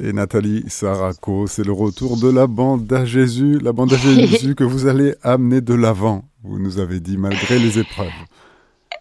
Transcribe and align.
Et 0.00 0.12
Nathalie 0.12 0.62
Saraco, 0.68 1.48
c'est 1.48 1.64
le 1.64 1.72
retour 1.72 2.20
de 2.20 2.30
la 2.30 2.46
bande 2.46 2.92
à 2.92 3.04
Jésus, 3.04 3.58
la 3.58 3.72
bande 3.72 3.92
à 3.92 3.96
Jésus 4.26 4.54
que 4.54 4.62
vous 4.62 4.86
allez 4.86 5.16
amener 5.24 5.60
de 5.60 5.74
l'avant, 5.74 6.24
vous 6.44 6.60
nous 6.60 6.78
avez 6.78 7.00
dit, 7.00 7.18
malgré 7.18 7.58
les 7.58 7.80
épreuves. 7.80 8.06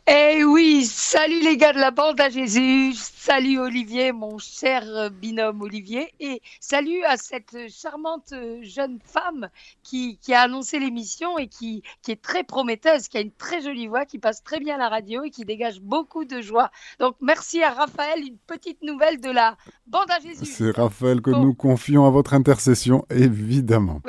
Eh 0.09 0.45
oui, 0.45 0.85
salut 0.85 1.41
les 1.41 1.57
gars 1.57 1.73
de 1.73 1.79
la 1.79 1.91
bande 1.91 2.21
à 2.21 2.29
Jésus, 2.29 2.93
salut 2.93 3.59
Olivier, 3.59 4.13
mon 4.13 4.37
cher 4.37 5.11
binôme 5.11 5.61
Olivier, 5.61 6.13
et 6.21 6.41
salut 6.61 7.03
à 7.03 7.17
cette 7.17 7.57
charmante 7.67 8.33
jeune 8.61 8.99
femme 9.03 9.49
qui, 9.83 10.17
a 10.31 10.43
annoncé 10.43 10.79
l'émission 10.79 11.37
et 11.37 11.49
qui, 11.49 11.83
qui, 12.03 12.11
est 12.11 12.21
très 12.21 12.45
prometteuse, 12.45 13.09
qui 13.09 13.17
a 13.17 13.19
une 13.19 13.33
très 13.33 13.61
jolie 13.61 13.87
voix, 13.87 14.05
qui 14.05 14.17
passe 14.17 14.41
très 14.45 14.61
bien 14.61 14.75
à 14.75 14.77
la 14.77 14.87
radio 14.87 15.25
et 15.25 15.29
qui 15.29 15.43
dégage 15.43 15.81
beaucoup 15.81 16.23
de 16.23 16.39
joie. 16.39 16.71
Donc 17.01 17.17
merci 17.19 17.61
à 17.61 17.71
Raphaël, 17.71 18.21
une 18.25 18.37
petite 18.47 18.81
nouvelle 18.83 19.19
de 19.19 19.29
la 19.29 19.57
bande 19.87 20.09
à 20.09 20.21
Jésus. 20.21 20.45
C'est 20.45 20.71
Raphaël 20.71 21.19
que 21.19 21.31
nous 21.31 21.53
confions 21.53 22.05
à 22.05 22.11
votre 22.11 22.33
intercession, 22.33 23.05
évidemment 23.09 24.01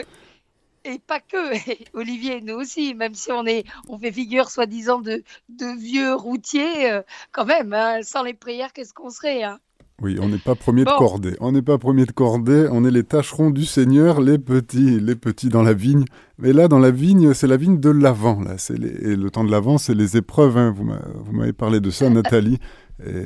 et 0.84 0.98
pas 0.98 1.20
que, 1.20 1.36
Olivier, 1.94 2.40
nous 2.40 2.54
aussi, 2.54 2.94
même 2.94 3.14
si 3.14 3.32
on, 3.32 3.46
est, 3.46 3.64
on 3.88 3.98
fait 3.98 4.12
figure 4.12 4.50
soi-disant 4.50 5.00
de, 5.00 5.22
de 5.48 5.78
vieux 5.78 6.14
routiers, 6.14 6.90
euh, 6.90 7.02
quand 7.32 7.44
même, 7.44 7.72
hein, 7.72 8.00
sans 8.02 8.22
les 8.22 8.34
prières, 8.34 8.72
qu'est-ce 8.72 8.94
qu'on 8.94 9.10
serait 9.10 9.42
hein? 9.42 9.58
Oui, 10.00 10.16
on 10.22 10.28
n'est 10.28 10.38
pas 10.38 10.54
premier 10.54 10.84
de 10.84 10.90
cordée. 10.90 11.34
On 11.40 11.50
n'est 11.50 11.62
pas 11.62 11.76
premier 11.76 12.06
de 12.06 12.12
cordée, 12.12 12.68
on 12.70 12.84
est 12.84 12.90
les 12.92 13.02
tâcherons 13.02 13.50
du 13.50 13.64
Seigneur, 13.64 14.20
les 14.20 14.38
petits, 14.38 15.00
les 15.00 15.16
petits 15.16 15.48
dans 15.48 15.64
la 15.64 15.72
vigne. 15.72 16.04
Mais 16.38 16.52
là, 16.52 16.68
dans 16.68 16.78
la 16.78 16.92
vigne, 16.92 17.34
c'est 17.34 17.48
la 17.48 17.56
vigne 17.56 17.80
de 17.80 17.90
l'avant. 17.90 18.40
Là, 18.40 18.58
c'est 18.58 18.76
et 18.76 19.16
le 19.16 19.28
temps 19.30 19.42
de 19.42 19.50
l'avant, 19.50 19.76
c'est 19.76 19.94
les 19.94 20.16
épreuves. 20.16 20.56
Hein. 20.56 20.72
Vous 20.72 21.32
m'avez 21.32 21.52
parlé 21.52 21.80
de 21.80 21.90
ça, 21.90 22.08
Nathalie. 22.10 22.58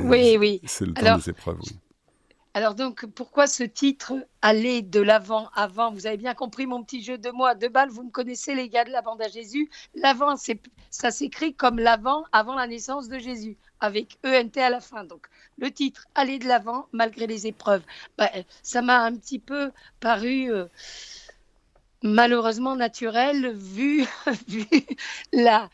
oui, 0.01 0.39
oui. 0.39 0.63
C'est 0.65 0.87
le 0.87 0.95
temps 0.95 1.19
des 1.19 1.29
épreuves. 1.29 1.59
Oui. 1.63 1.79
Alors 2.55 2.75
donc, 2.75 3.07
pourquoi 3.07 3.47
ce 3.47 3.63
titre 3.63 4.15
Aller 4.43 4.83
de 4.83 5.01
l'avant 5.01 5.49
avant? 5.55 5.91
Vous 5.91 6.07
avez 6.07 6.19
bien 6.19 6.35
compris 6.35 6.67
mon 6.67 6.85
petit 6.85 7.03
jeu 7.03 7.17
de 7.17 7.31
mots 7.31 7.47
à 7.47 7.55
deux 7.55 7.71
balles. 7.71 7.89
Vous 7.89 8.03
me 8.03 8.11
connaissez 8.11 8.55
les 8.55 8.69
gars 8.69 8.85
de 8.85 8.91
la 8.91 9.01
bande 9.01 9.23
à 9.23 9.29
Jésus. 9.29 9.71
L'avant, 9.95 10.35
ça 10.91 11.11
s'écrit 11.11 11.55
comme 11.55 11.79
l'avant 11.79 12.25
avant 12.31 12.55
la 12.55 12.67
naissance 12.67 13.09
de 13.09 13.19
Jésus, 13.19 13.57
avec 13.81 14.19
ENT 14.23 14.59
à 14.59 14.69
la 14.69 14.81
fin. 14.81 15.05
Donc 15.05 15.29
le 15.57 15.71
titre 15.71 16.07
Aller 16.15 16.39
de 16.39 16.47
l'avant 16.47 16.89
malgré 16.93 17.27
les 17.27 17.47
épreuves. 17.47 17.85
Bah, 18.19 18.31
ça 18.63 18.83
m'a 18.83 19.03
un 19.03 19.17
petit 19.17 19.39
peu 19.39 19.73
paru... 20.01 20.53
Euh, 20.53 20.67
malheureusement 22.03 22.77
naturel 22.77 23.53
vu, 23.55 24.05
la, 25.33 25.69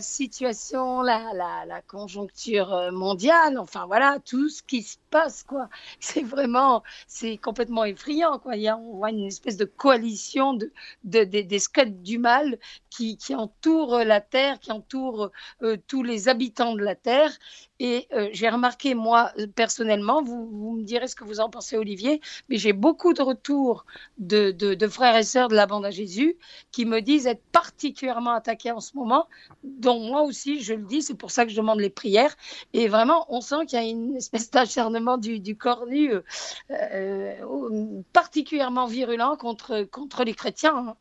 situation, 0.00 1.02
la, 1.02 1.80
conjoncture 1.86 2.72
euh, 2.72 2.90
mondiale, 2.90 3.58
enfin 3.58 3.86
voilà, 3.86 4.18
tout 4.24 4.48
ce 4.48 4.62
qui 4.62 4.82
se 4.82 4.98
passe, 5.10 5.42
quoi. 5.42 5.68
C'est 6.00 6.22
vraiment, 6.22 6.82
c'est 7.06 7.36
complètement 7.36 7.84
effrayant, 7.84 8.38
quoi. 8.38 8.54
On 8.56 8.96
voit 8.96 9.10
une 9.10 9.26
espèce 9.26 9.56
de 9.56 9.64
coalition 9.64 10.54
de, 10.54 10.70
de, 11.04 11.24
des 11.24 11.58
squelettes 11.58 12.02
du 12.02 12.18
mal 12.18 12.58
qui, 12.90 13.16
qui 13.16 13.34
entourent 13.34 13.98
la 13.98 14.20
Terre, 14.20 14.60
qui 14.60 14.72
entourent 14.72 15.30
euh, 15.62 15.76
tous 15.86 16.02
les 16.02 16.28
habitants 16.28 16.74
de 16.74 16.82
la 16.82 16.94
Terre. 16.94 17.32
Et 17.78 18.06
euh, 18.12 18.28
j'ai 18.32 18.48
remarqué, 18.48 18.94
moi, 18.94 19.32
personnellement, 19.54 20.22
vous, 20.22 20.76
me 20.76 20.84
direz 20.84 21.08
ce 21.08 21.16
que 21.16 21.24
vous 21.24 21.40
en 21.40 21.48
pensez, 21.50 21.76
Olivier, 21.76 22.20
mais 22.48 22.56
j'ai 22.56 22.72
beaucoup 22.72 23.14
de 23.14 23.22
retours 23.22 23.86
de 24.18 24.88
frères 24.88 25.16
et 25.16 25.22
sœurs 25.22 25.48
de 25.48 25.54
la 25.54 25.66
à 25.78 25.90
Jésus 25.90 26.36
qui 26.72 26.84
me 26.84 27.00
disent 27.00 27.26
être 27.26 27.42
particulièrement 27.52 28.32
attaqués 28.32 28.70
en 28.72 28.80
ce 28.80 28.96
moment, 28.96 29.26
dont 29.64 30.00
moi 30.00 30.22
aussi, 30.22 30.60
je 30.60 30.74
le 30.74 30.84
dis, 30.84 31.02
c'est 31.02 31.14
pour 31.14 31.30
ça 31.30 31.44
que 31.44 31.50
je 31.50 31.56
demande 31.56 31.80
les 31.80 31.90
prières. 31.90 32.36
Et 32.72 32.88
vraiment, 32.88 33.26
on 33.28 33.40
sent 33.40 33.66
qu'il 33.66 33.78
y 33.78 33.82
a 33.82 33.86
une 33.86 34.16
espèce 34.16 34.50
d'acharnement 34.50 35.18
du, 35.18 35.40
du 35.40 35.56
cornu 35.56 36.12
euh, 36.12 36.22
euh, 36.70 38.02
particulièrement 38.12 38.86
virulent 38.86 39.36
contre, 39.36 39.84
contre 39.84 40.24
les 40.24 40.34
chrétiens. 40.34 40.76
Hein. 40.76 40.94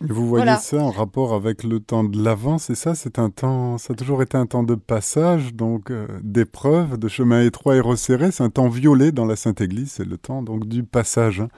Vous 0.00 0.28
voyez 0.28 0.54
ça 0.58 0.78
en 0.78 0.90
rapport 0.92 1.34
avec 1.34 1.64
le 1.64 1.80
temps 1.80 2.04
de 2.04 2.22
l'avant, 2.22 2.58
c'est 2.58 2.76
ça? 2.76 2.94
C'est 2.94 3.18
un 3.18 3.30
temps, 3.30 3.78
ça 3.78 3.94
a 3.94 3.96
toujours 3.96 4.22
été 4.22 4.36
un 4.36 4.46
temps 4.46 4.62
de 4.62 4.76
passage, 4.76 5.54
donc 5.54 5.90
euh, 5.90 6.06
d'épreuve, 6.22 6.98
de 6.98 7.08
chemin 7.08 7.42
étroit 7.42 7.74
et 7.74 7.80
resserré. 7.80 8.30
C'est 8.30 8.44
un 8.44 8.50
temps 8.50 8.68
violet 8.68 9.10
dans 9.10 9.24
la 9.24 9.34
Sainte 9.34 9.60
Église, 9.60 9.90
c'est 9.90 10.04
le 10.04 10.16
temps 10.16 10.42
donc 10.42 10.68
du 10.68 10.84
passage. 10.84 11.40
Hein. 11.40 11.48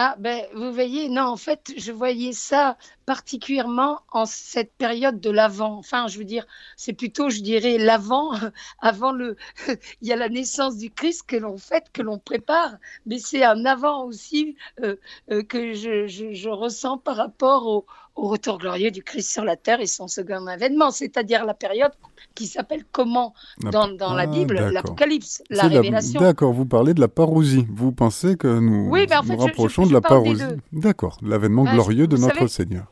Ah, 0.00 0.14
ben, 0.16 0.46
vous 0.54 0.72
voyez, 0.72 1.08
non, 1.08 1.22
en 1.22 1.36
fait, 1.36 1.72
je 1.76 1.90
voyais 1.90 2.32
ça 2.32 2.78
particulièrement 3.04 4.00
en 4.12 4.26
cette 4.26 4.72
période 4.74 5.18
de 5.18 5.28
l'avant. 5.28 5.76
Enfin, 5.78 6.06
je 6.06 6.18
veux 6.18 6.24
dire, 6.24 6.46
c'est 6.76 6.92
plutôt, 6.92 7.30
je 7.30 7.40
dirais, 7.40 7.78
l'avant, 7.78 8.30
avant 8.78 9.10
le. 9.10 9.36
Il 10.00 10.06
y 10.06 10.12
a 10.12 10.16
la 10.16 10.28
naissance 10.28 10.76
du 10.76 10.92
Christ 10.92 11.24
que 11.26 11.34
l'on 11.34 11.58
fête, 11.58 11.90
que 11.92 12.02
l'on 12.02 12.18
prépare, 12.20 12.76
mais 13.06 13.18
c'est 13.18 13.42
un 13.42 13.64
avant 13.64 14.04
aussi 14.04 14.56
euh, 14.82 14.94
euh, 15.32 15.42
que 15.42 15.72
je, 15.72 16.06
je, 16.06 16.48
ressens 16.48 16.98
par 16.98 17.16
rapport 17.16 17.66
au, 17.66 17.86
au 18.18 18.26
retour 18.26 18.58
glorieux 18.58 18.90
du 18.90 19.02
Christ 19.02 19.30
sur 19.30 19.44
la 19.44 19.56
terre 19.56 19.80
et 19.80 19.86
son 19.86 20.08
second 20.08 20.46
avènement, 20.46 20.90
c'est-à-dire 20.90 21.44
la 21.44 21.54
période 21.54 21.92
qui 22.34 22.46
s'appelle 22.46 22.84
comment 22.90 23.32
dans, 23.60 23.88
dans 23.88 24.12
la 24.12 24.24
ah, 24.24 24.26
Bible, 24.26 24.58
l'Apocalypse, 24.72 25.42
la 25.50 25.68
révélation. 25.68 26.20
D'accord, 26.20 26.52
vous 26.52 26.66
parlez 26.66 26.94
de 26.94 27.00
la 27.00 27.08
parousie. 27.08 27.66
Vous 27.70 27.92
pensez 27.92 28.36
que 28.36 28.58
nous 28.58 28.88
oui, 28.90 29.06
nous 29.24 29.36
rapprochons 29.36 29.86
de 29.86 29.92
la 29.92 30.00
parousie. 30.00 30.42
D'accord, 30.72 31.18
l'avènement 31.22 31.64
glorieux 31.64 32.08
de 32.08 32.16
notre 32.16 32.48
Seigneur. 32.48 32.86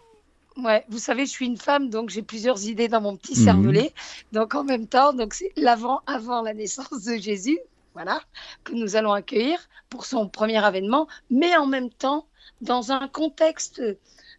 Ouais, 0.64 0.84
vous 0.88 0.98
savez, 0.98 1.26
je 1.26 1.30
suis 1.30 1.46
une 1.46 1.58
femme, 1.58 1.90
donc 1.90 2.08
j'ai 2.08 2.22
plusieurs 2.22 2.64
idées 2.66 2.88
dans 2.88 3.02
mon 3.02 3.16
petit 3.16 3.38
mhm. 3.38 3.44
cervelet. 3.44 3.92
Donc 4.32 4.54
en 4.54 4.64
même 4.64 4.86
temps, 4.86 5.12
donc 5.12 5.34
c'est 5.34 5.52
l'avant, 5.56 6.00
avant 6.06 6.40
la 6.40 6.54
naissance 6.54 7.04
de 7.04 7.16
Jésus, 7.16 7.58
voilà, 7.92 8.22
que 8.64 8.72
nous 8.72 8.96
allons 8.96 9.12
accueillir 9.12 9.58
pour 9.90 10.06
son 10.06 10.28
premier 10.28 10.64
avènement, 10.64 11.08
mais 11.30 11.54
en 11.56 11.66
même 11.66 11.90
temps 11.90 12.26
dans 12.62 12.90
un 12.90 13.06
contexte 13.08 13.82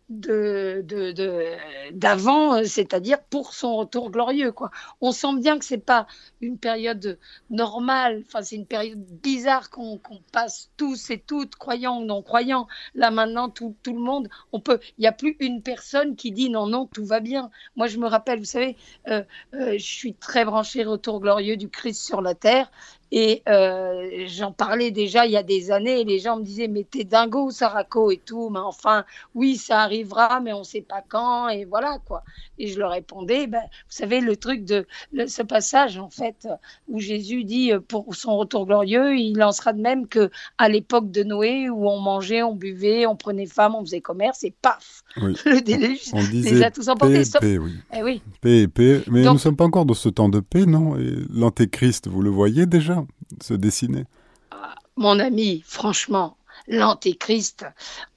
de, 0.09 1.91
d'avant, 1.91 2.55
euh, 2.55 2.63
c'est-à-dire 2.63 3.21
pour 3.23 3.53
son 3.53 3.75
retour 3.75 4.09
glorieux. 4.09 4.51
Quoi. 4.51 4.71
On 5.01 5.11
sent 5.11 5.35
bien 5.37 5.59
que 5.59 5.65
c'est 5.65 5.77
pas 5.77 6.07
une 6.39 6.57
période 6.57 7.19
normale, 7.49 8.23
enfin 8.25 8.41
c'est 8.41 8.55
une 8.55 8.65
période 8.65 9.03
bizarre 9.21 9.69
qu'on, 9.69 9.99
passe 10.31 10.69
tous 10.77 11.09
et 11.09 11.19
toutes, 11.19 11.55
croyants 11.55 11.99
ou 12.01 12.05
non 12.05 12.21
croyants. 12.21 12.67
Là 12.95 13.11
maintenant, 13.11 13.49
tout, 13.49 13.75
tout 13.83 13.93
le 13.93 13.99
monde, 13.99 14.29
on 14.53 14.59
peut, 14.59 14.79
il 14.97 15.01
n'y 15.01 15.07
a 15.07 15.11
plus 15.11 15.35
une 15.39 15.61
personne 15.61 16.15
qui 16.15 16.31
dit 16.31 16.49
non, 16.49 16.67
non, 16.67 16.85
tout 16.85 17.05
va 17.05 17.19
bien. 17.19 17.49
Moi 17.75 17.87
je 17.87 17.97
me 17.97 18.07
rappelle, 18.07 18.39
vous 18.39 18.45
savez, 18.45 18.77
euh, 19.09 19.23
euh, 19.55 19.73
je 19.73 19.85
suis 19.85 20.13
très 20.13 20.45
branchée 20.45 20.83
retour 20.83 21.19
glorieux 21.19 21.57
du 21.57 21.69
Christ 21.69 22.01
sur 22.01 22.21
la 22.21 22.33
terre 22.33 22.71
et 23.11 23.41
euh, 23.47 24.25
j'en 24.27 24.51
parlais 24.51 24.91
déjà 24.91 25.25
il 25.25 25.31
y 25.31 25.37
a 25.37 25.43
des 25.43 25.71
années, 25.71 26.01
et 26.01 26.03
les 26.03 26.19
gens 26.19 26.37
me 26.37 26.43
disaient 26.43 26.67
Mais 26.67 26.83
t'es 26.83 27.05
dingo, 27.05 27.51
Sarako 27.51 28.11
et 28.11 28.17
tout. 28.17 28.49
Mais 28.49 28.59
enfin, 28.59 29.05
oui, 29.33 29.55
ça 29.55 29.81
arrivera, 29.81 30.39
mais 30.41 30.51
on 30.53 30.59
ne 30.59 30.63
sait 30.63 30.81
pas 30.81 31.03
quand, 31.07 31.47
et 31.47 31.65
voilà 31.65 31.99
quoi. 32.05 32.23
Et 32.59 32.67
je 32.67 32.79
leur 32.79 32.91
répondais 32.91 33.47
ben, 33.47 33.61
Vous 33.61 33.95
savez, 33.95 34.19
le 34.19 34.35
truc 34.35 34.65
de 34.65 34.85
ce 35.25 35.41
passage, 35.41 35.97
en 35.97 36.09
fait, 36.09 36.47
où 36.87 36.99
Jésus 36.99 37.43
dit 37.43 37.71
euh, 37.71 37.79
Pour 37.79 38.13
son 38.13 38.37
retour 38.37 38.65
glorieux, 38.65 39.15
il 39.15 39.41
en 39.41 39.51
sera 39.51 39.71
de 39.73 39.81
même 39.81 40.07
qu'à 40.07 40.69
l'époque 40.69 41.09
de 41.11 41.23
Noé, 41.23 41.69
où 41.69 41.87
on 41.87 41.99
mangeait, 41.99 42.43
on 42.43 42.55
buvait, 42.55 43.05
on 43.05 43.15
prenait 43.15 43.45
femme, 43.45 43.75
on 43.75 43.85
faisait 43.85 44.01
commerce, 44.01 44.43
et 44.43 44.53
paf 44.61 45.03
Le 45.15 45.61
déluge 45.61 46.11
les 46.31 46.61
a 46.63 46.71
tous 46.71 46.89
emportés. 46.89 47.23
Paix, 47.39 47.57
oui. 47.57 47.71
Eh 47.95 48.03
oui. 48.03 48.21
Paix 48.41 48.61
et 48.63 48.67
paix. 48.67 49.01
Mais 49.09 49.23
nous 49.23 49.33
ne 49.33 49.37
sommes 49.37 49.55
pas 49.55 49.65
encore 49.65 49.85
dans 49.85 49.93
ce 49.93 50.09
temps 50.09 50.29
de 50.29 50.39
paix, 50.39 50.65
non? 50.65 50.95
L'antéchrist, 51.33 52.07
vous 52.07 52.21
le 52.21 52.29
voyez 52.29 52.65
déjà? 52.65 52.96
Se 53.41 53.53
dessiner 53.53 54.05
ah, 54.51 54.75
Mon 54.95 55.19
ami, 55.19 55.63
franchement, 55.65 56.37
l'antéchrist, 56.67 57.65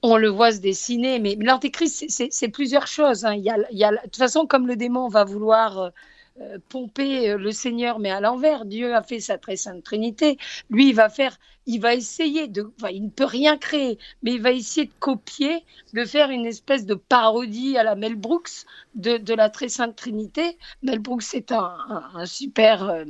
on 0.01 0.17
le 0.17 0.29
voit 0.29 0.51
se 0.51 0.59
dessiner, 0.59 1.19
mais 1.19 1.35
l'antéchrist, 1.39 2.05
c'est 2.09 2.49
plusieurs 2.49 2.87
choses. 2.87 3.25
Hein. 3.25 3.35
Il, 3.35 3.43
y 3.43 3.83
a, 3.83 3.91
de 3.91 3.97
toute 4.03 4.17
façon, 4.17 4.45
comme 4.45 4.67
le 4.67 4.75
démon 4.75 5.07
va 5.07 5.23
vouloir 5.23 5.91
euh, 6.39 6.57
pomper 6.69 7.29
euh, 7.29 7.37
le 7.37 7.51
Seigneur, 7.51 7.99
mais 7.99 8.09
à 8.09 8.21
l'envers. 8.21 8.65
Dieu 8.65 8.95
a 8.95 9.03
fait 9.03 9.19
sa 9.19 9.37
très 9.37 9.57
sainte 9.57 9.83
Trinité. 9.83 10.37
Lui, 10.69 10.89
il 10.89 10.95
va 10.95 11.09
faire, 11.09 11.37
il 11.65 11.79
va 11.79 11.93
essayer 11.93 12.47
de, 12.47 12.71
il 12.91 13.03
ne 13.03 13.09
peut 13.09 13.25
rien 13.25 13.57
créer, 13.57 13.99
mais 14.23 14.33
il 14.33 14.41
va 14.41 14.51
essayer 14.51 14.87
de 14.87 14.91
copier, 14.99 15.63
de 15.93 16.05
faire 16.05 16.29
une 16.29 16.45
espèce 16.45 16.85
de 16.85 16.95
parodie 16.95 17.77
à 17.77 17.83
la 17.83 17.95
Mel 17.95 18.15
Brooks 18.15 18.65
de, 18.95 19.33
la 19.33 19.49
très 19.49 19.69
sainte 19.69 19.95
Trinité. 19.95 20.57
Mel 20.81 20.99
Brooks 20.99 21.33
est 21.33 21.51
un, 21.51 22.25
super 22.25 23.03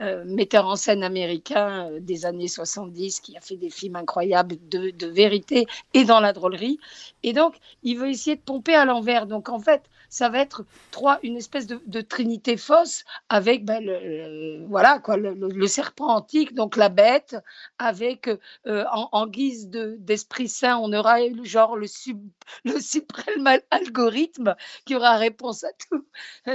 euh, 0.00 0.24
metteur 0.24 0.66
en 0.66 0.76
scène 0.76 1.02
américain 1.02 1.90
des 2.00 2.24
années 2.24 2.48
70 2.48 3.20
qui 3.20 3.36
a 3.36 3.40
fait 3.40 3.56
des 3.56 3.70
films 3.70 3.96
incroyables 3.96 4.56
de, 4.68 5.06
vérité 5.06 5.66
et 5.94 6.04
dans 6.04 6.20
la 6.20 6.32
drôlerie. 6.32 6.78
Et 7.22 7.32
donc, 7.32 7.56
il 7.82 7.98
veut 7.98 8.08
essayer 8.08 8.36
de 8.36 8.40
pomper 8.40 8.74
à 8.74 8.84
l'envers. 8.84 9.26
Donc, 9.26 9.48
en 9.48 9.58
fait, 9.58 9.82
ça 10.08 10.28
va 10.30 10.38
être 10.38 10.64
trois, 10.90 11.18
une 11.22 11.36
espèce 11.36 11.66
de, 11.66 12.00
trinité 12.00 12.56
fausse 12.56 13.04
avec 13.28 13.64
ben, 13.64 13.84
le, 13.84 14.64
voilà 14.66 14.98
quoi, 14.98 15.16
le, 15.16 15.66
serpent 15.66 16.08
antique, 16.08 16.54
donc 16.54 16.76
la 16.76 16.88
bête, 16.88 17.36
avec 17.78 17.97
avec, 17.98 18.30
en, 18.66 19.26
guise 19.26 19.68
d'Esprit 19.68 20.48
Saint, 20.48 20.78
on 20.78 20.92
aura 20.92 21.18
genre 21.42 21.76
le, 21.76 21.86
le 22.64 22.80
suprême 22.80 23.48
algorithme 23.70 24.54
qui 24.84 24.94
aura 24.94 25.16
réponse 25.16 25.64
à 25.64 25.70
tout. 25.88 26.06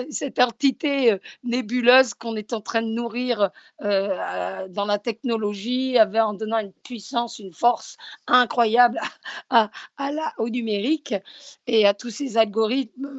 Cette 0.10 0.40
entité 0.40 1.18
nébuleuse 1.44 2.14
qu'on 2.14 2.36
est 2.36 2.54
en 2.54 2.62
train 2.62 2.82
de 2.82 2.88
nourrir 2.88 3.50
dans 3.80 4.86
la 4.88 4.98
technologie, 4.98 5.98
en 6.00 6.34
donnant 6.34 6.60
une 6.60 6.74
puissance, 6.84 7.40
une 7.40 7.54
force 7.54 7.98
incroyable 8.28 9.00
à, 9.50 9.70
la, 10.00 10.34
au 10.38 10.50
numérique 10.50 11.16
et 11.68 11.86
à 11.86 11.94
tous 11.94 12.10
ces 12.10 12.38
algorithmes. 12.38 13.10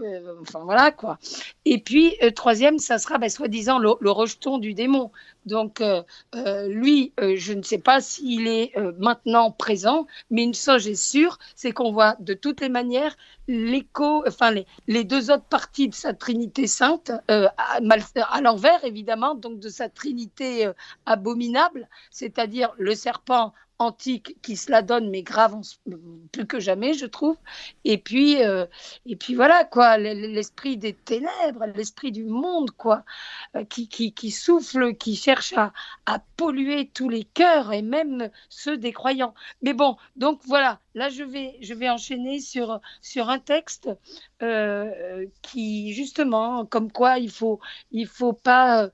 enfin 0.41 0.61
voilà 0.65 0.91
quoi. 0.91 1.19
Et 1.65 1.79
puis, 1.79 2.17
troisième, 2.35 2.79
ça 2.79 2.99
sera 2.99 3.19
ben, 3.19 3.29
soi-disant 3.29 3.79
le, 3.79 3.91
le, 4.01 4.11
rejeton 4.11 4.59
du 4.59 4.75
démon. 4.75 5.11
Donc, 5.47 5.81
euh, 5.81 6.03
euh, 6.35 6.69
lui, 6.69 7.13
euh, 7.21 7.35
je 7.37 7.53
ne 7.53 7.63
sais 7.63 7.79
pas 7.79 8.01
s'il 8.01 8.49
est 8.49 8.73
maintenant 8.99 9.51
présent, 9.51 10.07
mais 10.31 10.43
une 10.43 10.55
chose 10.55 10.89
est 10.89 10.95
sûre, 10.95 11.39
c'est 11.55 11.73
qu'on 11.73 11.93
voit 11.93 12.17
de 12.21 12.35
toutes 12.35 12.61
les 12.61 12.69
manières 12.69 13.17
l'écho, 13.47 14.27
enfin 14.27 14.53
les, 14.87 15.05
deux 15.05 15.31
autres 15.31 15.45
parties 15.45 15.89
de 15.89 15.95
sa 15.95 16.15
Trinité 16.15 16.67
sainte, 16.67 17.13
à 17.29 18.41
l'envers 18.41 18.85
évidemment, 18.85 19.35
donc 19.35 19.61
de 19.61 19.69
sa 19.69 19.91
Trinité 19.91 20.71
abominable, 21.05 21.89
c'est-à-dire 22.11 22.73
le 22.79 22.95
serpent 22.95 23.53
antique 23.79 24.41
qui 24.43 24.57
se 24.57 24.71
la 24.71 24.83
donne, 24.83 25.11
mais 25.11 25.23
grave 25.23 25.61
plus 26.33 26.47
que 26.47 26.61
jamais, 26.61 26.95
je 26.95 27.07
trouve. 27.07 27.37
Et 27.85 27.99
puis, 27.99 28.43
euh, 28.43 28.67
et 29.07 29.17
puis 29.17 29.35
voilà, 29.35 29.65
quoi, 29.65 29.99
l'esprit 29.99 30.77
des 30.77 30.93
ténèbres, 30.93 31.67
l'esprit 31.75 32.13
du 32.13 32.25
monde, 32.25 32.71
quoi, 32.73 33.05
euh, 33.57 33.65
qui, 33.65 33.89
qui, 33.89 34.13
qui, 34.13 34.31
souffle, 34.31 34.95
qui 34.95 35.17
cherche 35.17 35.53
à, 35.55 35.73
à, 36.07 36.21
polluer 36.37 36.89
tous 36.89 37.09
les 37.09 37.25
cœurs 37.25 37.73
et 37.73 37.83
même 37.83 38.31
ceux 38.49 38.77
des 38.77 38.93
croyants. 38.93 39.35
Mais 39.63 39.73
bon, 39.73 39.97
donc 40.17 40.41
voilà, 40.45 40.81
là, 40.95 41.09
je 41.09 41.23
vais, 41.25 41.57
je 41.61 41.75
vais 41.75 41.89
enchaîner 41.91 42.41
sur, 42.41 42.81
sur 43.03 43.29
un 43.29 43.39
texte 43.39 43.91
euh, 44.43 45.27
qui, 45.43 45.93
justement, 45.93 46.65
comme 46.67 46.91
quoi 46.93 47.19
il 47.19 47.31
faut, 47.31 47.61
il 47.91 48.07
faut 48.07 48.33
pas 48.33 48.91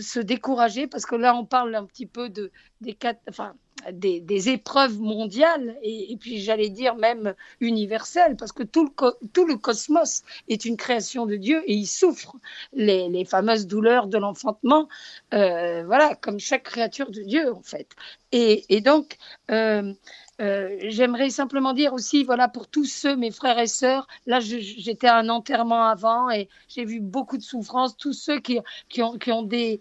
se 0.00 0.20
décourager, 0.20 0.86
parce 0.86 1.06
que 1.06 1.16
là, 1.16 1.34
on 1.34 1.44
parle 1.44 1.74
un 1.74 1.84
petit 1.84 2.06
peu 2.06 2.28
de, 2.28 2.50
des 2.80 2.94
quatre, 2.94 3.20
enfin, 3.28 3.54
des, 3.90 4.48
épreuves 4.48 4.98
mondiales 4.98 5.76
et, 5.82 6.16
puis 6.20 6.40
j'allais 6.40 6.68
dire 6.68 6.94
même 6.96 7.34
universelles 7.60 8.36
parce 8.36 8.52
que 8.52 8.62
tout 8.62 8.84
le, 8.84 9.28
tout 9.32 9.46
le 9.46 9.56
cosmos 9.56 10.22
est 10.48 10.64
une 10.64 10.76
création 10.76 11.26
de 11.26 11.36
Dieu 11.36 11.62
et 11.66 11.74
il 11.74 11.86
souffre 11.86 12.36
les, 12.72 13.08
les 13.08 13.24
fameuses 13.24 13.66
douleurs 13.66 14.06
de 14.06 14.18
l'enfantement, 14.18 14.88
euh, 15.34 15.84
voilà, 15.84 16.14
comme 16.16 16.38
chaque 16.38 16.64
créature 16.64 17.10
de 17.10 17.22
Dieu 17.22 17.52
en 17.52 17.62
fait. 17.62 17.88
Et, 18.32 18.80
donc, 18.80 19.18
euh, 19.50 19.92
euh, 20.40 20.76
j'aimerais 20.88 21.30
simplement 21.30 21.72
dire 21.72 21.92
aussi, 21.92 22.24
voilà, 22.24 22.48
pour 22.48 22.66
tous 22.66 22.84
ceux, 22.84 23.16
mes 23.16 23.30
frères 23.30 23.58
et 23.58 23.66
sœurs, 23.66 24.06
là, 24.26 24.40
j'étais 24.40 25.06
à 25.06 25.18
un 25.18 25.28
enterrement 25.28 25.84
avant 25.84 26.30
et 26.30 26.48
j'ai 26.68 26.84
vu 26.84 27.00
beaucoup 27.00 27.36
de 27.36 27.42
souffrances, 27.42 27.96
tous 27.96 28.14
ceux 28.14 28.40
qui, 28.40 28.58
qui, 28.88 29.02
ont, 29.02 29.18
qui 29.18 29.30
ont, 29.30 29.42
des, 29.42 29.80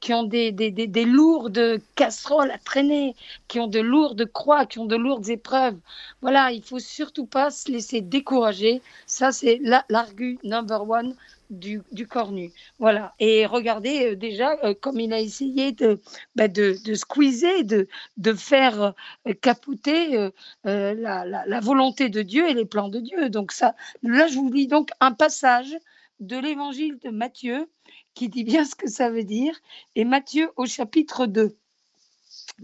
qui 0.00 0.12
ont 0.12 0.24
des, 0.24 0.52
des, 0.52 0.70
des, 0.70 0.86
des, 0.86 1.04
lourdes 1.04 1.80
casseroles 1.94 2.50
à 2.50 2.58
traîner, 2.58 3.14
qui 3.48 3.60
ont 3.60 3.68
de 3.68 3.80
lourdes 3.80 4.26
croix, 4.26 4.66
qui 4.66 4.78
ont 4.78 4.86
de 4.86 4.96
lourdes 4.96 5.28
épreuves. 5.28 5.78
Voilà, 6.22 6.50
il 6.50 6.62
faut 6.62 6.80
surtout 6.80 7.26
pas 7.26 7.50
se 7.50 7.70
laisser 7.70 8.00
décourager. 8.00 8.82
Ça, 9.06 9.32
c'est 9.32 9.60
l'argu 9.88 10.38
number 10.42 10.88
one 10.88 11.14
du, 11.58 11.82
du 11.92 12.06
cornu. 12.06 12.52
Voilà. 12.78 13.14
Et 13.18 13.46
regardez 13.46 14.12
euh, 14.12 14.16
déjà 14.16 14.58
euh, 14.64 14.74
comme 14.74 15.00
il 15.00 15.12
a 15.12 15.20
essayé 15.20 15.72
de, 15.72 16.00
bah, 16.36 16.48
de, 16.48 16.76
de, 16.84 16.94
squeezer, 16.94 17.64
de, 17.64 17.88
de 18.16 18.32
faire 18.32 18.94
euh, 19.26 19.32
capoter 19.40 20.30
la, 20.64 20.94
la, 20.94 21.24
la, 21.24 21.60
volonté 21.60 22.08
de 22.08 22.22
Dieu 22.22 22.48
et 22.48 22.54
les 22.54 22.64
plans 22.64 22.88
de 22.88 23.00
Dieu. 23.00 23.30
Donc 23.30 23.52
ça, 23.52 23.74
là, 24.02 24.26
je 24.28 24.36
vous 24.36 24.52
lis 24.52 24.66
donc 24.66 24.90
un 25.00 25.12
passage 25.12 25.76
de 26.20 26.36
l'évangile 26.36 26.98
de 26.98 27.10
Matthieu 27.10 27.68
qui 28.14 28.28
dit 28.28 28.44
bien 28.44 28.64
ce 28.64 28.74
que 28.74 28.88
ça 28.88 29.10
veut 29.10 29.24
dire. 29.24 29.58
Et 29.94 30.04
Matthieu 30.04 30.50
au 30.56 30.66
chapitre 30.66 31.26
2. 31.26 31.56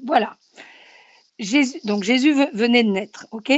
Voilà. 0.05 0.37
Jésus, 1.39 1.81
donc 1.85 2.05
Jésus 2.05 2.35
venait 2.53 2.85
de 2.85 2.91
naître, 2.91 3.27
ok? 3.31 3.53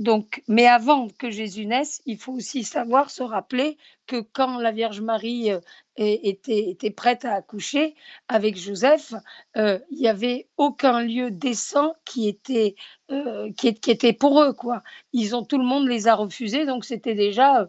Donc, 0.00 0.42
mais 0.48 0.66
avant 0.66 1.08
que 1.08 1.30
Jésus 1.30 1.66
naisse, 1.66 2.00
il 2.06 2.16
faut 2.16 2.32
aussi 2.32 2.64
savoir 2.64 3.10
se 3.10 3.22
rappeler 3.22 3.76
que 4.10 4.20
quand 4.32 4.58
la 4.58 4.72
Vierge 4.72 5.00
Marie 5.00 5.52
euh, 5.52 5.60
était, 5.98 6.90
prête 6.90 7.24
à 7.24 7.34
accoucher 7.34 7.94
avec 8.28 8.56
Joseph, 8.56 9.12
euh, 9.56 9.78
il 9.90 9.98
n'y 9.98 10.08
avait 10.08 10.48
aucun 10.56 11.02
lieu 11.02 11.30
décent 11.30 11.94
qui 12.04 12.26
était, 12.26 12.74
euh, 13.10 13.52
qui, 13.52 13.68
était 13.68 14.12
pour 14.12 14.42
eux. 14.42 14.52
Quoi. 14.52 14.82
Ils 15.12 15.36
ont, 15.36 15.44
tout 15.44 15.58
le 15.58 15.64
monde 15.64 15.86
les 15.86 16.08
a 16.08 16.14
refusés, 16.14 16.64
donc 16.64 16.84
c'était 16.84 17.14
déjà 17.14 17.68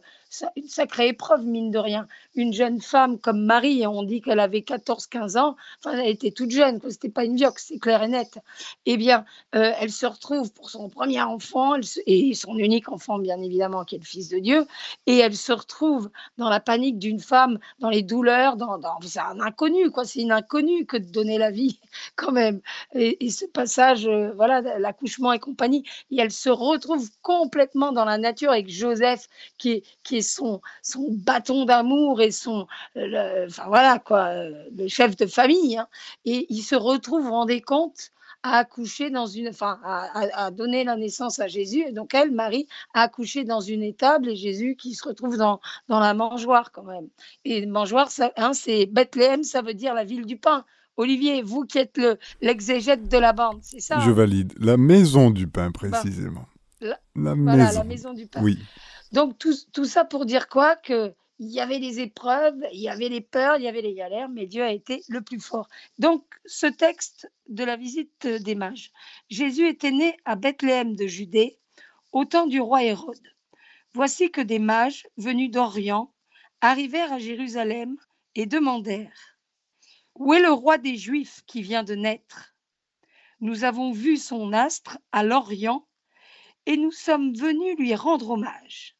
une 0.56 0.70
sacrée 0.70 1.10
épreuve, 1.10 1.46
mine 1.46 1.72
de 1.72 1.78
rien. 1.78 2.08
Une 2.36 2.54
jeune 2.54 2.80
femme 2.80 3.20
comme 3.20 3.44
Marie, 3.44 3.86
on 3.86 4.04
dit 4.04 4.22
qu'elle 4.22 4.40
avait 4.40 4.62
14-15 4.62 5.38
ans, 5.38 5.58
enfin, 5.84 5.98
elle 5.98 6.10
était 6.10 6.32
toute 6.32 6.52
jeune, 6.52 6.80
ce 6.80 6.88
n'était 6.88 7.10
pas 7.10 7.26
une 7.26 7.36
vioque, 7.36 7.60
c'est 7.60 7.80
clair 7.80 8.02
et 8.02 8.08
net. 8.08 8.40
Eh 8.86 8.96
bien, 8.96 9.26
elle 9.52 9.92
se 9.92 10.06
retrouve 10.06 10.54
pour 10.54 10.70
son 10.70 10.88
premier 10.88 11.22
enfant, 11.22 11.74
et 12.06 12.34
son 12.34 12.56
unique 12.56 12.90
enfant, 12.90 13.20
bien 13.20 13.42
évidemment, 13.42 13.84
qui 13.84 13.96
est 13.96 14.00
le 14.00 14.06
Fils 14.06 14.30
de 14.30 14.40
Dieu, 14.40 14.66
et 15.06 15.18
elle 15.18 15.36
se 15.36 15.52
retrouve 15.52 16.10
dans 16.38 16.50
la 16.50 16.60
panique 16.60 17.00
d'une 17.00 17.20
femme, 17.20 17.60
dans 17.80 17.90
les 17.90 18.04
douleurs, 18.04 18.58
dans, 18.58 18.80
c'est 19.02 19.20
un 19.20 19.40
inconnu, 19.40 19.92
quoi, 19.92 20.06
c'est 20.06 20.22
une 20.22 20.32
inconnue 20.32 20.86
que 20.86 20.98
de 20.98 21.12
donner 21.12 21.38
la 21.38 21.52
vie, 21.52 21.80
quand 22.16 22.32
même. 22.32 22.62
Et, 22.94 23.30
ce 23.30 23.46
passage, 23.46 24.08
euh, 24.08 24.32
voilà, 24.36 24.62
l'accouchement 24.80 25.34
et 25.34 25.40
compagnie, 25.40 25.84
et 26.12 26.20
elle 26.20 26.32
se 26.32 26.50
retrouve 26.50 27.10
complètement 27.22 27.92
dans 27.92 28.06
la 28.06 28.18
nature 28.18 28.52
avec 28.52 28.70
Joseph, 28.70 29.28
qui 29.58 29.72
est, 29.72 29.84
qui 30.04 30.18
est 30.18 30.22
son, 30.22 30.62
son 30.82 31.08
bâton 31.12 31.66
d'amour 31.66 32.22
et 32.22 32.32
son, 32.32 32.68
le, 32.96 33.48
enfin 33.48 33.66
voilà 33.68 34.00
quoi, 34.00 34.34
le 34.34 34.88
chef 34.88 35.16
de 35.16 35.26
famille. 35.26 35.78
Hein. 35.78 35.88
et 36.26 36.48
il 36.50 36.62
se 36.62 36.76
retrouve, 36.76 37.24
vous 37.24 37.32
rendez 37.32 37.62
compte, 37.62 38.12
à 38.44 38.58
accoucher 38.58 39.10
dans 39.10 39.28
une, 39.28 39.50
enfin, 39.50 39.80
à, 39.84 40.52
donner 40.52 40.84
la 40.84 40.96
naissance 40.96 41.40
à 41.40 41.48
Jésus. 41.48 41.84
Et 41.88 41.92
donc 41.92 42.14
elle, 42.14 42.32
Marie, 42.32 42.68
a 42.94 43.02
accouché 43.02 43.44
dans 43.44 43.62
une 43.62 43.84
étable 43.84 44.30
et 44.30 44.36
Jésus 44.36 44.76
qui 44.76 44.94
se 44.94 45.08
retrouve 45.08 45.38
dans, 45.38 45.60
dans 45.88 46.00
la 46.00 46.14
mangeoire 46.14 46.72
quand 46.72 46.84
même. 46.84 47.08
Et 47.46 47.66
mangeoire, 47.66 48.10
hein, 48.38 48.54
c'est 48.54 48.86
Bethléem, 48.86 49.44
ça 49.44 49.62
veut 49.62 49.74
dire 49.74 49.94
la 49.94 50.04
ville 50.04 50.26
du 50.26 50.38
pain. 50.38 50.66
Olivier, 50.98 51.42
vous 51.42 51.66
qui 51.66 51.78
êtes 51.78 52.00
l'exégète 52.42 53.08
de 53.08 53.18
la 53.18 53.34
bande, 53.34 53.60
c'est 53.62 53.80
ça 53.80 54.00
Je 54.00 54.10
hein? 54.10 54.14
valide. 54.14 54.54
La 54.60 54.78
maison 54.78 55.32
du 55.32 55.48
pain, 55.48 55.72
précisément. 55.72 56.46
la, 56.82 56.98
voilà, 57.16 57.72
la 57.72 57.84
maison 57.84 58.14
du 58.14 58.28
pain. 58.28 58.42
Oui. 58.44 58.60
Donc 59.12 59.38
tout, 59.38 59.54
tout 59.74 59.86
ça 59.86 60.06
pour 60.06 60.26
dire 60.26 60.48
quoi? 60.48 60.76
Que 60.76 61.14
il 61.42 61.50
y 61.50 61.60
avait 61.60 61.80
les 61.80 62.00
épreuves, 62.00 62.64
il 62.72 62.82
y 62.82 62.88
avait 62.88 63.10
les 63.10 63.20
peurs, 63.20 63.58
il 63.58 63.64
y 63.64 63.68
avait 63.68 63.82
les 63.82 63.96
galères, 63.96 64.30
mais 64.30 64.46
Dieu 64.46 64.62
a 64.62 64.72
été 64.72 65.02
le 65.10 65.24
plus 65.24 65.40
fort. 65.40 65.68
Donc, 65.98 66.24
ce 66.46 66.68
texte 66.68 67.32
de 67.48 67.64
la 67.64 67.78
visite 67.78 68.28
des 68.28 68.54
mages. 68.54 68.92
Jésus 69.28 69.68
était 69.68 69.90
né 69.90 70.16
à 70.24 70.36
Bethléem 70.36 70.96
de 70.96 71.08
Judée, 71.08 71.58
au 72.12 72.26
temps 72.26 72.46
du 72.46 72.62
roi 72.62 72.84
Hérode. 72.84 73.28
Voici 73.96 74.30
que 74.30 74.40
des 74.40 74.60
mages, 74.60 75.08
venus 75.18 75.50
d'Orient, 75.50 76.14
arrivèrent 76.62 77.12
à 77.12 77.18
Jérusalem 77.18 77.98
et 78.36 78.46
demandèrent 78.46 79.40
Où 80.14 80.36
est 80.36 80.42
le 80.42 80.52
roi 80.52 80.78
des 80.78 80.96
Juifs 80.96 81.42
qui 81.48 81.64
vient 81.64 81.84
de 81.84 81.96
naître? 81.96 82.54
Nous 83.40 83.64
avons 83.64 83.92
vu 83.92 84.18
son 84.18 84.54
astre 84.54 85.00
à 85.12 85.24
l'Orient 85.24 85.88
et 86.68 86.78
nous 86.78 86.92
sommes 86.92 87.34
venus 87.34 87.76
lui 87.80 87.96
rendre 87.96 88.30
hommage. 88.30 88.96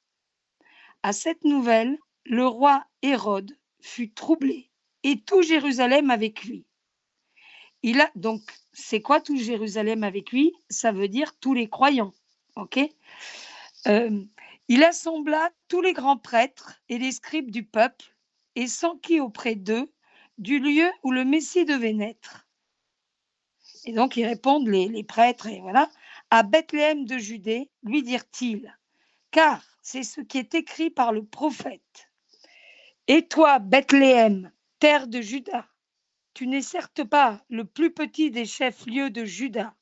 À 1.04 1.14
cette 1.14 1.44
nouvelle, 1.44 2.00
le 2.26 2.46
roi 2.48 2.86
Hérode 3.02 3.58
fut 3.82 4.12
troublé 4.12 4.70
et 5.04 5.20
tout 5.22 5.42
Jérusalem 5.42 6.12
avec 6.12 6.44
lui. 6.44 6.66
Il 7.84 8.00
a 8.00 8.12
donc, 8.16 8.42
c'est 8.74 9.02
quoi 9.02 9.22
tout 9.22 9.38
Jérusalem 9.38 10.04
avec 10.04 10.32
lui? 10.32 10.54
Ça 10.70 10.92
veut 10.92 11.08
dire 11.08 11.38
tous 11.40 11.54
les 11.54 11.68
croyants. 11.68 12.14
Ok? 12.56 12.80
Euh, 13.88 14.24
Il 14.68 14.84
assembla 14.84 15.50
tous 15.68 15.82
les 15.82 15.94
grands 15.94 16.18
prêtres 16.18 16.80
et 16.90 17.00
les 17.00 17.12
scribes 17.12 17.50
du 17.50 17.64
peuple 17.64 18.16
et 18.56 18.68
s'enquit 18.68 19.20
auprès 19.20 19.56
d'eux 19.56 19.92
du 20.38 20.60
lieu 20.60 20.90
où 21.04 21.12
le 21.12 21.26
Messie 21.26 21.66
devait 21.66 21.94
naître. 21.94 22.48
Et 23.86 23.94
donc 23.94 24.16
ils 24.16 24.26
répondent, 24.26 24.68
les, 24.68 25.04
prêtres, 25.04 25.50
voilà, 25.62 25.90
à 26.30 26.44
Bethléem 26.44 27.06
de 27.06 27.18
Judée, 27.18 27.70
lui 27.84 28.04
dirent-ils, 28.04 28.78
car 29.32 29.64
c'est 29.82 30.04
ce 30.04 30.22
qui 30.22 30.38
est 30.38 30.54
écrit 30.54 30.92
par 30.92 31.12
le 31.12 31.26
prophète. 31.26 32.11
Et 33.08 33.28
toi, 33.28 33.60
Bethléem, 33.60 34.52
terre 34.80 35.08
de 35.08 35.22
Juda, 35.22 35.68
tu 36.34 36.48
n'es 36.48 36.62
certes 36.62 37.04
pas 37.04 37.44
le 37.50 37.66
plus 37.66 37.92
petit 37.92 38.30
des 38.30 38.46
chefs-lieux 38.46 39.10
de 39.10 39.26
Juda, 39.26 39.76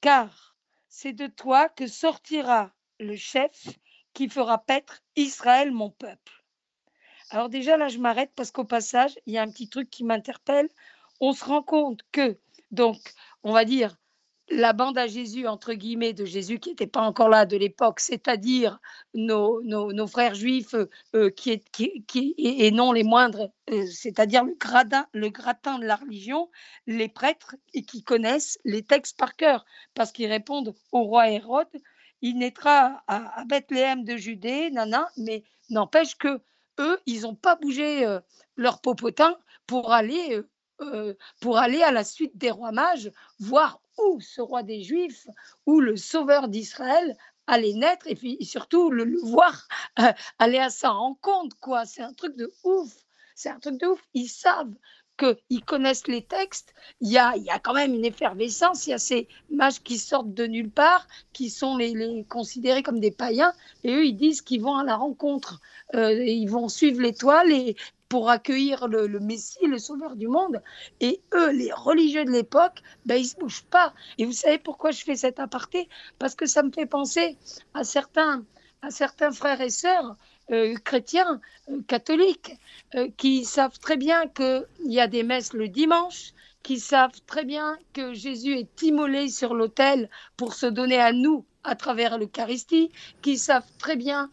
car 0.00 0.56
c'est 0.88 1.12
de 1.12 1.26
toi 1.26 1.68
que 1.68 1.86
sortira 1.86 2.72
le 2.98 3.14
chef 3.16 3.68
qui 4.14 4.28
fera 4.28 4.64
paître 4.64 5.02
Israël, 5.16 5.70
mon 5.70 5.90
peuple. 5.90 6.44
Alors 7.30 7.48
déjà 7.48 7.76
là, 7.76 7.88
je 7.88 7.98
m'arrête 7.98 8.32
parce 8.34 8.50
qu'au 8.50 8.64
passage, 8.64 9.18
il 9.26 9.34
y 9.34 9.38
a 9.38 9.42
un 9.42 9.50
petit 9.50 9.68
truc 9.68 9.90
qui 9.90 10.04
m'interpelle. 10.04 10.68
On 11.20 11.32
se 11.32 11.44
rend 11.44 11.62
compte 11.62 12.00
que, 12.10 12.38
donc, 12.70 12.96
on 13.42 13.52
va 13.52 13.64
dire, 13.64 13.96
la 14.50 14.72
bande 14.72 14.98
à 14.98 15.06
Jésus, 15.06 15.46
entre 15.46 15.72
guillemets, 15.72 16.12
de 16.12 16.24
Jésus 16.24 16.58
qui 16.58 16.70
n'était 16.70 16.86
pas 16.86 17.00
encore 17.00 17.28
là 17.28 17.46
de 17.46 17.56
l'époque, 17.56 18.00
c'est-à-dire 18.00 18.78
nos, 19.14 19.62
nos, 19.62 20.06
frères 20.06 20.34
juifs 20.34 20.74
euh, 21.14 21.30
qui, 21.30 21.60
qui, 22.06 22.34
et, 22.36 22.70
non 22.70 22.92
les 22.92 23.04
moindres, 23.04 23.50
euh, 23.70 23.86
c'est-à-dire 23.86 24.44
le, 24.44 24.54
gradin, 24.54 25.06
le 25.12 25.30
gratin 25.30 25.78
de 25.78 25.86
la 25.86 25.96
religion, 25.96 26.50
les 26.86 27.08
prêtres 27.08 27.56
et 27.72 27.82
qui 27.82 28.02
connaissent 28.02 28.58
les 28.64 28.82
textes 28.82 29.18
par 29.18 29.36
cœur, 29.36 29.64
parce 29.94 30.12
qu'ils 30.12 30.30
répondent 30.30 30.74
au 30.92 31.02
roi 31.04 31.30
Hérode, 31.30 31.68
il 32.20 32.38
naîtra 32.38 33.02
à, 33.06 33.44
Bethléem 33.46 34.04
de 34.04 34.16
Judée, 34.16 34.70
nana, 34.70 35.08
mais 35.16 35.42
n'empêche 35.70 36.16
que 36.16 36.40
eux, 36.80 37.00
ils 37.06 37.22
n'ont 37.22 37.34
pas 37.34 37.56
bougé 37.56 38.04
euh, 38.04 38.20
leur 38.56 38.80
popotin 38.80 39.36
pour 39.66 39.92
aller 39.92 40.40
pour 41.40 41.58
aller 41.58 41.82
à 41.82 41.92
la 41.92 42.02
suite 42.02 42.36
des 42.36 42.50
rois 42.50 42.72
mages, 42.72 43.12
voir 43.38 43.80
où 43.98 44.20
ce 44.20 44.40
roi 44.40 44.62
des 44.62 44.82
Juifs, 44.82 45.26
où 45.66 45.80
le 45.80 45.96
sauveur 45.96 46.48
d'Israël 46.48 47.16
allait 47.46 47.74
naître 47.74 48.06
et 48.06 48.14
puis 48.14 48.38
surtout 48.44 48.90
le, 48.90 49.18
voir 49.22 49.68
euh, 49.98 50.12
aller 50.38 50.58
à 50.58 50.70
sa 50.70 50.90
rencontre. 50.90 51.56
quoi. 51.60 51.84
C'est 51.84 52.02
un 52.02 52.12
truc 52.12 52.36
de 52.36 52.52
ouf. 52.64 52.92
C'est 53.34 53.50
un 53.50 53.58
truc 53.58 53.80
de 53.80 53.86
ouf. 53.86 54.00
Ils 54.14 54.28
savent 54.28 54.72
qu'ils 55.16 55.64
connaissent 55.64 56.08
les 56.08 56.22
textes, 56.22 56.74
il 57.00 57.10
y, 57.12 57.18
a, 57.18 57.36
y 57.36 57.50
a 57.50 57.58
quand 57.58 57.74
même 57.74 57.94
une 57.94 58.04
effervescence, 58.04 58.86
il 58.86 58.90
y 58.90 58.94
a 58.94 58.98
ces 58.98 59.28
mages 59.50 59.80
qui 59.80 59.98
sortent 59.98 60.34
de 60.34 60.46
nulle 60.46 60.70
part, 60.70 61.06
qui 61.32 61.50
sont 61.50 61.76
les, 61.76 62.24
considérés 62.28 62.82
comme 62.82 62.98
des 62.98 63.12
païens, 63.12 63.52
et 63.84 63.92
eux, 63.94 64.06
ils 64.06 64.16
disent 64.16 64.42
qu'ils 64.42 64.62
vont 64.62 64.76
à 64.76 64.84
la 64.84 64.96
rencontre, 64.96 65.60
euh, 65.94 66.12
ils 66.24 66.48
vont 66.48 66.68
suivre 66.68 67.00
l'étoile 67.00 67.52
et, 67.52 67.76
pour 68.14 68.30
accueillir 68.30 68.86
le, 68.86 69.18
Messie, 69.18 69.66
le 69.66 69.76
Sauveur 69.76 70.14
du 70.14 70.28
monde. 70.28 70.62
Et 71.00 71.20
eux, 71.34 71.50
les 71.50 71.72
religieux 71.72 72.24
de 72.24 72.30
l'époque, 72.30 72.80
ben, 73.06 73.16
ils 73.16 73.26
se 73.26 73.34
bougent 73.34 73.64
pas. 73.64 73.92
Et 74.18 74.24
vous 74.24 74.30
savez 74.30 74.58
pourquoi 74.58 74.92
je 74.92 75.02
fais 75.02 75.16
cet 75.16 75.40
aparté? 75.40 75.88
Parce 76.20 76.36
que 76.36 76.46
ça 76.46 76.62
me 76.62 76.70
fait 76.70 76.86
penser 76.86 77.36
à 77.74 77.82
certains, 77.82 78.44
à 78.82 78.90
certains 78.90 79.32
frères 79.32 79.60
et 79.60 79.68
sœurs 79.68 80.14
euh, 80.52 80.76
chrétiens, 80.84 81.40
euh, 81.68 81.80
catholiques, 81.88 82.52
euh, 82.94 83.08
qui 83.16 83.44
savent 83.44 83.80
très 83.80 83.96
bien 83.96 84.28
qu'il 84.28 84.64
y 84.84 85.00
a 85.00 85.08
des 85.08 85.24
messes 85.24 85.52
le 85.52 85.66
dimanche, 85.66 86.34
qui 86.62 86.78
savent 86.78 87.20
très 87.26 87.44
bien 87.44 87.76
que 87.94 88.14
Jésus 88.14 88.56
est 88.56 88.82
immolé 88.82 89.28
sur 89.28 89.54
l'autel 89.54 90.08
pour 90.36 90.54
se 90.54 90.66
donner 90.66 91.00
à 91.00 91.12
nous 91.12 91.44
à 91.64 91.74
travers 91.74 92.16
l'Eucharistie, 92.16 92.92
qui 93.22 93.38
savent 93.38 93.66
très 93.78 93.96
bien 93.96 94.30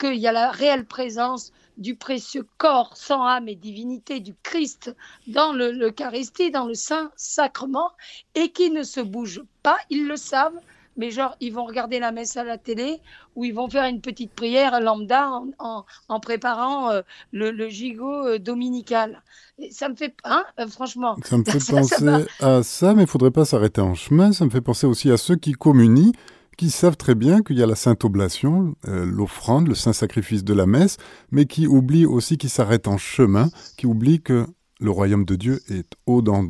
qu'il 0.00 0.16
y 0.16 0.26
a 0.26 0.32
la 0.32 0.50
réelle 0.50 0.86
présence 0.86 1.52
du 1.76 1.96
précieux 1.96 2.46
corps 2.58 2.96
sans 2.96 3.24
âme 3.24 3.48
et 3.48 3.54
divinité 3.54 4.20
du 4.20 4.34
Christ 4.42 4.94
dans 5.26 5.52
l'Eucharistie, 5.52 6.50
dans 6.50 6.66
le 6.66 6.74
Saint 6.74 7.10
Sacrement, 7.16 7.90
et 8.34 8.50
qui 8.50 8.70
ne 8.70 8.82
se 8.82 9.00
bougent 9.00 9.44
pas, 9.62 9.78
ils 9.90 10.06
le 10.06 10.16
savent, 10.16 10.58
mais 10.96 11.10
genre, 11.10 11.36
ils 11.40 11.52
vont 11.52 11.64
regarder 11.64 11.98
la 11.98 12.12
messe 12.12 12.36
à 12.36 12.44
la 12.44 12.58
télé 12.58 13.00
ou 13.34 13.44
ils 13.44 13.54
vont 13.54 13.68
faire 13.68 13.84
une 13.84 14.00
petite 14.00 14.32
prière 14.32 14.80
lambda 14.80 15.28
en, 15.58 16.20
préparant 16.20 16.90
euh, 16.90 17.02
le, 17.32 17.68
gigot 17.68 18.26
euh, 18.26 18.38
dominical. 18.38 19.22
ça 19.70 19.88
me 19.88 19.96
fait, 19.96 20.14
hein, 20.24 20.44
euh, 20.60 20.68
franchement. 20.68 21.16
Ça 21.24 21.36
me 21.36 21.44
fait 21.44 21.58
penser 21.70 22.26
à 22.40 22.62
ça, 22.62 22.94
mais 22.94 23.02
il 23.02 23.08
faudrait 23.08 23.32
pas 23.32 23.44
s'arrêter 23.44 23.80
en 23.80 23.94
chemin. 23.94 24.32
Ça 24.32 24.44
me 24.44 24.50
fait 24.50 24.60
penser 24.60 24.86
aussi 24.86 25.10
à 25.10 25.16
ceux 25.16 25.36
qui 25.36 25.52
communient 25.52 26.12
qui 26.56 26.70
savent 26.70 26.96
très 26.96 27.14
bien 27.14 27.42
qu'il 27.42 27.58
y 27.58 27.62
a 27.62 27.66
la 27.66 27.74
sainte 27.74 28.04
oblation, 28.04 28.74
euh, 28.88 29.04
l'offrande, 29.04 29.68
le 29.68 29.74
saint 29.74 29.92
sacrifice 29.92 30.44
de 30.44 30.54
la 30.54 30.66
messe, 30.66 30.96
mais 31.30 31.46
qui 31.46 31.66
oublient 31.66 32.06
aussi 32.06 32.38
qu'ils 32.38 32.50
s'arrêtent 32.50 32.88
en 32.88 32.98
chemin, 32.98 33.50
qui 33.76 33.86
oublient 33.86 34.22
que 34.22 34.46
le 34.80 34.90
royaume 34.90 35.24
de 35.24 35.36
Dieu 35.36 35.60
est 35.68 35.90
au 36.06 36.22
dans, 36.22 36.46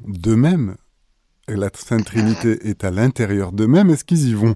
d'eux-mêmes, 0.00 0.76
et 1.48 1.54
la 1.54 1.70
Sainte 1.74 2.06
Trinité 2.06 2.68
est 2.68 2.84
à 2.84 2.90
l'intérieur 2.90 3.52
d'eux-mêmes. 3.52 3.90
Est-ce 3.90 4.04
qu'ils 4.04 4.28
y 4.28 4.34
vont? 4.34 4.54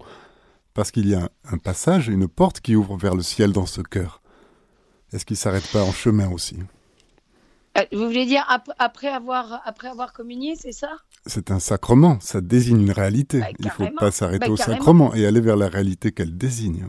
Parce 0.74 0.90
qu'il 0.90 1.08
y 1.08 1.14
a 1.14 1.30
un, 1.50 1.58
passage, 1.58 2.08
une 2.08 2.26
porte 2.26 2.60
qui 2.60 2.74
ouvre 2.74 2.96
vers 2.96 3.14
le 3.14 3.22
ciel 3.22 3.52
dans 3.52 3.66
ce 3.66 3.80
cœur. 3.80 4.22
Est-ce 5.12 5.24
qu'ils 5.24 5.36
s'arrêtent 5.36 5.70
pas 5.72 5.82
en 5.82 5.92
chemin 5.92 6.28
aussi? 6.30 6.56
Vous 7.92 8.04
voulez 8.06 8.26
dire 8.26 8.44
après 8.78 9.08
avoir, 9.08 9.62
après 9.64 9.88
avoir 9.88 10.12
communié, 10.12 10.54
c'est 10.56 10.72
ça? 10.72 10.90
C'est 11.26 11.50
un 11.50 11.60
sacrement, 11.60 12.18
ça 12.20 12.40
désigne 12.40 12.80
une 12.80 12.92
réalité. 12.92 13.40
Bah, 13.40 13.46
Il 13.58 13.66
ne 13.66 13.70
faut 13.70 13.86
pas 13.96 14.10
s'arrêter 14.10 14.46
bah, 14.46 14.52
au 14.52 14.56
sacrement 14.56 15.14
et 15.14 15.26
aller 15.26 15.40
vers 15.40 15.56
la 15.56 15.68
réalité 15.68 16.12
qu'elle 16.12 16.36
désigne. 16.36 16.86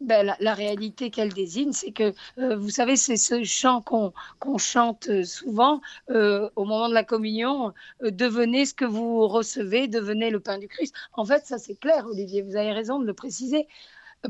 Ben, 0.00 0.34
la, 0.40 0.54
réalité 0.54 1.10
qu'elle 1.10 1.32
désigne, 1.32 1.72
c'est 1.72 1.92
que, 1.92 2.14
euh, 2.38 2.56
vous 2.56 2.70
savez, 2.70 2.96
c'est 2.96 3.18
ce 3.18 3.44
chant 3.44 3.82
qu'on 3.82 4.12
chante 4.56 5.08
euh, 5.10 5.24
souvent 5.24 5.82
euh, 6.08 6.48
au 6.56 6.64
moment 6.64 6.88
de 6.88 6.94
la 6.94 7.04
communion, 7.04 7.74
devenez 8.00 8.64
ce 8.64 8.72
que 8.72 8.86
vous 8.86 9.28
recevez, 9.28 9.88
devenez 9.88 10.30
le 10.30 10.40
pain 10.40 10.56
du 10.58 10.68
Christ. 10.68 10.94
En 11.12 11.26
fait, 11.26 11.44
ça 11.44 11.58
c'est 11.58 11.74
clair, 11.74 12.06
Olivier, 12.06 12.40
vous 12.40 12.56
avez 12.56 12.72
raison 12.72 12.98
de 12.98 13.06
le 13.06 13.12
préciser, 13.12 13.68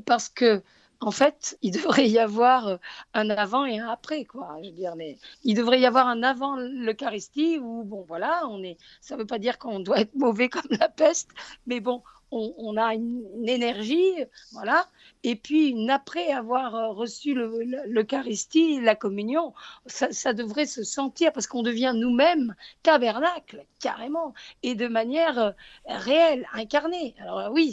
parce 0.06 0.28
que 0.28 0.60
en 1.00 1.10
fait, 1.10 1.58
il 1.62 1.72
devrait 1.72 2.08
y 2.08 2.18
avoir 2.18 2.68
euh, 2.68 2.76
un 3.14 3.30
avant 3.30 3.64
et 3.64 3.78
un 3.78 3.88
après, 3.88 4.24
quoi. 4.24 4.56
Je 4.62 4.68
veux 4.68 4.74
dire, 4.74 4.96
mais 4.96 5.18
il 5.44 5.56
devrait 5.56 5.80
y 5.80 5.86
avoir 5.86 6.06
un 6.06 6.22
avant 6.22 6.56
l'Eucharistie 6.56 7.58
où, 7.58 7.84
bon, 7.84 8.04
voilà, 8.06 8.42
on 8.48 8.62
est. 8.62 8.76
Ça 9.00 9.14
ne 9.14 9.20
veut 9.20 9.26
pas 9.26 9.38
dire 9.38 9.58
qu'on 9.58 9.80
doit 9.80 10.00
être 10.00 10.14
mauvais 10.14 10.48
comme 10.48 10.68
la 10.70 10.88
peste, 10.88 11.30
mais 11.66 11.80
bon, 11.80 12.02
on, 12.32 12.76
a 12.76 12.94
une, 12.94 13.48
énergie, 13.48 14.14
voilà, 14.52 14.86
et 15.22 15.36
puis 15.36 15.88
après 15.90 16.30
avoir 16.30 16.74
euh, 16.74 16.88
reçu 16.88 17.34
l'Eucharistie, 17.34 18.80
la 18.80 18.94
communion, 18.94 19.52
ça, 19.86 20.32
devrait 20.32 20.66
se 20.66 20.82
sentir 20.82 21.32
parce 21.32 21.46
qu'on 21.46 21.62
devient 21.62 21.92
nous-mêmes 21.94 22.54
tabernacle, 22.82 23.66
carrément, 23.80 24.32
et 24.62 24.74
de 24.74 24.88
manière 24.88 25.38
euh, 25.38 25.50
réelle, 25.86 26.46
incarnée. 26.54 27.14
Alors 27.20 27.52
oui, 27.52 27.72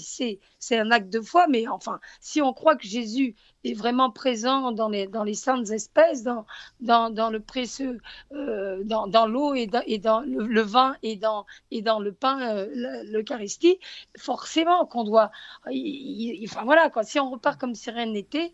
c'est 0.60 0.78
un 0.78 0.92
acte 0.92 1.10
de 1.10 1.22
foi, 1.22 1.48
mais 1.48 1.68
enfin, 1.68 2.00
si 2.20 2.42
on 2.42 2.54
croit 2.54 2.76
que 2.76 2.88
Jésus 2.88 3.36
est 3.64 3.74
vraiment 3.74 4.12
présent 4.12 4.72
dans 4.72 4.90
les, 4.90 5.08
dans 5.08 5.24
les 5.24 5.34
saintes 5.34 5.70
espèces, 5.70 6.24
dans, 6.24 6.46
dans, 6.82 7.10
dans 7.10 7.30
le 7.30 7.40
précieux, 7.40 8.00
euh, 8.34 8.84
dans, 8.84 9.08
dans 9.08 9.26
l'eau 9.26 9.54
et 9.54 9.68
dans, 9.68 9.84
et 9.86 10.00
dans 10.00 10.20
le, 10.22 10.62
vin 10.62 10.96
et 11.02 11.16
dans, 11.16 11.46
et 11.72 11.82
dans 11.82 12.00
le 12.00 12.12
pain, 12.12 12.66
l'Eucharistie, 13.06 13.80
forcément 14.18 14.86
qu'on 14.86 15.04
doit. 15.04 15.32
enfin 15.66 16.64
voilà, 16.66 16.90
quoi, 16.90 17.04
repart 17.38 17.60
comme 17.60 17.76
si 17.76 17.90
rien 17.92 18.08
n'était, 18.08 18.54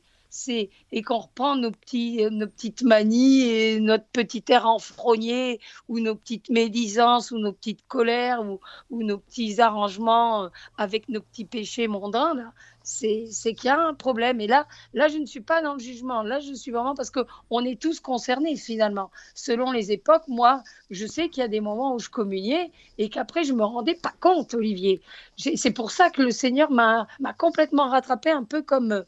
et 0.92 1.02
qu'on 1.04 1.20
reprend 1.20 1.56
nos 1.56 1.72
petites 1.72 2.82
manies 2.82 3.42
et 3.42 3.80
notre 3.80 4.06
petit 4.06 4.44
air 4.50 4.66
enfrogné 4.66 5.60
ou 5.88 6.00
nos 6.00 6.16
petites 6.16 6.50
médisances 6.50 7.32
ou 7.32 7.38
nos 7.38 7.54
petites 7.54 7.86
colères 7.88 8.42
ou, 8.44 8.60
nos 9.04 9.18
petits 9.18 9.62
arrangements 9.62 10.46
euh, 10.46 10.50
avec 10.78 11.10
nos 11.10 11.22
petits 11.22 11.46
péchés 11.46 11.88
mondains 11.88 12.52
c'est 12.84 13.54
qu'il 13.56 13.66
y 13.66 13.70
a 13.70 13.80
un 13.80 13.94
problème. 13.94 14.42
Et 14.42 14.48
là, 14.48 14.68
là, 14.94 15.08
je 15.08 15.18
ne 15.18 15.26
suis 15.26 15.42
pas 15.42 15.62
dans 15.62 15.74
le 15.74 15.80
jugement. 15.80 16.22
Là, 16.22 16.40
je 16.40 16.54
suis 16.54 16.72
vraiment 16.72 16.96
parce 16.96 17.12
qu'on 17.12 17.64
est 17.64 17.82
tous 17.82 18.00
concernés 18.00 18.56
finalement. 18.56 19.10
Selon 19.36 19.72
les 19.72 19.92
époques, 19.92 20.28
moi, 20.28 20.64
je 20.90 21.06
sais 21.06 21.30
qu'il 21.30 21.42
y 21.42 21.46
a 21.46 21.48
des 21.48 21.62
moments 21.62 21.96
où 21.96 22.00
je 22.00 22.10
communiais 22.10 22.72
et 22.98 23.10
qu'après, 23.10 23.44
je 23.44 23.54
me 23.54 23.64
rendais 23.64 23.96
pas 23.96 24.14
compte, 24.20 24.54
Olivier. 24.54 25.02
C'est 25.38 25.72
pour 25.72 25.92
ça 25.92 26.10
que 26.10 26.22
le 26.22 26.32
Seigneur 26.32 26.72
m'a 26.72 27.08
complètement 27.38 27.88
rattrapé 27.88 28.32
un 28.32 28.44
peu 28.44 28.62
comme 28.62 29.06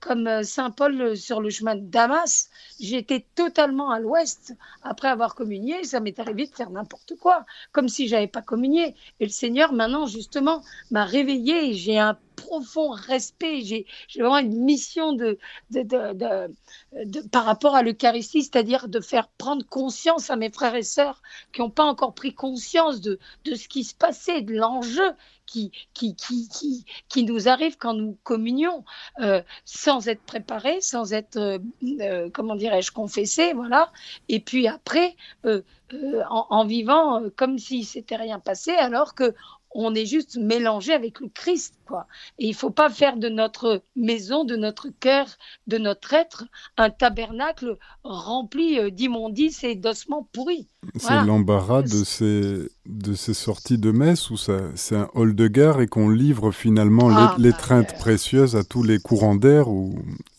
comme 0.00 0.26
euh, 0.26 0.42
Saint 0.42 0.70
Paul 0.70 1.00
euh, 1.00 1.14
sur 1.14 1.40
le 1.40 1.50
chemin 1.50 1.74
de 1.74 1.84
Damas, 1.84 2.48
j'étais 2.80 3.26
totalement 3.34 3.90
à 3.90 3.98
l'ouest 3.98 4.54
après 4.82 5.08
avoir 5.08 5.34
communié. 5.34 5.84
Ça 5.84 6.00
m'est 6.00 6.18
arrivé 6.18 6.46
de 6.46 6.54
faire 6.54 6.70
n'importe 6.70 7.14
quoi, 7.16 7.44
comme 7.72 7.88
si 7.88 8.08
j'avais 8.08 8.28
pas 8.28 8.42
communié. 8.42 8.94
Et 9.20 9.24
le 9.24 9.30
Seigneur, 9.30 9.72
maintenant, 9.72 10.06
justement, 10.06 10.62
m'a 10.90 11.04
réveillé. 11.04 11.74
J'ai 11.74 11.98
un 11.98 12.16
profond 12.36 12.90
respect. 12.90 13.62
J'ai 13.62 13.86
vraiment 14.16 14.38
une 14.38 14.64
mission 14.64 15.12
de, 15.12 15.38
de, 15.70 15.82
de, 15.82 17.20
par 17.28 17.44
rapport 17.44 17.74
à 17.74 17.82
l'Eucharistie, 17.82 18.42
c'est-à-dire 18.42 18.88
de 18.88 19.00
faire 19.00 19.28
prendre 19.28 19.64
conscience 19.66 20.30
à 20.30 20.36
mes 20.36 20.50
frères 20.50 20.74
et 20.74 20.82
sœurs 20.82 21.22
qui 21.52 21.60
n'ont 21.60 21.70
pas 21.70 21.84
encore 21.84 22.14
pris 22.14 22.34
conscience 22.34 23.00
de, 23.00 23.18
de 23.44 23.54
ce 23.54 23.68
qui 23.68 23.84
se 23.84 23.94
passait, 23.94 24.42
de 24.42 24.54
l'enjeu 24.54 25.12
qui, 25.52 25.70
qui, 25.94 26.14
qui, 26.16 26.84
qui, 27.08 27.24
nous 27.24 27.48
arrive 27.48 27.76
quand 27.76 27.94
nous 27.94 28.16
communions, 28.22 28.84
euh, 29.20 29.42
sans 29.64 30.08
être 30.08 30.22
préparés, 30.22 30.80
sans 30.80 31.12
être, 31.12 31.36
euh, 31.36 31.58
euh, 32.00 32.30
comment 32.32 32.56
dirais-je, 32.56 32.90
confessés, 32.90 33.52
voilà. 33.52 33.92
Et 34.28 34.40
puis 34.40 34.66
après, 34.66 35.16
en, 35.44 36.46
en, 36.50 36.64
vivant 36.64 37.22
comme 37.36 37.58
si 37.58 37.84
s'était 37.84 38.16
rien 38.16 38.38
passé, 38.38 38.72
alors 38.72 39.14
que 39.14 39.34
on 39.74 39.94
est 39.94 40.06
juste 40.06 40.36
mélangé 40.36 40.92
avec 40.92 41.20
le 41.20 41.28
Christ, 41.28 41.74
quoi. 41.86 42.06
Et 42.38 42.46
il 42.46 42.54
faut 42.54 42.70
pas 42.70 42.90
faire 42.90 43.16
de 43.16 43.28
notre 43.28 43.82
maison, 43.96 44.44
de 44.44 44.56
notre 44.56 44.88
cœur, 45.00 45.26
de 45.66 45.78
notre 45.78 46.12
être, 46.14 46.44
un 46.76 46.90
tabernacle 46.90 47.78
rempli 48.04 48.78
euh, 48.78 48.90
d'immondices 48.90 49.64
et 49.64 49.74
d'ossements 49.74 50.28
pourris. 50.32 50.68
C'est 50.96 51.24
l'embarras 51.24 51.82
de 51.82 52.04
ces, 52.04 52.68
de 52.86 53.14
ces 53.14 53.34
sorties 53.34 53.78
de 53.78 53.92
messe 53.92 54.30
où 54.30 54.36
c'est 54.36 54.96
un 54.96 55.08
hall 55.14 55.34
de 55.34 55.46
gare 55.46 55.80
et 55.80 55.86
qu'on 55.86 56.08
livre 56.08 56.50
finalement 56.50 57.10
ah, 57.10 57.36
l'étreinte 57.38 57.90
bah, 57.92 57.98
précieuse 57.98 58.56
à 58.56 58.64
tous 58.64 58.82
les 58.82 58.98
courants 58.98 59.36
d'air. 59.36 59.66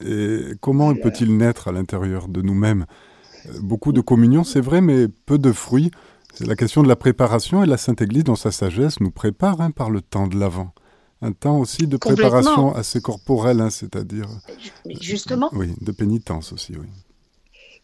Et 0.05 0.41
comment 0.59 0.93
peut-il 0.95 1.37
naître 1.37 1.69
à 1.69 1.71
l'intérieur 1.71 2.27
de 2.27 2.41
nous-mêmes? 2.41 2.85
Beaucoup 3.61 3.91
de 3.91 4.01
communion, 4.01 4.43
c'est 4.43 4.61
vrai, 4.61 4.81
mais 4.81 5.07
peu 5.07 5.37
de 5.37 5.51
fruits. 5.51 5.91
C'est 6.33 6.47
la 6.47 6.55
question 6.55 6.81
de 6.81 6.87
la 6.87 6.95
préparation 6.95 7.63
et 7.63 7.67
la 7.67 7.77
Sainte 7.77 8.01
Église, 8.01 8.23
dans 8.23 8.35
sa 8.35 8.51
sagesse, 8.51 8.99
nous 8.99 9.11
prépare 9.11 9.61
hein, 9.61 9.69
par 9.69 9.91
le 9.91 10.01
temps 10.01 10.27
de 10.27 10.37
l'Avent. 10.37 10.73
Un 11.21 11.31
temps 11.31 11.59
aussi 11.59 11.87
de 11.87 11.95
préparation 11.95 12.75
assez 12.75 13.01
corporelle, 13.01 13.61
hein, 13.61 13.69
c'est-à-dire. 13.69 14.27
Justement. 14.99 15.49
Oui, 15.53 15.73
de 15.79 15.91
pénitence 15.91 16.51
aussi, 16.51 16.75
oui. 16.75 16.87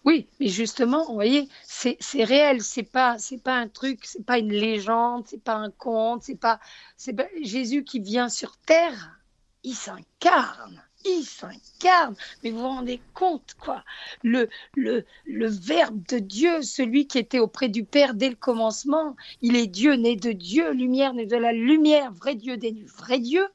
Oui, 0.06 0.28
mais 0.40 0.48
justement, 0.48 1.06
vous 1.06 1.14
voyez, 1.14 1.48
c'est 1.66 2.24
réel, 2.24 2.62
c'est 2.62 2.84
pas 2.84 3.18
c'est 3.20 3.38
pas 3.38 3.56
un 3.56 3.68
truc, 3.68 4.00
c'est 4.04 4.26
pas 4.26 4.40
une 4.40 4.52
légende, 4.52 5.26
c'est 5.28 5.44
pas 5.44 5.56
un 5.56 5.70
conte, 5.70 6.24
c'est 6.24 6.40
pas 6.40 6.60
c'est 6.96 7.16
Jésus 7.44 7.84
qui 7.84 8.00
vient 8.00 8.30
sur 8.30 8.58
terre, 8.66 9.20
il 9.64 9.76
s'incarne 9.76 10.82
il 11.06 11.24
s'incarne. 11.24 12.16
Mais 12.44 12.52
vous 12.52 12.60
vous 12.60 12.68
rendez 12.68 13.02
compte, 13.14 13.56
quoi 13.60 13.84
le, 14.24 14.50
le, 14.76 15.06
le 15.26 15.48
Verbe 15.48 16.02
de 16.08 16.20
Dieu, 16.20 16.62
celui 16.62 17.08
qui 17.08 17.18
était 17.18 17.40
auprès 17.40 17.70
du 17.70 17.84
Père 17.86 18.14
dès 18.14 18.30
le 18.30 18.36
commencement, 18.36 19.16
il 19.42 19.56
est 19.56 19.68
Dieu, 19.68 19.94
né 19.96 20.16
de 20.16 20.32
Dieu, 20.32 20.72
lumière, 20.72 21.14
né 21.14 21.26
de 21.26 21.38
la 21.38 21.54
lumière, 21.54 22.12
vrai 22.14 22.36
Dieu, 22.36 22.56
né 22.56 22.72
du 22.72 22.86
vrai 22.86 23.20
Dieu. 23.20 23.48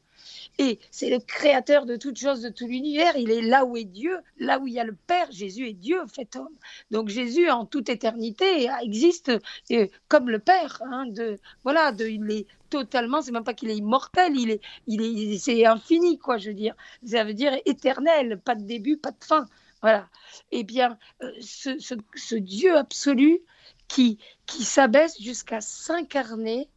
Et 0.58 0.78
c'est 0.90 1.10
le 1.10 1.18
créateur 1.18 1.84
de 1.84 1.96
toutes 1.96 2.18
choses, 2.18 2.42
de 2.42 2.48
tout 2.48 2.66
l'univers. 2.66 3.16
Il 3.16 3.30
est 3.30 3.42
là 3.42 3.64
où 3.64 3.76
est 3.76 3.84
Dieu, 3.84 4.18
là 4.38 4.58
où 4.58 4.66
il 4.66 4.74
y 4.74 4.80
a 4.80 4.84
le 4.84 4.94
Père. 4.94 5.30
Jésus 5.30 5.68
est 5.68 5.72
Dieu 5.72 6.00
fait 6.06 6.36
homme. 6.36 6.54
Donc 6.90 7.08
Jésus, 7.08 7.50
en 7.50 7.66
toute 7.66 7.88
éternité, 7.88 8.68
existe 8.82 9.32
euh, 9.72 9.86
comme 10.08 10.30
le 10.30 10.38
Père. 10.38 10.80
Hein, 10.90 11.06
voilà, 11.64 11.92
il 11.98 12.30
est 12.30 12.46
totalement, 12.70 13.22
c'est 13.22 13.32
même 13.32 13.44
pas 13.44 13.54
qu'il 13.54 13.70
est 13.70 13.76
immortel, 13.76 14.36
il 14.36 14.50
est, 14.50 14.60
il 14.86 15.02
est, 15.02 15.38
c'est 15.38 15.64
infini, 15.66 16.18
quoi, 16.18 16.38
je 16.38 16.50
veux 16.50 16.54
dire. 16.54 16.74
Ça 17.04 17.24
veut 17.24 17.34
dire 17.34 17.52
éternel, 17.66 18.40
pas 18.44 18.54
de 18.54 18.64
début, 18.64 18.96
pas 18.96 19.12
de 19.12 19.24
fin. 19.24 19.46
Voilà. 19.82 20.08
Eh 20.50 20.64
bien, 20.64 20.98
euh, 21.22 21.30
ce, 21.40 21.70
ce 22.14 22.34
Dieu 22.34 22.76
absolu 22.76 23.40
qui, 23.88 24.18
qui 24.46 24.64
s'abaisse 24.64 25.20
jusqu'à 25.20 25.60
s'incarner 25.60 26.68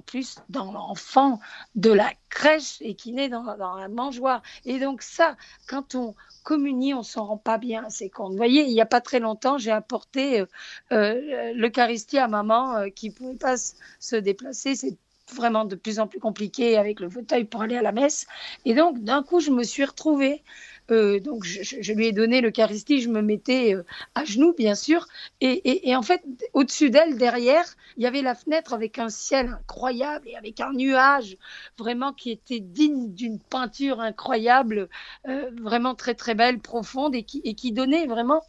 plus 0.00 0.38
dans 0.48 0.72
l'enfant 0.72 1.40
de 1.74 1.90
la 1.90 2.10
crèche 2.28 2.78
et 2.80 2.94
qui 2.94 3.12
naît 3.12 3.28
dans, 3.28 3.44
la 3.44 3.88
mangeoire. 3.88 4.42
Et 4.64 4.78
donc 4.78 5.02
ça, 5.02 5.36
quand 5.68 5.94
on 5.94 6.14
communie, 6.44 6.94
on 6.94 7.02
s'en 7.02 7.26
rend 7.26 7.38
pas 7.38 7.58
bien 7.58 7.88
c'est 7.90 8.08
compte. 8.08 8.30
Vous 8.30 8.36
voyez, 8.36 8.62
il 8.64 8.72
n'y 8.72 8.80
a 8.80 8.86
pas 8.86 9.00
très 9.00 9.18
longtemps, 9.18 9.58
j'ai 9.58 9.72
apporté 9.72 10.40
euh, 10.40 10.46
euh, 10.92 11.52
l'Eucharistie 11.54 12.18
à 12.18 12.28
maman 12.28 12.76
euh, 12.76 12.88
qui 12.88 13.08
ne 13.08 13.14
pouvait 13.14 13.36
pas 13.36 13.56
se 13.98 14.16
déplacer. 14.16 14.76
C'est 14.76 14.96
vraiment 15.34 15.64
de 15.64 15.74
plus 15.74 15.98
en 15.98 16.06
plus 16.06 16.20
compliqué 16.20 16.76
avec 16.76 17.00
le 17.00 17.10
fauteuil 17.10 17.44
pour 17.44 17.62
aller 17.62 17.76
à 17.76 17.82
la 17.82 17.92
messe. 17.92 18.26
Et 18.64 18.74
donc, 18.74 19.02
d'un 19.02 19.22
coup, 19.22 19.40
je 19.40 19.50
me 19.50 19.64
suis 19.64 19.84
retrouvée 19.84 20.42
euh, 20.90 21.20
donc 21.20 21.44
je, 21.44 21.92
lui 21.92 22.06
ai 22.06 22.12
donné 22.12 22.40
l'Eucharistie, 22.40 23.00
je 23.00 23.08
me 23.08 23.22
mettais 23.22 23.74
euh, 23.74 23.84
à 24.14 24.24
genoux, 24.24 24.54
bien 24.56 24.74
sûr. 24.74 25.06
Et, 25.40 25.94
en 25.96 26.02
fait, 26.02 26.22
au-dessus 26.52 26.90
d'elle, 26.90 27.16
derrière, 27.16 27.64
il 27.96 28.02
y 28.02 28.06
avait 28.06 28.22
la 28.22 28.34
fenêtre 28.34 28.72
avec 28.72 28.98
un 28.98 29.08
ciel 29.08 29.48
incroyable 29.60 30.28
et 30.28 30.36
avec 30.36 30.60
un 30.60 30.72
nuage 30.72 31.36
vraiment 31.78 32.12
qui 32.12 32.30
était 32.30 32.60
digne 32.60 33.12
d'une 33.12 33.38
peinture 33.38 34.00
incroyable, 34.00 34.88
euh, 35.28 35.50
vraiment 35.60 35.94
très 35.94 36.14
très 36.14 36.34
belle, 36.34 36.58
profonde 36.58 37.14
et 37.14 37.22
qui, 37.22 37.72
donnait 37.72 38.06
vraiment 38.06 38.42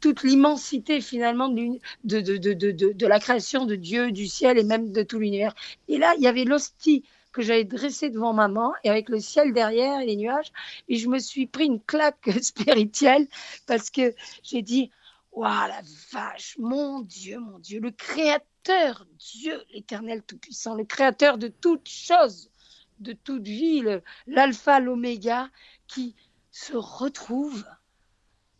toute 0.00 0.22
l'immensité 0.22 1.00
finalement 1.00 1.48
de, 1.48 1.78
de, 2.04 3.06
la 3.06 3.18
création 3.18 3.64
de 3.64 3.74
Dieu, 3.74 4.12
du 4.12 4.26
ciel 4.26 4.58
et 4.58 4.64
même 4.64 4.92
de 4.92 5.02
tout 5.02 5.18
l'univers. 5.18 5.54
Et 5.88 5.98
là, 5.98 6.12
il 6.16 6.22
y 6.22 6.26
avait 6.26 6.44
l'hostie 6.44 7.04
que 7.38 7.44
j'avais 7.44 7.64
dressé 7.64 8.10
devant 8.10 8.32
maman 8.32 8.72
et 8.82 8.90
avec 8.90 9.08
le 9.08 9.20
ciel 9.20 9.52
derrière 9.52 10.00
et 10.00 10.06
les 10.06 10.16
nuages. 10.16 10.52
Et 10.88 10.96
je 10.96 11.08
me 11.08 11.20
suis 11.20 11.46
pris 11.46 11.66
une 11.66 11.80
claque 11.80 12.28
spirituelle 12.42 13.28
parce 13.66 13.90
que 13.90 14.12
j'ai 14.42 14.60
dit 14.60 14.90
Waouh, 15.30 15.68
la 15.68 15.80
vache, 16.10 16.56
mon 16.58 17.00
Dieu, 17.00 17.38
mon 17.38 17.60
Dieu, 17.60 17.78
le 17.78 17.92
Créateur, 17.92 19.06
Dieu, 19.20 19.62
l'éternel 19.72 20.24
Tout-Puissant, 20.24 20.74
le 20.74 20.84
Créateur 20.84 21.38
de 21.38 21.46
toutes 21.46 21.88
choses, 21.88 22.50
de 22.98 23.12
toute 23.12 23.46
vie, 23.46 23.84
l'Alpha, 24.26 24.80
l'Oméga, 24.80 25.48
qui 25.86 26.16
se 26.50 26.74
retrouve 26.74 27.64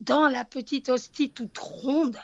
dans 0.01 0.29
la 0.29 0.45
petite 0.45 0.89
hostie 0.89 1.31
toute 1.31 1.59
ronde 1.59 2.17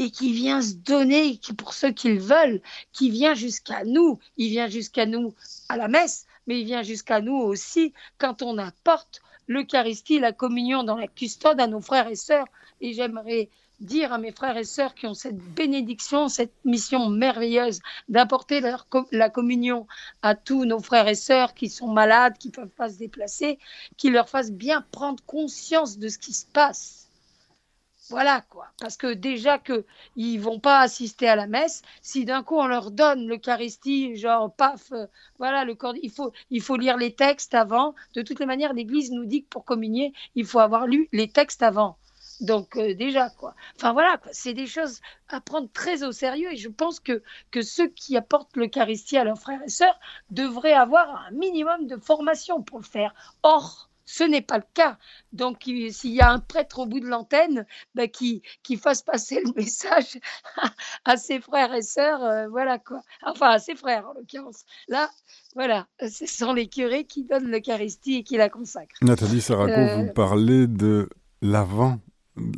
et 0.00 0.10
qui 0.10 0.32
vient 0.32 0.62
se 0.62 0.74
donner 0.74 1.38
pour 1.58 1.74
ceux 1.74 1.92
qui 1.92 2.08
le 2.08 2.20
veulent, 2.20 2.62
qui 2.92 3.10
vient 3.10 3.34
jusqu'à 3.34 3.84
nous. 3.84 4.18
Il 4.38 4.48
vient 4.48 4.66
jusqu'à 4.66 5.04
nous 5.04 5.34
à 5.68 5.76
la 5.76 5.88
messe, 5.88 6.24
mais 6.46 6.58
il 6.60 6.64
vient 6.64 6.82
jusqu'à 6.82 7.20
nous 7.20 7.36
aussi 7.36 7.92
quand 8.16 8.40
on 8.40 8.56
apporte 8.56 9.20
l'Eucharistie, 9.46 10.18
la 10.18 10.32
communion 10.32 10.84
dans 10.84 10.96
la 10.96 11.06
custode 11.06 11.60
à 11.60 11.66
nos 11.66 11.82
frères 11.82 12.08
et 12.08 12.16
sœurs. 12.16 12.46
Et 12.80 12.94
j'aimerais 12.94 13.50
dire 13.80 14.10
à 14.14 14.16
mes 14.16 14.32
frères 14.32 14.56
et 14.56 14.64
sœurs 14.64 14.94
qui 14.94 15.06
ont 15.06 15.12
cette 15.12 15.36
bénédiction, 15.36 16.30
cette 16.30 16.54
mission 16.64 17.10
merveilleuse 17.10 17.80
d'apporter 18.08 18.62
la 19.12 19.28
communion 19.28 19.86
à 20.22 20.34
tous 20.34 20.64
nos 20.64 20.80
frères 20.80 21.08
et 21.08 21.14
sœurs 21.14 21.52
qui 21.52 21.68
sont 21.68 21.88
malades, 21.88 22.38
qui 22.38 22.48
ne 22.48 22.52
peuvent 22.54 22.68
pas 22.68 22.88
se 22.88 22.96
déplacer, 22.96 23.58
qu'ils 23.98 24.14
leur 24.14 24.30
fassent 24.30 24.52
bien 24.52 24.82
prendre 24.92 25.22
conscience 25.26 25.98
de 25.98 26.08
ce 26.08 26.16
qui 26.16 26.32
se 26.32 26.46
passe 26.46 27.09
voilà 28.10 28.42
quoi. 28.42 28.66
Parce 28.80 28.96
que 28.96 29.14
déjà 29.14 29.58
qu'ils 29.58 29.84
ne 30.16 30.40
vont 30.40 30.58
pas 30.58 30.80
assister 30.80 31.28
à 31.28 31.36
la 31.36 31.46
messe, 31.46 31.82
si 32.02 32.24
d'un 32.24 32.42
coup 32.42 32.56
on 32.56 32.66
leur 32.66 32.90
donne 32.90 33.26
l'Eucharistie, 33.26 34.16
genre 34.16 34.52
paf, 34.52 34.90
euh, 34.92 35.06
voilà, 35.38 35.64
le 35.64 35.74
corps, 35.74 35.94
il 36.02 36.10
faut, 36.10 36.32
il 36.50 36.60
faut 36.60 36.76
lire 36.76 36.96
les 36.96 37.14
textes 37.14 37.54
avant. 37.54 37.94
De 38.14 38.22
toutes 38.22 38.40
les 38.40 38.46
manières, 38.46 38.72
l'Église 38.72 39.12
nous 39.12 39.24
dit 39.24 39.44
que 39.44 39.48
pour 39.48 39.64
communier, 39.64 40.12
il 40.34 40.44
faut 40.44 40.58
avoir 40.58 40.86
lu 40.86 41.08
les 41.12 41.30
textes 41.30 41.62
avant. 41.62 41.96
Donc 42.40 42.76
euh, 42.76 42.94
déjà 42.94 43.30
quoi. 43.30 43.54
Enfin 43.76 43.92
voilà. 43.92 44.18
C'est 44.32 44.54
des 44.54 44.66
choses 44.66 45.00
à 45.28 45.40
prendre 45.40 45.68
très 45.72 46.02
au 46.02 46.10
sérieux 46.10 46.52
et 46.52 46.56
je 46.56 46.68
pense 46.68 46.98
que 46.98 47.22
que 47.50 47.62
ceux 47.62 47.88
qui 47.88 48.16
apportent 48.16 48.56
l'Eucharistie 48.56 49.18
à 49.18 49.24
leurs 49.24 49.38
frères 49.38 49.62
et 49.64 49.68
sœurs 49.68 50.00
devraient 50.30 50.72
avoir 50.72 51.26
un 51.26 51.30
minimum 51.32 51.86
de 51.86 51.96
formation 51.96 52.62
pour 52.62 52.78
le 52.78 52.84
faire. 52.84 53.14
Or 53.42 53.89
ce 54.10 54.24
n'est 54.24 54.42
pas 54.42 54.58
le 54.58 54.64
cas. 54.74 54.98
Donc, 55.32 55.62
s'il 55.62 56.10
y 56.10 56.20
a 56.20 56.32
un 56.32 56.40
prêtre 56.40 56.80
au 56.80 56.86
bout 56.86 56.98
de 56.98 57.06
l'antenne, 57.06 57.64
bah, 57.94 58.08
qui, 58.08 58.42
qui 58.64 58.76
fasse 58.76 59.02
passer 59.02 59.40
le 59.44 59.52
message 59.54 60.18
à, 61.04 61.16
ses 61.16 61.40
frères 61.40 61.72
et 61.74 61.82
sœurs, 61.82 62.24
euh, 62.24 62.48
voilà 62.48 62.80
quoi. 62.80 63.02
Enfin, 63.22 63.50
à 63.50 63.58
ses 63.60 63.76
frères 63.76 64.08
en 64.08 64.14
l'occurrence. 64.14 64.64
Là, 64.88 65.08
voilà, 65.54 65.86
ce 66.00 66.26
sont 66.26 66.52
les 66.52 66.66
curés 66.66 67.04
qui 67.04 67.22
donnent 67.22 67.50
l'Eucharistie 67.50 68.16
et 68.16 68.22
qui 68.24 68.36
la 68.36 68.48
consacrent. 68.48 68.96
Nathalie 69.02 69.40
Saraco, 69.40 70.00
vous 70.00 70.08
euh, 70.08 70.12
parlez 70.12 70.66
de 70.66 71.08
l'avant, 71.40 72.00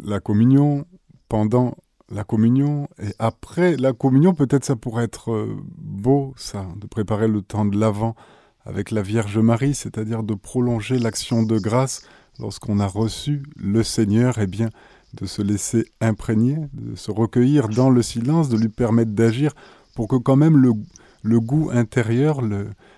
la 0.04 0.20
communion, 0.20 0.86
pendant 1.28 1.74
la 2.08 2.24
communion 2.24 2.88
et 2.98 3.12
après 3.18 3.76
la 3.76 3.92
communion, 3.92 4.32
peut-être 4.34 4.64
ça 4.64 4.76
pourrait 4.76 5.04
être 5.04 5.32
euh, 5.32 5.54
beau, 5.76 6.32
ça, 6.36 6.66
de 6.76 6.86
préparer 6.86 7.28
le 7.28 7.42
temps 7.42 7.66
de 7.66 7.78
l'avant 7.78 8.16
avec 8.64 8.90
la 8.90 9.02
Vierge 9.02 9.38
Marie, 9.38 9.74
c'est-à-dire 9.74 10.22
de 10.22 10.34
prolonger 10.34 10.98
l'action 10.98 11.42
de 11.42 11.58
grâce 11.58 12.02
lorsqu'on 12.38 12.80
a 12.80 12.86
reçu 12.86 13.42
le 13.56 13.82
Seigneur, 13.82 14.38
et 14.38 14.44
eh 14.44 14.46
bien 14.46 14.70
de 15.14 15.26
se 15.26 15.42
laisser 15.42 15.84
imprégner, 16.00 16.56
de 16.72 16.96
se 16.96 17.10
recueillir 17.10 17.68
dans 17.68 17.90
le 17.90 18.02
silence, 18.02 18.48
de 18.48 18.56
lui 18.56 18.68
permettre 18.68 19.12
d'agir 19.12 19.52
pour 19.94 20.08
que 20.08 20.16
quand 20.16 20.36
même 20.36 20.56
le, 20.56 21.40
goût 21.40 21.70
intérieur, 21.70 22.40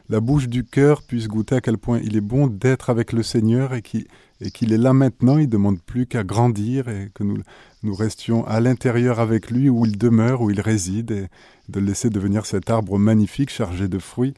la 0.08 0.20
bouche 0.20 0.48
du 0.48 0.64
cœur 0.64 1.02
puisse 1.02 1.26
goûter 1.26 1.56
à 1.56 1.60
quel 1.60 1.76
point 1.76 1.98
il 1.98 2.16
est 2.16 2.20
bon 2.20 2.46
d'être 2.46 2.88
avec 2.88 3.12
le 3.12 3.24
Seigneur 3.24 3.74
et 3.74 3.82
qu'il 3.82 4.06
et 4.40 4.46
est 4.46 4.78
là 4.78 4.92
maintenant, 4.92 5.38
il 5.38 5.46
ne 5.46 5.50
demande 5.50 5.80
plus 5.82 6.06
qu'à 6.06 6.22
grandir 6.22 6.88
et 6.88 7.10
que 7.14 7.24
nous, 7.24 7.38
nous 7.82 7.94
restions 7.94 8.46
à 8.46 8.60
l'intérieur 8.60 9.18
avec 9.18 9.50
lui 9.50 9.68
où 9.68 9.84
il 9.84 9.98
demeure, 9.98 10.40
où 10.40 10.50
il 10.50 10.60
réside, 10.60 11.10
et 11.10 11.26
de 11.68 11.80
laisser 11.80 12.10
devenir 12.10 12.46
cet 12.46 12.70
arbre 12.70 12.96
magnifique 12.98 13.50
chargé 13.50 13.88
de 13.88 13.98
fruits 13.98 14.34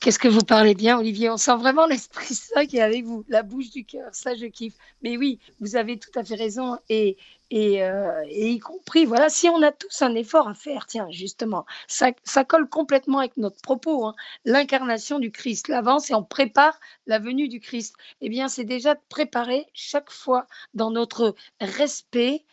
Qu'est-ce 0.00 0.18
que 0.18 0.28
vous 0.28 0.44
parlez 0.44 0.74
bien, 0.74 0.98
Olivier? 0.98 1.30
On 1.30 1.38
sent 1.38 1.56
vraiment 1.56 1.86
l'Esprit 1.86 2.34
Saint 2.34 2.66
qui 2.66 2.76
est 2.76 2.82
avec 2.82 3.04
vous, 3.04 3.24
la 3.28 3.42
bouche 3.42 3.70
du 3.70 3.84
cœur. 3.84 4.08
Ça, 4.12 4.34
je 4.34 4.46
kiffe. 4.46 4.74
Mais 5.02 5.16
oui, 5.16 5.38
vous 5.60 5.74
avez 5.74 5.98
tout 5.98 6.10
à 6.18 6.22
fait 6.22 6.34
raison. 6.34 6.78
Et, 6.90 7.16
et, 7.50 7.82
euh, 7.82 8.24
y 8.28 8.58
compris, 8.58 9.06
voilà, 9.06 9.30
si 9.30 9.48
on 9.48 9.62
a 9.62 9.72
tous 9.72 10.02
un 10.02 10.14
effort 10.14 10.48
à 10.48 10.54
faire, 10.54 10.86
tiens, 10.86 11.08
justement, 11.10 11.64
ça, 11.88 12.10
ça 12.24 12.44
colle 12.44 12.68
complètement 12.68 13.20
avec 13.20 13.36
notre 13.38 13.60
propos. 13.62 14.06
Hein. 14.06 14.14
L'incarnation 14.44 15.18
du 15.18 15.30
Christ, 15.32 15.68
l'avance 15.68 16.10
et 16.10 16.14
on 16.14 16.22
prépare 16.22 16.78
la 17.06 17.18
venue 17.18 17.48
du 17.48 17.60
Christ. 17.60 17.94
Eh 18.20 18.28
bien, 18.28 18.48
c'est 18.48 18.64
déjà 18.64 18.94
de 18.94 19.00
préparer 19.08 19.66
chaque 19.72 20.10
fois 20.10 20.46
dans 20.74 20.90
notre 20.90 21.34
respect, 21.60 22.44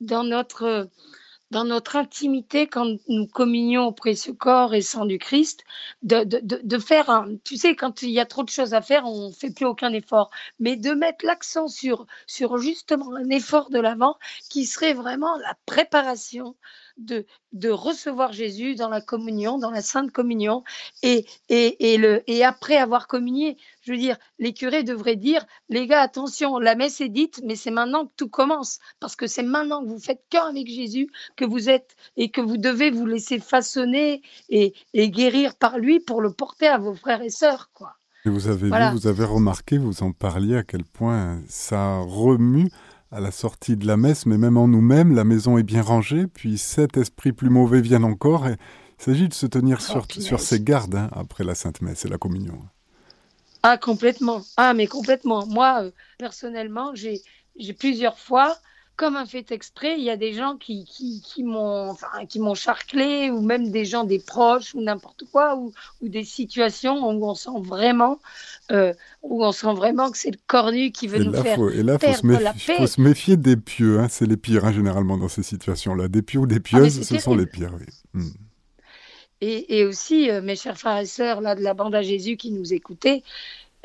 dans 0.00 0.24
notre 0.24 0.88
dans 1.50 1.64
notre 1.64 1.96
intimité, 1.96 2.66
quand 2.68 2.96
nous 3.08 3.26
communions 3.26 3.86
au 3.86 3.92
précieux 3.92 4.34
corps 4.34 4.74
et 4.74 4.82
sang 4.82 5.04
du 5.04 5.18
Christ, 5.18 5.64
de, 6.02 6.22
de, 6.24 6.40
de, 6.62 6.78
faire 6.78 7.10
un, 7.10 7.36
tu 7.44 7.56
sais, 7.56 7.74
quand 7.74 8.02
il 8.02 8.10
y 8.10 8.20
a 8.20 8.26
trop 8.26 8.44
de 8.44 8.48
choses 8.48 8.74
à 8.74 8.82
faire, 8.82 9.04
on 9.06 9.28
ne 9.28 9.32
fait 9.32 9.50
plus 9.52 9.66
aucun 9.66 9.92
effort, 9.92 10.30
mais 10.60 10.76
de 10.76 10.92
mettre 10.92 11.24
l'accent 11.26 11.68
sur, 11.68 12.06
sur 12.26 12.58
justement 12.58 13.14
un 13.16 13.28
effort 13.30 13.70
de 13.70 13.80
l'avant 13.80 14.16
qui 14.48 14.64
serait 14.64 14.94
vraiment 14.94 15.36
la 15.38 15.56
préparation 15.66 16.56
de, 17.00 17.26
de 17.52 17.70
recevoir 17.70 18.32
Jésus 18.32 18.74
dans 18.74 18.88
la 18.88 19.00
communion, 19.00 19.58
dans 19.58 19.70
la 19.70 19.82
sainte 19.82 20.12
communion, 20.12 20.62
et, 21.02 21.26
et, 21.48 21.92
et, 21.92 21.98
le, 21.98 22.22
et 22.30 22.44
après 22.44 22.76
avoir 22.76 23.06
communié, 23.06 23.56
je 23.82 23.92
veux 23.92 23.98
dire, 23.98 24.16
les 24.38 24.52
curés 24.52 24.82
devraient 24.82 25.16
dire, 25.16 25.44
les 25.68 25.86
gars, 25.86 26.00
attention, 26.00 26.58
la 26.58 26.74
messe 26.74 27.00
est 27.00 27.08
dite, 27.08 27.40
mais 27.44 27.56
c'est 27.56 27.70
maintenant 27.70 28.06
que 28.06 28.12
tout 28.16 28.28
commence, 28.28 28.78
parce 29.00 29.16
que 29.16 29.26
c'est 29.26 29.42
maintenant 29.42 29.82
que 29.82 29.88
vous 29.88 29.98
faites 29.98 30.22
cœur 30.30 30.46
avec 30.46 30.68
Jésus, 30.68 31.10
que 31.36 31.44
vous 31.44 31.68
êtes, 31.68 31.96
et 32.16 32.30
que 32.30 32.40
vous 32.40 32.56
devez 32.56 32.90
vous 32.90 33.06
laisser 33.06 33.38
façonner 33.38 34.22
et, 34.48 34.74
et 34.94 35.10
guérir 35.10 35.56
par 35.56 35.78
lui 35.78 36.00
pour 36.00 36.20
le 36.20 36.32
porter 36.32 36.68
à 36.68 36.78
vos 36.78 36.94
frères 36.94 37.22
et 37.22 37.30
sœurs, 37.30 37.70
quoi. 37.74 37.96
Et 38.26 38.28
vous 38.28 38.48
avez 38.48 38.68
vu, 38.68 38.90
vous 38.92 39.06
avez 39.06 39.24
remarqué, 39.24 39.78
vous 39.78 40.02
en 40.02 40.12
parliez 40.12 40.56
à 40.58 40.62
quel 40.62 40.84
point 40.84 41.40
ça 41.48 42.00
remue 42.00 42.68
à 43.12 43.20
la 43.20 43.30
sortie 43.30 43.76
de 43.76 43.86
la 43.86 43.96
messe, 43.96 44.26
mais 44.26 44.38
même 44.38 44.56
en 44.56 44.68
nous-mêmes, 44.68 45.14
la 45.14 45.24
maison 45.24 45.58
est 45.58 45.62
bien 45.62 45.82
rangée, 45.82 46.26
puis 46.26 46.58
cet 46.58 46.96
esprit 46.96 47.32
plus 47.32 47.50
mauvais 47.50 47.80
vient 47.80 48.02
encore. 48.04 48.46
Et 48.46 48.56
il 48.98 49.04
s'agit 49.04 49.28
de 49.28 49.34
se 49.34 49.46
tenir 49.46 49.78
oh, 49.80 49.82
sur, 49.82 50.06
sur 50.22 50.40
ses 50.40 50.60
gardes 50.60 50.94
hein, 50.94 51.10
après 51.12 51.42
la 51.44 51.54
Sainte 51.54 51.80
Messe 51.82 52.04
et 52.04 52.08
la 52.08 52.18
communion. 52.18 52.58
Ah, 53.62 53.76
complètement. 53.76 54.42
Ah, 54.56 54.74
mais 54.74 54.86
complètement. 54.86 55.46
Moi, 55.46 55.84
euh, 55.84 55.90
personnellement, 56.18 56.94
j'ai 56.94 57.22
plusieurs 57.78 58.18
fois 58.18 58.56
comme 59.00 59.16
un 59.16 59.24
fait 59.24 59.50
exprès, 59.50 59.94
il 59.96 60.04
y 60.04 60.10
a 60.10 60.18
des 60.18 60.34
gens 60.34 60.58
qui, 60.58 60.84
qui, 60.84 61.22
qui 61.22 61.42
m'ont 61.42 61.88
enfin, 61.88 62.26
qui 62.28 62.38
m'ont 62.38 62.54
charclé, 62.54 63.30
ou 63.30 63.40
même 63.40 63.70
des 63.70 63.86
gens, 63.86 64.04
des 64.04 64.18
proches, 64.18 64.74
ou 64.74 64.82
n'importe 64.82 65.24
quoi, 65.32 65.56
ou, 65.56 65.72
ou, 66.02 66.08
des 66.10 66.22
situations 66.22 67.08
où 67.08 67.24
on 67.24 67.34
sent 67.34 67.62
vraiment, 67.62 68.18
euh, 68.70 68.92
où 69.22 69.42
on 69.42 69.52
sent 69.52 69.72
vraiment 69.72 70.10
que 70.10 70.18
c'est 70.18 70.32
le 70.32 70.38
cornu 70.46 70.92
qui 70.92 71.08
veut 71.08 71.24
nous 71.24 71.32
faire 71.32 71.58
et 71.72 71.82
là, 71.82 71.98
perdre 71.98 72.16
faut 72.16 72.20
se 72.20 72.26
méfier, 72.26 72.44
la 72.44 72.52
paix. 72.52 72.76
faut 72.76 72.86
se 72.86 73.00
méfier 73.00 73.36
des 73.38 73.56
pieux, 73.56 74.00
hein, 74.00 74.08
c'est 74.10 74.26
les 74.26 74.36
pires 74.36 74.66
hein, 74.66 74.72
généralement 74.72 75.16
dans 75.16 75.28
ces 75.28 75.42
situations-là. 75.42 76.08
Des 76.08 76.20
pieux 76.20 76.40
ou 76.40 76.46
des 76.46 76.56
ah, 76.56 76.60
pieuses, 76.60 77.00
ce 77.00 77.08
terrible. 77.08 77.22
sont 77.22 77.36
les 77.36 77.46
pires. 77.46 77.72
Oui. 77.78 77.86
Hmm. 78.12 78.28
Et, 79.40 79.78
et, 79.78 79.86
aussi, 79.86 80.30
euh, 80.30 80.42
mes 80.42 80.56
chers 80.56 80.76
frères 80.76 80.98
et 80.98 81.06
sœurs 81.06 81.40
là, 81.40 81.54
de 81.54 81.62
la 81.62 81.72
bande 81.72 81.94
à 81.94 82.02
Jésus 82.02 82.36
qui 82.36 82.50
nous 82.50 82.74
écoutaient, 82.74 83.22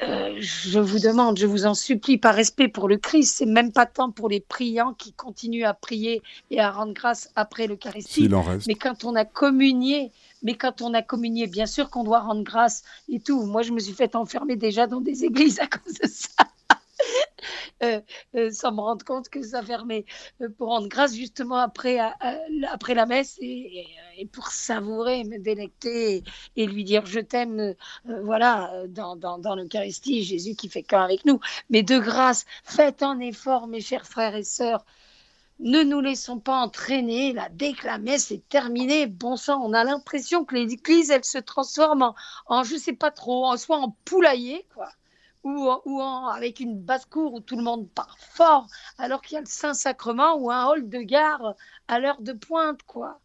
euh, 0.04 0.36
je 0.40 0.80
vous 0.80 1.00
demande, 1.00 1.38
je 1.38 1.46
vous 1.46 1.66
en 1.66 1.74
supplie, 1.74 2.18
par 2.18 2.36
respect 2.36 2.68
pour 2.68 2.90
le 2.90 2.98
Christ, 2.98 3.36
c'est 3.38 3.46
même 3.46 3.72
pas 3.72 3.86
tant 3.86 4.12
pour 4.12 4.28
les 4.28 4.42
priants 4.42 4.94
qui 4.94 5.14
continuent 5.14 5.66
à 5.66 5.74
prier 5.74 6.22
et 6.52 6.60
à 6.60 6.70
rendre 6.70 6.94
grâce 6.94 7.32
après 7.36 7.68
l'Eucharistie. 7.68 8.30
Mais 8.68 8.76
quand 8.76 9.06
on 9.06 9.16
a 9.16 9.24
communié, 9.24 10.12
mais 10.44 10.56
quand 10.56 10.82
on 10.82 10.94
a 10.94 11.02
communié, 11.02 11.48
bien 11.48 11.66
sûr 11.66 11.90
qu'on 11.90 12.04
doit 12.04 12.20
rendre 12.20 12.44
grâce 12.44 12.84
et 13.10 13.20
tout. 13.20 13.44
Moi, 13.46 13.62
je 13.62 13.72
me 13.72 13.80
suis 13.80 13.94
fait 13.94 14.16
enfermer 14.16 14.56
déjà 14.58 14.86
dans 14.86 15.02
des 15.02 15.24
églises 15.24 15.60
à 15.60 15.68
cause 15.68 15.94
de 15.94 16.08
ça. 16.08 16.44
Euh, 17.84 18.02
euh, 18.36 18.52
sans 18.52 18.72
me 18.72 18.80
rendre 18.80 19.04
compte 19.04 19.30
que 19.30 19.42
ça 19.44 19.62
fermait 19.62 20.06
euh, 20.42 20.50
pour 20.58 20.70
rendre 20.70 20.88
grâce 20.88 21.14
justement 21.14 21.58
après, 21.58 22.00
après 22.72 22.94
la 22.94 23.06
messe 23.06 23.38
et, 23.42 23.86
pour 24.32 24.48
savourer, 24.48 25.24
me 25.26 25.40
délecter 25.40 26.24
et, 26.56 26.68
lui 26.68 26.84
dire 26.84 27.06
je 27.06 27.20
t'aime, 27.20 27.76
voilà, 28.06 28.72
dans, 28.88 29.16
dans, 29.18 29.56
l'Eucharistie, 29.56 30.24
Jésus 30.24 30.56
qui 30.56 30.70
fait 30.70 30.84
qu'un 30.84 31.04
avec 31.04 31.26
nous. 31.26 31.40
Mais 31.70 31.84
de 31.84 32.00
grâce, 32.00 32.46
faites 32.64 33.04
un 33.04 33.20
effort, 33.20 33.68
mes 33.68 33.82
chers 33.82 34.06
frères 34.06 34.36
et 34.36 34.44
sœurs. 34.44 34.86
Ne 35.60 35.84
nous 35.84 36.02
laissons 36.02 36.40
pas 36.40 36.58
entraîner, 36.62 37.36
dès 37.54 37.74
que 37.74 37.86
la 37.86 37.98
messe 37.98 38.32
est 38.32 38.48
terminée, 38.50 39.08
bon 39.08 39.38
sang, 39.38 39.62
on 39.64 39.74
a 39.74 39.84
l'impression 39.86 40.44
que 40.44 40.56
l'église, 40.56 41.12
elle 41.12 41.24
se 41.24 41.38
transforme 41.38 42.02
en, 42.02 42.16
en, 42.48 42.64
je 42.64 42.76
sais 42.76 42.94
pas 42.94 43.12
trop, 43.12 43.46
en, 43.46 43.58
soit 43.58 43.78
en 43.78 43.96
poulailler, 44.04 44.66
quoi 44.74 44.90
ou, 45.46 45.70
ou 45.86 46.02
en, 46.02 46.28
avec 46.28 46.60
une 46.60 46.78
basse-cour 46.78 47.36
où 47.36 47.40
tout 47.40 47.56
le 47.56 47.64
monde 47.64 47.88
part 47.90 48.18
fort, 48.20 48.68
alors 48.98 49.22
qu'il 49.22 49.36
y 49.36 49.38
a 49.38 49.42
le 49.42 49.46
Saint-Sacrement 49.46 50.36
ou 50.38 50.52
un 50.52 50.66
hall 50.66 50.90
de 50.90 51.00
gare 51.00 51.56
à 51.88 52.00
l'heure 52.00 52.22
de 52.22 52.34
pointe, 52.34 52.82
quoi. 52.84 53.20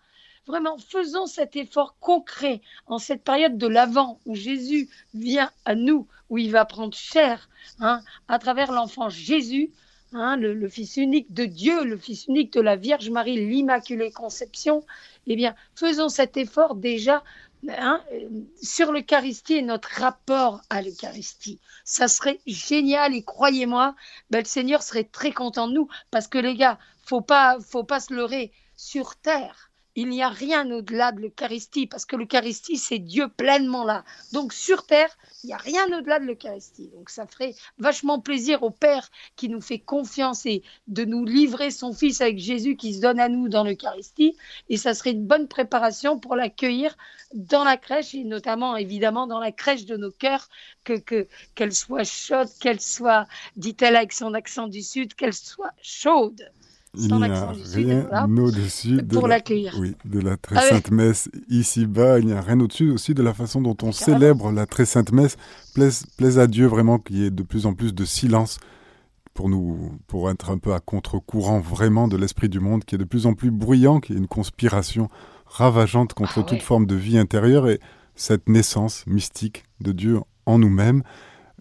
Vraiment, 0.47 0.79
faisons 0.79 1.27
cet 1.27 1.57
effort 1.57 1.97
concret 2.01 2.61
en 2.87 2.99
cette 2.99 3.23
période 3.25 3.57
de 3.57 3.67
l'Avent 3.67 4.21
où 4.27 4.35
Jésus 4.35 4.89
vient 5.15 5.51
à 5.65 5.75
nous, 5.75 6.09
où 6.29 6.39
il 6.39 6.51
va 6.51 6.65
prendre 6.65 6.95
chair 6.95 7.49
hein, 7.79 8.03
à 8.29 8.39
travers 8.39 8.73
l'enfant 8.73 9.09
Jésus, 9.09 9.71
hein, 10.13 10.37
le, 10.37 10.53
le, 10.53 10.69
Fils 10.69 10.97
unique 10.97 11.33
de 11.33 11.45
Dieu, 11.45 11.85
le 11.85 11.97
Fils 11.97 12.27
unique 12.27 12.53
de 12.53 12.61
la 12.61 12.77
Vierge 12.77 13.11
Marie, 13.11 13.37
l'Immaculée 13.37 14.11
Conception. 14.11 14.85
Eh 15.27 15.37
bien, 15.37 15.55
faisons 15.75 16.09
cet 16.09 16.37
effort 16.37 16.75
déjà 16.75 17.23
Hein, 17.69 18.03
sur 18.63 18.91
l'Eucharistie 18.91 19.57
et 19.57 19.63
notre 19.63 19.91
rapport 20.01 20.63
à 20.71 20.81
l'Eucharistie. 20.81 21.61
Ça 21.85 22.09
serait 22.09 22.41
génial 22.47 23.15
et 23.15 23.23
croyez-moi, 23.23 23.95
ben, 24.31 24.39
le 24.39 24.47
Seigneur 24.47 24.83
serait 24.83 25.05
très 25.05 25.33
content 25.33 25.69
de 25.69 25.75
nous 25.75 25.89
parce 26.11 26.27
que 26.27 26.39
les 26.39 26.57
gars, 26.57 26.79
faut 27.05 27.21
pas, 27.21 27.59
faut 27.61 27.85
pas 27.85 28.01
se 28.01 28.15
leurrer 28.15 28.53
sur 28.77 29.15
terre 29.17 29.70
il 30.01 30.09
n'y 30.09 30.23
a 30.23 30.29
rien 30.29 30.71
au-delà 30.71 31.13
de 31.13 31.21
l'Eucharistie, 31.21 31.87
parce 31.87 32.07
que 32.07 32.17
l'Eucharistie, 32.17 32.79
c'est 32.79 32.99
Dieu 32.99 33.29
pleinement 33.29 33.85
là. 33.85 34.05
Donc 34.33 34.53
sur 34.53 34.87
Terre, 34.87 35.15
il 35.45 35.49
n'y 35.49 35.53
a 35.53 35.59
rien 35.59 35.87
au-delà 35.87 36.19
de 36.19 36.25
l'Eucharistie. 36.25 36.89
Donc 36.95 37.11
ça 37.11 37.27
ferait 37.27 37.55
vachement 37.79 38.19
plaisir 38.19 38.63
au 38.63 38.71
Père 38.71 39.11
qui 39.37 39.49
nous 39.49 39.61
fait 39.61 39.79
confiance 39.79 40.47
et 40.47 40.63
de 40.87 41.05
nous 41.05 41.25
livrer 41.25 41.71
son 41.71 41.93
Fils 41.93 42.21
avec 42.21 42.39
Jésus 42.39 42.77
qui 42.77 42.95
se 42.95 43.01
donne 43.01 43.21
à 43.21 43.29
nous 43.29 43.49
dans 43.49 43.63
l'Eucharistie. 43.63 44.37
Et 44.69 44.77
ça 44.77 44.95
serait 44.95 45.13
une 45.13 45.27
bonne 45.27 45.49
préparation 45.49 46.19
pour 46.19 46.35
l'accueillir 46.35 46.97
dans 47.35 47.65
la 47.65 47.77
crèche, 47.77 48.15
et 48.15 48.25
notamment 48.25 48.77
évidemment 48.77 49.27
dans 49.27 49.39
la 49.39 49.53
crèche 49.53 49.85
de 49.85 49.97
nos 49.97 50.11
cœurs, 50.11 50.49
que 50.85 51.27
qu'elle 51.55 51.75
soit 51.75 52.05
chaude, 52.05 52.49
qu'elle 52.61 52.81
soit, 52.81 53.27
dit-elle 53.57 53.97
avec 53.97 54.13
son 54.13 54.35
accent 54.35 54.67
du 54.67 54.83
Sud, 54.83 55.15
qu'elle 55.15 55.35
soit 55.35 55.73
chaude. 55.83 56.51
Il 56.97 57.15
n'y 57.15 57.23
a 57.23 57.53
rien 57.53 58.37
au-dessus 58.37 59.01
de, 59.03 59.21
la, 59.27 59.39
oui, 59.79 59.95
de 60.05 60.19
la 60.19 60.37
très 60.37 60.57
ah 60.57 60.63
sainte 60.63 60.91
messe 60.91 61.31
ici-bas. 61.49 62.19
Il 62.19 62.27
n'y 62.27 62.33
a 62.33 62.41
rien 62.41 62.59
au-dessus 62.59 62.91
aussi 62.91 63.15
de 63.15 63.23
la 63.23 63.33
façon 63.33 63.61
dont 63.61 63.77
on 63.83 63.93
célèbre 63.93 64.51
la 64.51 64.67
très 64.67 64.87
sainte 64.87 65.13
messe. 65.13 65.37
Plaise, 65.73 66.05
plaise 66.17 66.41
à 66.41 66.49
Dieu 66.49 66.67
vraiment 66.67 66.99
qu'il 66.99 67.19
y 67.19 67.25
ait 67.27 67.31
de 67.31 67.45
plus 67.45 67.67
en 67.67 67.75
plus 67.75 67.95
de 67.95 68.05
silence 68.05 68.59
pour 69.35 69.49
nous, 69.49 69.93
pour 70.09 70.31
être 70.31 70.51
un 70.51 70.59
peu 70.59 70.75
à 70.75 70.81
contre-courant 70.81 71.61
vraiment 71.61 72.09
de 72.09 72.17
l'esprit 72.17 72.49
du 72.49 72.59
monde 72.59 72.85
qui 72.85 72.97
est 72.97 72.99
de 72.99 73.05
plus 73.05 73.27
en 73.27 73.35
plus 73.35 73.53
bruyant, 73.53 74.01
qui 74.01 74.13
est 74.13 74.17
une 74.17 74.27
conspiration 74.27 75.09
ravageante 75.47 76.13
contre 76.15 76.41
ah, 76.41 76.43
toute 76.43 76.63
forme 76.63 76.87
de 76.87 76.97
vie 76.97 77.19
intérieure 77.19 77.69
et 77.69 77.79
cette 78.17 78.49
naissance 78.49 79.05
mystique 79.07 79.65
de 79.81 79.93
Dieu 79.93 80.21
en 80.45 80.59
nous-mêmes. 80.59 81.05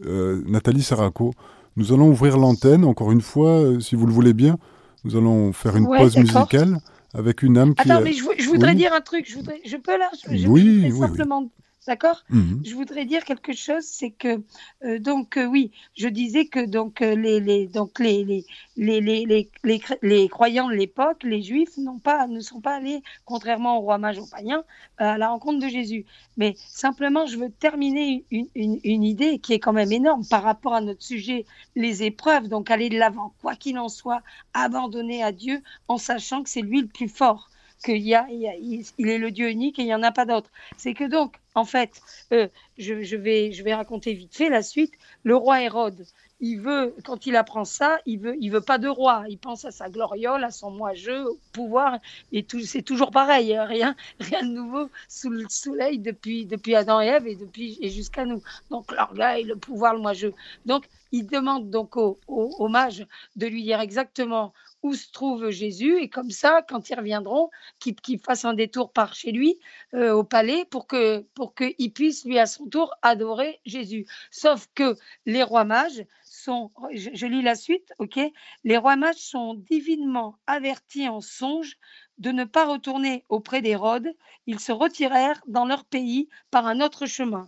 Euh, 0.06 0.42
Nathalie 0.48 0.82
Saraco, 0.82 1.34
nous 1.76 1.94
allons 1.94 2.10
ouvrir 2.10 2.38
l'antenne, 2.38 2.84
encore 2.84 3.12
une 3.12 3.22
fois, 3.22 3.50
euh, 3.50 3.80
si 3.80 3.96
vous 3.96 4.08
le 4.08 4.14
voulez 4.14 4.34
bien. 4.34 4.58
Nous 5.04 5.16
allons 5.16 5.54
faire 5.54 5.76
une 5.76 5.86
ouais, 5.88 5.98
pause 5.98 6.18
musicale 6.18 6.80
avec 7.14 7.42
une 7.42 7.58
âme 7.58 7.76
qui. 7.76 7.90
Attends, 7.90 8.02
mais 8.02 8.14
je, 8.14 8.24
je 8.38 8.50
voudrais 8.50 8.72
oui. 8.72 8.78
dire 8.78 8.94
un 8.94 9.02
truc. 9.02 9.26
Je, 9.30 9.36
voudrais, 9.36 9.62
je 9.66 9.78
peux 9.78 9.98
là? 9.98 10.10
Je, 10.30 10.48
Oui, 10.48 10.90
je 10.90 10.94
oui, 10.94 11.00
simplement 11.00 11.42
oui. 11.42 11.50
D'accord? 11.88 12.24
-hmm. 12.30 12.60
Je 12.66 12.76
voudrais 12.76 13.06
dire 13.06 13.24
quelque 13.24 13.54
chose, 13.54 13.84
c'est 13.84 14.12
que 14.12 14.42
euh, 14.84 15.00
donc 15.00 15.38
euh, 15.38 15.46
oui, 15.46 15.72
je 15.96 16.08
disais 16.10 16.46
que 16.46 16.66
donc 16.66 17.02
euh, 17.02 17.16
les, 17.16 17.40
les 17.40 17.68
donc 17.68 18.00
les 18.00 18.24
les 18.26 18.46
les 18.76 19.00
les 19.02 19.26
les, 19.64 19.82
les, 20.02 20.30
croyants 20.30 20.68
de 20.68 20.74
l'époque, 20.76 21.24
les 21.24 21.42
juifs 21.42 21.76
pas 22.04 22.28
ne 22.28 22.42
sont 22.42 22.60
pas 22.62 22.76
allés 22.76 23.02
contrairement 23.26 23.78
au 23.78 23.82
roi 23.82 23.98
mage 23.98 24.20
aux 24.20 24.28
païens 24.28 24.64
à 24.98 25.18
la 25.18 25.30
rencontre 25.30 25.60
de 25.66 25.70
Jésus. 25.70 26.06
Mais 26.38 26.56
simplement, 26.58 27.26
je 27.26 27.38
veux 27.38 27.50
terminer 27.50 28.26
une, 28.30 28.48
une, 28.56 28.80
une 28.84 29.04
idée 29.04 29.40
qui 29.40 29.54
est 29.54 29.60
quand 29.60 29.74
même 29.74 29.92
énorme 29.92 30.26
par 30.30 30.44
rapport 30.44 30.74
à 30.76 30.82
notre 30.82 31.02
sujet, 31.04 31.46
les 31.76 32.04
épreuves. 32.04 32.50
Donc 32.50 32.70
aller 32.72 32.90
de 32.90 33.00
l'avant, 33.00 33.34
quoi 33.42 33.56
qu'il 33.56 33.78
en 33.80 33.90
soit, 33.90 34.22
abandonner 34.54 35.24
à 35.24 35.32
Dieu 35.32 35.62
en 35.88 35.98
sachant 35.98 36.44
que 36.44 36.50
c'est 36.50 36.62
lui 36.62 36.82
le 36.82 36.88
plus 36.88 37.10
fort 37.10 37.50
qu'il 37.84 37.98
il, 37.98 39.10
est 39.10 39.18
le 39.18 39.32
Dieu 39.32 39.50
unique 39.50 39.80
et 39.80 39.84
il 39.84 39.86
n'y 39.86 39.96
en 39.96 40.04
a 40.04 40.12
pas 40.12 40.26
d'autre. 40.26 40.50
C'est 40.78 40.94
que 40.94 41.06
donc, 41.06 41.36
en 41.56 41.66
fait, 41.66 42.02
euh, 42.34 42.48
je, 42.78 43.16
vais, 43.16 43.52
je 43.52 43.64
vais 43.64 43.74
raconter 43.74 44.14
vite 44.14 44.36
fait 44.36 44.50
la 44.50 44.62
suite. 44.62 44.94
Le 45.24 45.36
roi 45.36 45.62
Hérode, 45.62 46.06
il 46.42 46.58
veut, 46.58 46.96
quand 47.04 47.26
il 47.26 47.36
apprend 47.36 47.66
ça, 47.66 48.00
il 48.06 48.20
veut, 48.20 48.36
il 48.40 48.50
veut 48.50 48.62
pas 48.62 48.78
de 48.78 48.88
roi. 48.88 49.24
Il 49.30 49.38
pense 49.38 49.66
à 49.66 49.72
sa 49.72 49.90
gloriole, 49.90 50.44
à 50.44 50.52
son 50.52 50.72
moi-je, 50.72 51.26
au 51.26 51.38
pouvoir, 51.52 52.00
et 52.32 52.44
tout, 52.44 52.62
c'est 52.62 52.82
toujours 52.82 53.12
pareil. 53.12 53.56
Hein, 53.56 53.66
rien, 53.66 53.96
rien 54.20 54.44
de 54.44 54.54
nouveau 54.54 54.90
sous 55.08 55.30
le 55.30 55.46
soleil 55.50 56.00
depuis, 56.00 56.46
depuis 56.46 56.76
Adam 56.76 57.02
et 57.02 57.08
Ève 57.08 57.28
et 57.28 57.36
depuis 57.36 57.78
et 57.82 57.90
jusqu'à 57.90 58.26
nous. 58.26 58.42
Donc 58.70 58.92
l'orgueil, 58.92 59.44
le 59.44 59.56
pouvoir, 59.56 59.94
le 59.94 60.00
moi-je. 60.00 60.28
Donc 60.66 60.86
il 61.12 61.28
demande 61.28 61.70
donc 61.70 61.98
au, 61.98 62.18
au 62.28 62.68
mage 62.68 63.06
de 63.36 63.48
lui 63.48 63.64
dire 63.64 63.82
exactement 63.82 64.54
où 64.84 64.94
se 64.94 65.12
trouve 65.12 65.50
Jésus 65.50 66.00
et 66.00 66.10
comme 66.10 66.30
ça, 66.30 66.62
quand 66.68 66.90
ils 66.90 66.96
reviendront, 66.96 67.50
qu'ils 67.80 67.96
qu 67.96 68.18
fassent 68.18 68.46
un 68.46 68.54
détour 68.54 68.92
par 68.92 69.14
chez 69.14 69.32
lui 69.32 69.60
euh, 69.94 70.14
au 70.14 70.24
palais 70.24 70.66
pour 70.66 70.88
que 70.88 71.20
pour 71.34 71.54
qu'il 71.56 71.92
puisse 71.94 72.26
lui 72.26 72.40
à 72.40 72.46
son 72.46 72.68
tour 72.68 72.94
adorer 73.02 73.60
Jésus. 73.66 74.06
Sauf 74.32 74.68
que 74.76 74.96
les 75.26 75.44
rois 75.44 75.66
mages 75.66 76.06
sont, 76.24 76.72
je, 76.92 77.26
lis 77.26 77.42
la 77.42 77.56
suite, 77.56 77.94
ok, 78.00 78.20
les 78.64 78.78
rois 78.78 78.96
mages 78.96 79.18
sont 79.18 79.56
divinement 79.56 80.38
avertis 80.48 81.10
en 81.10 81.22
songe 81.22 81.78
de 82.18 82.32
ne 82.32 82.44
pas 82.44 82.66
retourner 82.66 83.26
auprès 83.30 83.62
d'Hérode. 83.62 84.14
Ils 84.46 84.60
se 84.60 84.72
retirèrent 84.72 85.42
dans 85.48 85.66
leur 85.66 85.86
pays 85.86 86.30
par 86.52 86.68
un 86.68 86.82
autre 86.82 87.06
chemin. 87.06 87.48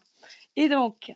Et 0.56 0.70
donc, 0.70 1.14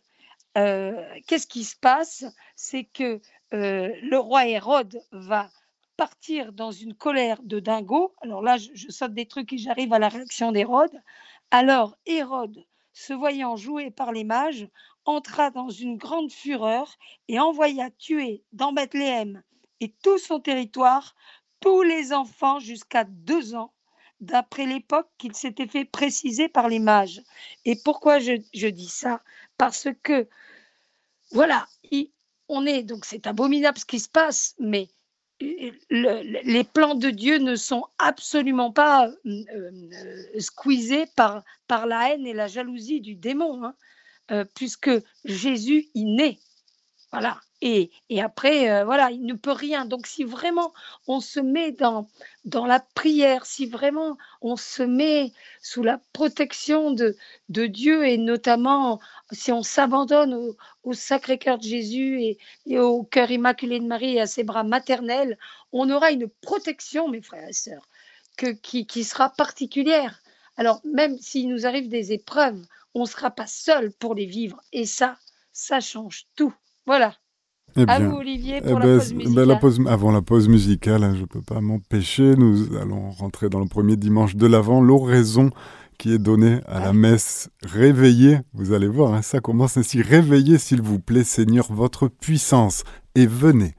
euh, 0.58 1.04
qu'est-ce 1.28 1.48
qui 1.48 1.64
se 1.64 1.76
passe? 1.76 2.26
C'est 2.56 2.86
que 2.86 3.22
euh, 3.54 3.94
le 4.02 4.18
roi 4.18 4.48
Hérode 4.48 5.02
va 5.12 5.50
partir 5.98 6.54
dans 6.54 6.72
une 6.72 6.94
colère 6.94 7.42
de 7.44 7.60
dingo. 7.60 8.14
Alors 8.22 8.42
là, 8.42 8.58
je, 8.58 8.70
je 8.74 8.90
saute 8.90 9.14
des 9.14 9.26
trucs 9.26 9.54
et 9.54 9.58
j'arrive 9.58 9.94
à 9.94 10.00
la 10.00 10.10
réaction 10.10 10.52
d'Hérode. 10.52 11.02
Alors 11.52 11.98
Hérode, 12.06 12.66
se 12.94 13.14
voyant 13.14 13.56
joué 13.56 13.92
par 13.92 14.12
les 14.12 14.24
mages, 14.24 14.68
entra 15.06 15.52
dans 15.52 15.70
une 15.70 15.98
grande 15.98 16.32
fureur 16.32 16.96
et 17.28 17.40
envoya 17.40 17.90
tuer 17.92 18.44
dans 18.54 18.74
Bethléem 18.74 19.44
et 19.80 19.94
tout 20.04 20.18
son 20.18 20.40
territoire 20.40 21.16
tous 21.60 21.82
les 21.82 22.14
enfants 22.14 22.60
jusqu'à 22.60 23.04
deux 23.04 23.56
ans, 23.56 23.74
d'après 24.20 24.66
l'époque 24.66 25.10
qu'il 25.18 25.36
s'était 25.36 25.68
fait 25.68 25.86
préciser 25.86 26.48
par 26.48 26.70
les 26.70 26.80
mages. 26.80 27.22
Et 27.66 27.76
pourquoi 27.76 28.20
je, 28.20 28.34
je 28.54 28.68
dis 28.68 28.88
ça? 28.88 29.22
Parce 29.58 29.88
que, 30.04 30.28
voilà, 31.32 31.68
on 32.48 32.66
est, 32.66 32.84
donc 32.84 33.06
c'est 33.06 33.28
abominable 33.28 33.78
ce 33.78 33.86
qui 33.86 34.00
se 34.00 34.10
passe, 34.10 34.56
mais 34.60 34.90
les 35.40 36.64
plans 36.64 36.96
de 36.96 37.10
Dieu 37.10 37.38
ne 37.40 37.56
sont 37.56 37.86
absolument 37.98 38.72
pas 38.72 39.08
euh, 39.08 39.44
euh, 39.54 40.40
squeezés 40.40 41.08
par, 41.16 41.44
la 41.70 42.14
haine 42.14 42.26
et 42.26 42.34
la 42.34 42.48
jalousie 42.48 43.02
du 43.02 43.16
démon, 43.16 43.64
hein, 43.64 43.76
euh, 44.32 44.46
puisque 44.56 44.92
Jésus 45.26 45.88
y 45.94 46.06
naît. 46.06 46.40
Voilà. 47.12 47.40
Et, 47.68 47.90
après, 48.22 48.84
voilà, 48.84 49.10
il 49.10 49.26
ne 49.26 49.34
peut 49.34 49.52
rien. 49.52 49.86
Donc, 49.86 50.06
si 50.06 50.24
vraiment 50.24 50.72
on 51.08 51.20
se 51.20 51.40
met 51.40 51.72
dans, 51.72 52.08
dans 52.44 52.68
la 52.68 52.80
prière, 52.80 53.48
si 53.48 53.66
vraiment 53.66 54.18
on 54.42 54.56
se 54.56 54.84
met 54.84 55.32
sous 55.64 55.82
la 55.82 56.00
protection 56.14 56.92
de, 56.92 57.18
de 57.50 57.66
Dieu 57.66 58.06
et 58.06 58.20
notamment 58.20 59.00
si 59.32 59.52
on 59.52 59.64
s'abandonne 59.64 60.56
au, 60.84 60.94
Sacré-Cœur 60.94 61.58
de 61.58 61.64
Jésus 61.64 62.38
et, 62.68 62.78
au 62.78 63.04
cœur 63.04 63.32
immaculé 63.32 63.80
de 63.80 63.88
Marie 63.88 64.18
et 64.18 64.22
à 64.22 64.28
ses 64.28 64.44
bras 64.44 64.64
maternels, 64.64 65.36
on 65.72 65.90
aura 65.90 66.12
une 66.12 66.28
protection, 66.42 67.08
mes 67.08 67.24
frères 67.24 67.50
et 67.50 67.54
sœurs, 67.54 67.90
que, 68.38 68.52
qui, 68.52 68.86
qui 68.86 69.04
sera 69.04 69.30
particulière. 69.32 70.22
Alors, 70.56 70.82
même 70.86 71.18
s'il 71.18 71.50
nous 71.50 71.66
arrive 71.66 71.90
des 71.90 72.14
épreuves, 72.14 72.64
on 72.94 73.02
ne 73.02 73.08
sera 73.08 73.32
pas 73.32 73.48
seul 73.48 73.92
pour 73.92 74.14
les 74.14 74.28
vivre. 74.28 74.62
Et 74.72 74.86
ça, 74.86 75.18
ça 75.52 75.80
change 75.80 76.28
tout. 76.36 76.54
Voilà. 76.86 77.16
Eh 77.78 77.84
à 77.88 78.00
vous, 78.00 78.16
Olivier, 78.16 78.62
pour 78.62 78.80
eh 78.82 78.88
la, 78.88 78.98
ben, 78.98 79.34
ben, 79.34 79.46
la, 79.46 79.56
pause 79.58 79.82
avant 79.88 80.12
la 80.12 80.22
pause 80.22 80.48
musicale, 80.48 81.04
hein, 81.04 81.14
je 81.16 81.22
ne 81.22 81.26
peux 81.26 81.42
pas 81.42 81.60
m'empêcher. 81.60 82.36
Nous 82.36 82.76
allons 82.78 83.12
rentrer 83.12 83.50
dans 83.50 83.60
le 83.60 83.68
premier 83.68 83.98
dimanche 83.98 84.36
de 84.36 84.48
l'Avent, 84.48 84.82
l'oraison 84.82 85.50
qui 85.98 86.14
est 86.14 86.20
donné 86.20 86.60
à 86.68 86.80
la 86.80 86.94
messe. 86.94 87.50
Réveillez, 87.64 88.40
vous 88.54 88.74
allez 88.74 88.88
voir, 88.88 89.14
hein, 89.14 89.22
ça 89.22 89.40
commence 89.40 89.78
ainsi. 89.78 90.02
Réveillez, 90.02 90.58
s'il 90.58 90.82
vous 90.82 91.00
plaît, 91.00 91.24
Seigneur, 91.24 91.66
votre 91.70 92.08
puissance, 92.08 92.84
et 93.16 93.26
venez, 93.26 93.76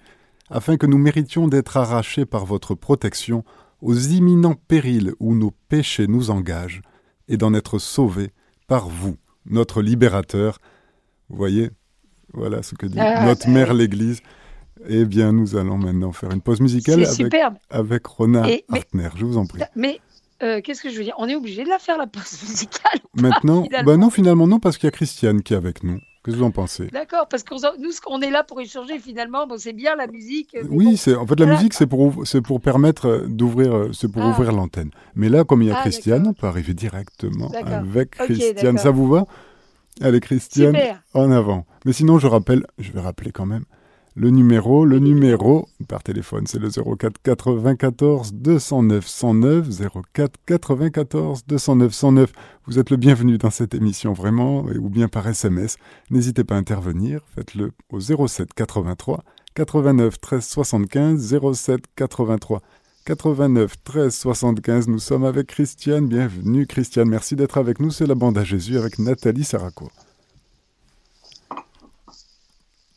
afin 0.50 0.76
que 0.76 0.86
nous 0.86 0.98
méritions 0.98 1.48
d'être 1.48 1.76
arrachés 1.76 2.26
par 2.26 2.46
votre 2.46 2.74
protection 2.74 3.44
aux 3.80 3.94
imminents 3.94 4.56
périls 4.68 5.14
où 5.20 5.34
nos 5.34 5.52
péchés 5.68 6.06
nous 6.06 6.30
engagent, 6.30 6.82
et 7.28 7.36
d'en 7.36 7.54
être 7.54 7.78
sauvés 7.78 8.32
par 8.66 8.88
vous, 8.88 9.16
notre 9.46 9.82
libérateur. 9.82 10.58
Vous 11.28 11.36
voyez, 11.36 11.70
voilà 12.36 12.62
ce 12.62 12.74
que 12.74 12.86
dit 12.86 12.98
ah, 13.00 13.24
notre 13.24 13.48
mère 13.48 13.74
l'Église. 13.74 14.20
Eh 14.88 15.04
bien, 15.04 15.32
nous 15.32 15.56
allons 15.56 15.78
maintenant 15.78 16.12
faire 16.12 16.30
une 16.30 16.42
pause 16.42 16.60
musicale 16.60 17.04
avec, 17.04 17.34
avec 17.70 18.06
Rona 18.06 18.46
Hartner. 18.70 19.08
Je 19.16 19.24
vous 19.24 19.38
en 19.38 19.46
prie. 19.46 19.62
Mais 19.74 20.00
euh, 20.42 20.60
qu'est-ce 20.62 20.82
que 20.82 20.90
je 20.90 20.98
veux 20.98 21.04
dire? 21.04 21.14
On 21.18 21.28
est 21.28 21.34
obligé 21.34 21.64
de 21.64 21.68
la 21.68 21.78
faire 21.78 21.96
la 21.96 22.06
pause 22.06 22.42
musicale 22.42 23.00
Maintenant 23.14 23.66
Bah 23.84 23.96
non, 23.96 24.10
finalement 24.10 24.46
non, 24.46 24.60
parce 24.60 24.76
qu'il 24.76 24.86
y 24.86 24.88
a 24.88 24.92
Christiane 24.92 25.42
qui 25.42 25.54
est 25.54 25.56
avec 25.56 25.82
nous. 25.82 25.98
Qu'est-ce 26.22 26.36
que 26.36 26.40
vous 26.40 26.46
en 26.46 26.50
pensez? 26.50 26.88
D'accord, 26.88 27.28
parce 27.28 27.44
que 27.44 27.54
nous, 27.54 27.90
on 28.08 28.20
est 28.20 28.30
là 28.30 28.42
pour 28.42 28.60
échanger 28.60 28.98
finalement. 28.98 29.46
Bon, 29.46 29.56
c'est 29.58 29.72
bien 29.72 29.94
la 29.94 30.08
musique. 30.08 30.56
Oui, 30.68 30.96
c'est 30.96 31.14
en 31.14 31.24
fait 31.24 31.38
la 31.38 31.46
musique, 31.46 31.72
c'est 31.72 31.86
pour 31.86 32.26
c'est 32.26 32.40
pour 32.40 32.60
permettre 32.60 33.06
euh, 33.06 33.26
d'ouvrir, 33.28 33.72
euh, 33.72 33.92
c'est 33.92 34.10
pour 34.10 34.22
ah. 34.22 34.30
ouvrir 34.30 34.50
l'antenne. 34.50 34.90
Mais 35.14 35.28
là, 35.28 35.44
comme 35.44 35.62
il 35.62 35.68
y 35.68 35.70
a 35.70 35.78
ah, 35.78 35.82
Christiane, 35.82 36.26
on 36.26 36.32
peut 36.32 36.48
arriver 36.48 36.74
directement 36.74 37.48
avec 37.64 38.10
Christiane. 38.10 38.76
Ça 38.76 38.90
vous 38.90 39.08
va? 39.08 39.26
Allez, 40.00 40.20
Christiane, 40.20 40.76
en 41.14 41.30
avant. 41.30 41.66
Mais 41.84 41.92
sinon, 41.92 42.18
je 42.18 42.26
rappelle, 42.26 42.66
je 42.78 42.92
vais 42.92 43.00
rappeler 43.00 43.32
quand 43.32 43.46
même 43.46 43.64
le 44.16 44.30
numéro, 44.30 44.86
le 44.86 44.98
numéro 44.98 45.68
par 45.88 46.02
téléphone, 46.02 46.46
c'est 46.46 46.58
le 46.58 46.70
04 46.70 47.20
94 47.22 48.32
209 48.32 49.06
109, 49.06 49.68
04 50.14 50.36
94 50.46 51.44
209 51.46 51.92
109. 51.92 52.32
Vous 52.66 52.78
êtes 52.78 52.88
le 52.88 52.96
bienvenu 52.96 53.36
dans 53.36 53.50
cette 53.50 53.74
émission 53.74 54.14
vraiment, 54.14 54.62
ou 54.62 54.88
bien 54.88 55.08
par 55.08 55.28
SMS. 55.28 55.76
N'hésitez 56.10 56.44
pas 56.44 56.54
à 56.54 56.58
intervenir, 56.58 57.20
faites-le 57.34 57.72
au 57.90 58.00
07 58.00 58.54
83 58.54 59.22
89 59.54 60.18
13 60.18 60.44
75, 60.44 61.38
07 61.52 61.80
83 61.94 62.62
89 63.06 63.84
13 63.84 64.12
75. 64.12 64.88
Nous 64.88 64.98
sommes 64.98 65.24
avec 65.24 65.46
Christiane. 65.46 66.08
Bienvenue 66.08 66.66
Christiane, 66.66 67.08
merci 67.08 67.36
d'être 67.36 67.56
avec 67.56 67.78
nous. 67.78 67.90
C'est 67.90 68.06
la 68.06 68.16
bande 68.16 68.36
à 68.36 68.42
Jésus 68.42 68.76
avec 68.76 68.98
Nathalie 68.98 69.44
Saraco. 69.44 69.86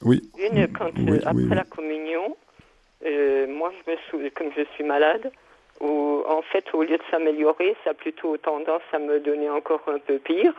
Oui. 0.03 0.23
Une, 0.39 0.67
quand, 0.73 0.89
euh, 0.97 1.19
après 1.23 1.53
la 1.53 1.63
communion, 1.63 2.35
euh, 3.05 3.45
moi, 3.53 3.71
je 3.85 3.91
me 3.91 3.97
souviens, 4.09 4.31
comme 4.31 4.49
je 4.57 4.63
suis 4.73 4.83
malade, 4.83 5.31
ou 5.79 6.23
en 6.27 6.41
fait, 6.41 6.65
au 6.73 6.81
lieu 6.81 6.97
de 6.97 7.03
s'améliorer, 7.11 7.75
ça 7.83 7.91
a 7.91 7.93
plutôt 7.93 8.35
tendance 8.37 8.81
à 8.91 8.97
me 8.97 9.19
donner 9.19 9.51
encore 9.51 9.83
un 9.85 9.99
peu 9.99 10.17
pire. 10.17 10.55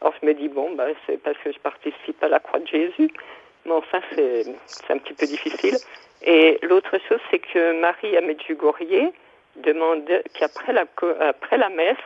Alors, 0.00 0.12
je 0.20 0.26
me 0.26 0.34
dis, 0.34 0.48
bon, 0.48 0.74
bah, 0.74 0.86
c'est 1.06 1.22
parce 1.22 1.38
que 1.38 1.52
je 1.52 1.58
participe 1.60 2.20
à 2.20 2.28
la 2.28 2.40
croix 2.40 2.58
de 2.58 2.66
Jésus. 2.66 3.12
Mais 3.64 3.72
enfin, 3.72 4.00
c'est 4.10 4.90
un 4.90 4.98
petit 4.98 5.14
peu 5.14 5.26
difficile. 5.26 5.76
Et 6.22 6.58
l'autre 6.62 6.98
chose, 7.08 7.20
c'est 7.30 7.38
que 7.38 7.80
Marie 7.80 8.16
à 8.16 8.20
Medjugorje 8.20 9.12
demande 9.56 10.02
qu'après 10.38 10.72
la, 10.72 10.84
après 11.20 11.58
la 11.58 11.68
messe, 11.68 11.96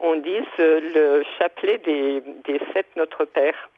on 0.00 0.16
dise 0.16 0.44
le 0.58 1.22
chapelet 1.38 1.78
des, 1.78 2.22
des 2.44 2.60
sept 2.72 2.86
Notre 2.96 3.24
Père. 3.24 3.70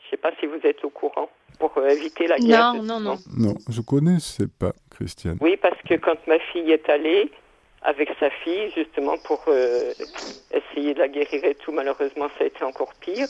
Je 0.00 0.06
ne 0.06 0.10
sais 0.10 0.16
pas 0.16 0.30
si 0.40 0.46
vous 0.46 0.58
êtes 0.64 0.84
au 0.84 0.90
courant 0.90 1.28
pour 1.58 1.76
euh, 1.76 1.88
éviter 1.88 2.26
la 2.26 2.38
guerre. 2.38 2.74
Non, 2.74 2.82
non, 2.82 3.00
non. 3.00 3.16
Non, 3.36 3.54
je 3.68 3.80
connaissais 3.80 4.46
pas, 4.46 4.72
Christiane. 4.90 5.36
Oui, 5.40 5.56
parce 5.56 5.80
que 5.82 5.94
quand 5.94 6.26
ma 6.26 6.38
fille 6.38 6.70
est 6.72 6.88
allée 6.88 7.30
avec 7.82 8.10
sa 8.18 8.30
fille, 8.30 8.70
justement, 8.74 9.16
pour 9.18 9.44
euh, 9.48 9.92
essayer 10.50 10.94
de 10.94 10.98
la 10.98 11.08
guérir 11.08 11.44
et 11.44 11.54
tout, 11.54 11.72
malheureusement, 11.72 12.28
ça 12.36 12.44
a 12.44 12.46
été 12.46 12.64
encore 12.64 12.92
pire. 13.00 13.28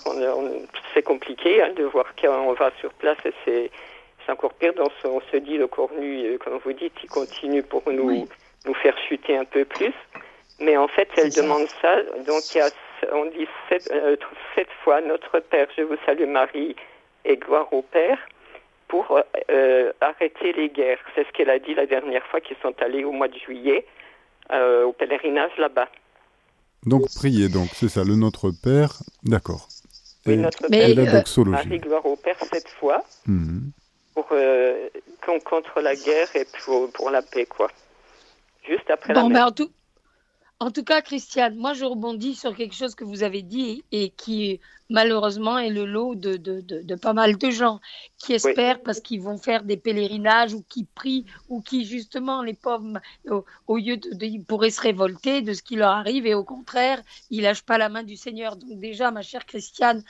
c'est 0.95 1.03
compliqué 1.03 1.63
hein, 1.63 1.73
de 1.77 1.85
voir 1.85 2.07
qu'on 2.21 2.53
va 2.55 2.71
sur 2.81 2.93
place 2.95 3.19
et 3.25 3.33
c'est, 3.45 3.71
encore 4.31 4.55
pire. 4.55 4.75
Donc, 4.75 4.91
on 5.05 5.21
se 5.33 5.37
dit, 5.37 5.57
le 5.57 5.67
cornu, 5.67 6.27
euh, 6.27 6.39
comme 6.39 6.59
vous 6.65 6.73
dites, 6.73 6.95
il 7.03 7.09
continue 7.09 7.63
pour 7.63 7.83
nous, 7.91 8.27
nous 8.67 8.75
faire 8.75 8.97
chuter 9.09 9.37
un 9.37 9.45
peu 9.45 9.65
plus. 9.65 9.95
Mais 10.61 10.77
en 10.77 10.89
fait, 10.89 11.09
elle 11.17 11.31
demande 11.31 11.69
ça. 11.81 12.03
Donc, 12.27 12.43
il 12.55 12.59
y 12.59 12.61
a, 12.61 12.71
on 13.13 13.27
dit 13.27 13.47
sept, 13.69 13.93
sept 14.55 14.69
fois 14.83 15.01
Notre 15.01 15.39
Père, 15.41 15.69
je 15.77 15.83
vous 15.83 15.97
salue 16.05 16.27
Marie, 16.27 16.75
et 17.25 17.37
gloire 17.37 17.73
au 17.73 17.83
Père 17.83 18.19
pour 18.89 19.13
euh, 19.13 19.23
euh, 19.51 19.93
arrêter 20.01 20.53
les 20.55 20.71
guerres. 20.71 20.99
C'est 21.15 21.27
ce 21.27 21.33
qu'elle 21.33 21.51
a 21.51 21.59
dit 21.59 21.75
la 21.75 21.87
dernière 21.87 22.25
fois 22.27 22.41
qu'ils 22.41 22.57
sont 22.63 22.75
allés 22.81 23.05
au 23.05 23.13
mois 23.13 23.29
de 23.29 23.39
juillet 23.39 23.87
euh, 24.51 24.85
au 24.85 24.93
pèlerinage 24.93 25.53
là-bas. 25.59 25.89
Donc 26.87 27.03
priez 27.15 27.49
donc, 27.49 27.69
c'est 27.75 27.89
ça, 27.89 28.03
le 28.03 28.15
Notre 28.15 28.51
Père, 28.51 28.95
d'accord. 29.23 29.69
Oui, 30.27 30.37
Notre 30.37 30.69
Père, 30.69 30.89
la 30.95 31.13
doxologie. 31.13 31.51
Marie, 31.51 31.79
gloire 31.79 32.07
au 32.07 32.17
Père 32.17 32.37
cette 32.53 32.69
fois 32.69 33.03
mhm. 33.27 33.71
Pour 34.23 35.45
contre 35.45 35.81
la 35.81 35.95
guerre 35.95 36.35
et 36.35 36.47
pour, 36.65 36.91
pour, 36.93 37.11
la 37.11 37.23
paix, 37.23 37.47
quoi. 37.47 37.71
Juste 38.67 38.91
après 38.91 39.15
la 39.15 39.29
ben, 39.29 39.51
tout, 39.53 39.71
en 40.61 40.73
tout 40.73 40.83
cas, 40.83 41.03
Christiane, 41.03 41.55
moi 41.55 41.73
je 41.73 41.85
rebondis 41.85 42.35
sur 42.35 42.57
quelque 42.57 42.75
chose 42.75 42.97
que 42.97 43.05
vous 43.05 43.23
avez 43.23 43.43
dit 43.43 43.85
et 43.93 44.11
qui 44.11 44.61
malheureusement 44.91 45.57
est 45.59 45.71
le 45.71 45.85
lot 45.85 46.17
de, 46.17 46.37
de, 46.37 46.61
de, 46.61 46.95
pas 46.97 47.13
mal 47.13 47.39
de 47.39 47.51
gens 47.51 47.81
qui 48.19 48.33
espèrent 48.33 48.83
parce 48.83 49.01
qu'ils 49.01 49.21
vont 49.21 49.39
faire 49.39 49.63
des 49.63 49.77
pèlerinages 49.77 50.55
ou 50.55 50.65
qui 50.69 50.85
prient 50.85 51.27
ou 51.49 51.61
qui 51.61 51.85
justement 51.85 52.43
les 52.43 52.55
pauvres 52.55 53.01
au, 53.67 53.77
lieu 53.77 53.99
de, 53.99 54.25
ils 54.25 54.45
pourraient 54.45 54.71
se 54.71 54.81
révolter 54.81 55.43
de 55.43 55.53
ce 55.53 55.63
qui 55.63 55.77
leur 55.77 55.91
arrive 55.91 56.27
et 56.27 56.35
au 56.35 56.45
contraire 56.45 57.01
ils 57.31 57.43
lâchent 57.43 57.63
pas 57.63 57.79
la 57.79 57.89
main 57.89 58.03
du 58.03 58.17
Seigneur. 58.17 58.57
Donc 58.57 58.81
déjà, 58.81 59.13
ma 59.13 59.23
chère 59.23 59.47
Christiane, 59.47 60.03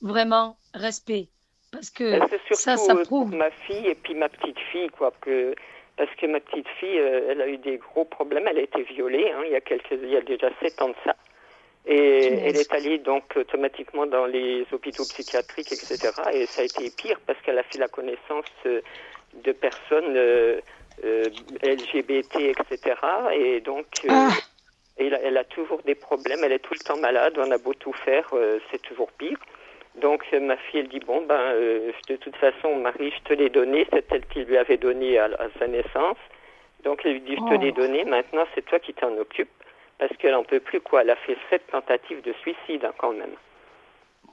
vraiment 0.00 0.58
respect 0.74 1.28
parce 1.72 1.90
que 1.90 2.18
ça, 2.54 2.76
ça 2.76 2.94
prouve. 2.96 3.30
Pour 3.30 3.38
ma 3.38 3.50
fille 3.50 3.86
et 3.86 3.94
puis 3.94 4.14
ma 4.14 4.28
petite 4.28 4.58
fille 4.72 4.88
quoi 4.88 5.12
que 5.20 5.54
parce 5.98 6.14
que 6.14 6.26
ma 6.26 6.38
petite 6.38 6.68
fille, 6.78 6.98
euh, 6.98 7.28
elle 7.30 7.42
a 7.42 7.48
eu 7.48 7.58
des 7.58 7.76
gros 7.76 8.04
problèmes. 8.04 8.46
Elle 8.46 8.58
a 8.58 8.62
été 8.62 8.82
violée 8.82 9.32
hein, 9.32 9.42
il, 9.44 9.50
y 9.50 9.56
a 9.56 9.60
quelques, 9.60 9.90
il 9.90 10.08
y 10.08 10.16
a 10.16 10.20
déjà 10.20 10.48
sept 10.62 10.80
ans 10.80 10.88
de 10.90 10.94
ça. 11.04 11.14
Et 11.86 12.26
elle 12.26 12.56
est 12.56 12.72
allée 12.72 12.98
donc 12.98 13.24
automatiquement 13.34 14.06
dans 14.06 14.26
les 14.26 14.64
hôpitaux 14.72 15.04
psychiatriques, 15.04 15.72
etc. 15.72 16.10
Et 16.32 16.46
ça 16.46 16.62
a 16.62 16.64
été 16.64 16.90
pire 16.90 17.18
parce 17.26 17.40
qu'elle 17.40 17.58
a 17.58 17.62
fait 17.64 17.78
la 17.78 17.88
connaissance 17.88 18.46
euh, 18.66 18.80
de 19.42 19.52
personnes 19.52 20.16
euh, 20.16 20.60
LGBT, 21.62 22.36
etc. 22.36 22.96
Et 23.32 23.60
donc, 23.60 23.86
ah. 24.08 24.28
elle, 24.98 25.18
elle, 25.22 25.36
a 25.36 25.44
toujours 25.44 25.82
des 25.82 25.94
problèmes. 25.94 26.40
Elle 26.44 26.52
est 26.52 26.58
tout 26.58 26.74
le 26.74 26.84
temps 26.84 26.98
malade. 26.98 27.34
On 27.38 27.50
a 27.50 27.58
beau 27.58 27.74
tout 27.74 27.92
faire, 27.92 28.28
c'est 28.70 28.82
toujours 28.82 29.10
pire. 29.12 29.38
Donc 30.00 30.24
euh, 30.32 30.40
ma 30.40 30.56
fille, 30.56 30.80
elle 30.80 30.88
dit, 30.88 31.00
bon, 31.00 31.22
ben, 31.22 31.34
euh, 31.34 31.92
de 32.08 32.16
toute 32.16 32.36
façon, 32.36 32.76
Marie, 32.76 33.12
je 33.16 33.22
te 33.24 33.32
l'ai 33.32 33.48
donné, 33.48 33.86
c'est 33.92 34.04
elle 34.10 34.26
qui 34.26 34.44
lui 34.44 34.56
avait 34.56 34.76
donné 34.76 35.18
à, 35.18 35.28
sa 35.58 35.66
naissance. 35.66 36.18
Donc 36.84 37.00
elle 37.04 37.14
lui 37.14 37.20
dit, 37.20 37.36
je 37.36 37.56
te 37.56 37.60
l'ai 37.60 37.72
oh. 37.76 37.80
donné, 37.80 38.04
maintenant 38.04 38.44
c'est 38.54 38.64
toi 38.64 38.78
qui 38.78 38.94
t'en 38.94 39.16
occupes, 39.16 39.50
parce 39.98 40.16
qu'elle 40.16 40.32
n'en 40.32 40.44
peut 40.44 40.60
plus, 40.60 40.80
quoi. 40.80 41.02
Elle 41.02 41.10
a 41.10 41.16
fait 41.16 41.36
sept 41.50 41.66
tentatives 41.68 42.22
de 42.22 42.32
suicide, 42.40 42.84
hein, 42.84 42.92
quand 42.98 43.12
même. 43.12 43.34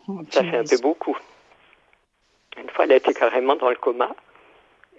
Oh, 0.07 0.21
ça 0.29 0.43
fait 0.43 0.57
un 0.57 0.63
peu 0.63 0.77
beaucoup. 0.81 1.17
Une 2.61 2.69
fois, 2.69 2.85
elle 2.85 2.93
a 2.93 2.97
été 2.97 3.13
carrément 3.13 3.55
dans 3.55 3.69
le 3.69 3.75
coma. 3.75 4.15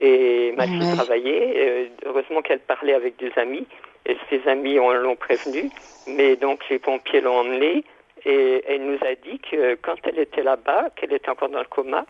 Et 0.00 0.52
ma 0.56 0.66
fille 0.66 0.94
travaillait. 0.94 1.52
Euh, 1.56 1.88
heureusement 2.04 2.42
qu'elle 2.42 2.60
parlait 2.60 2.92
avec 2.92 3.16
des 3.16 3.32
amis. 3.36 3.66
Et 4.04 4.16
ses 4.28 4.46
amis 4.48 4.74
l'ont 4.74 5.16
prévenue. 5.16 5.70
Mais 6.06 6.36
donc, 6.36 6.68
les 6.68 6.78
pompiers 6.78 7.20
l'ont 7.20 7.38
emmenée. 7.38 7.84
Et 8.24 8.64
elle 8.66 8.84
nous 8.84 8.98
a 9.06 9.14
dit 9.14 9.38
que 9.38 9.74
quand 9.76 9.96
elle 10.04 10.18
était 10.18 10.42
là-bas, 10.42 10.90
qu'elle 10.96 11.12
était 11.12 11.28
encore 11.28 11.48
dans 11.48 11.60
le 11.60 11.66
coma, 11.66 12.06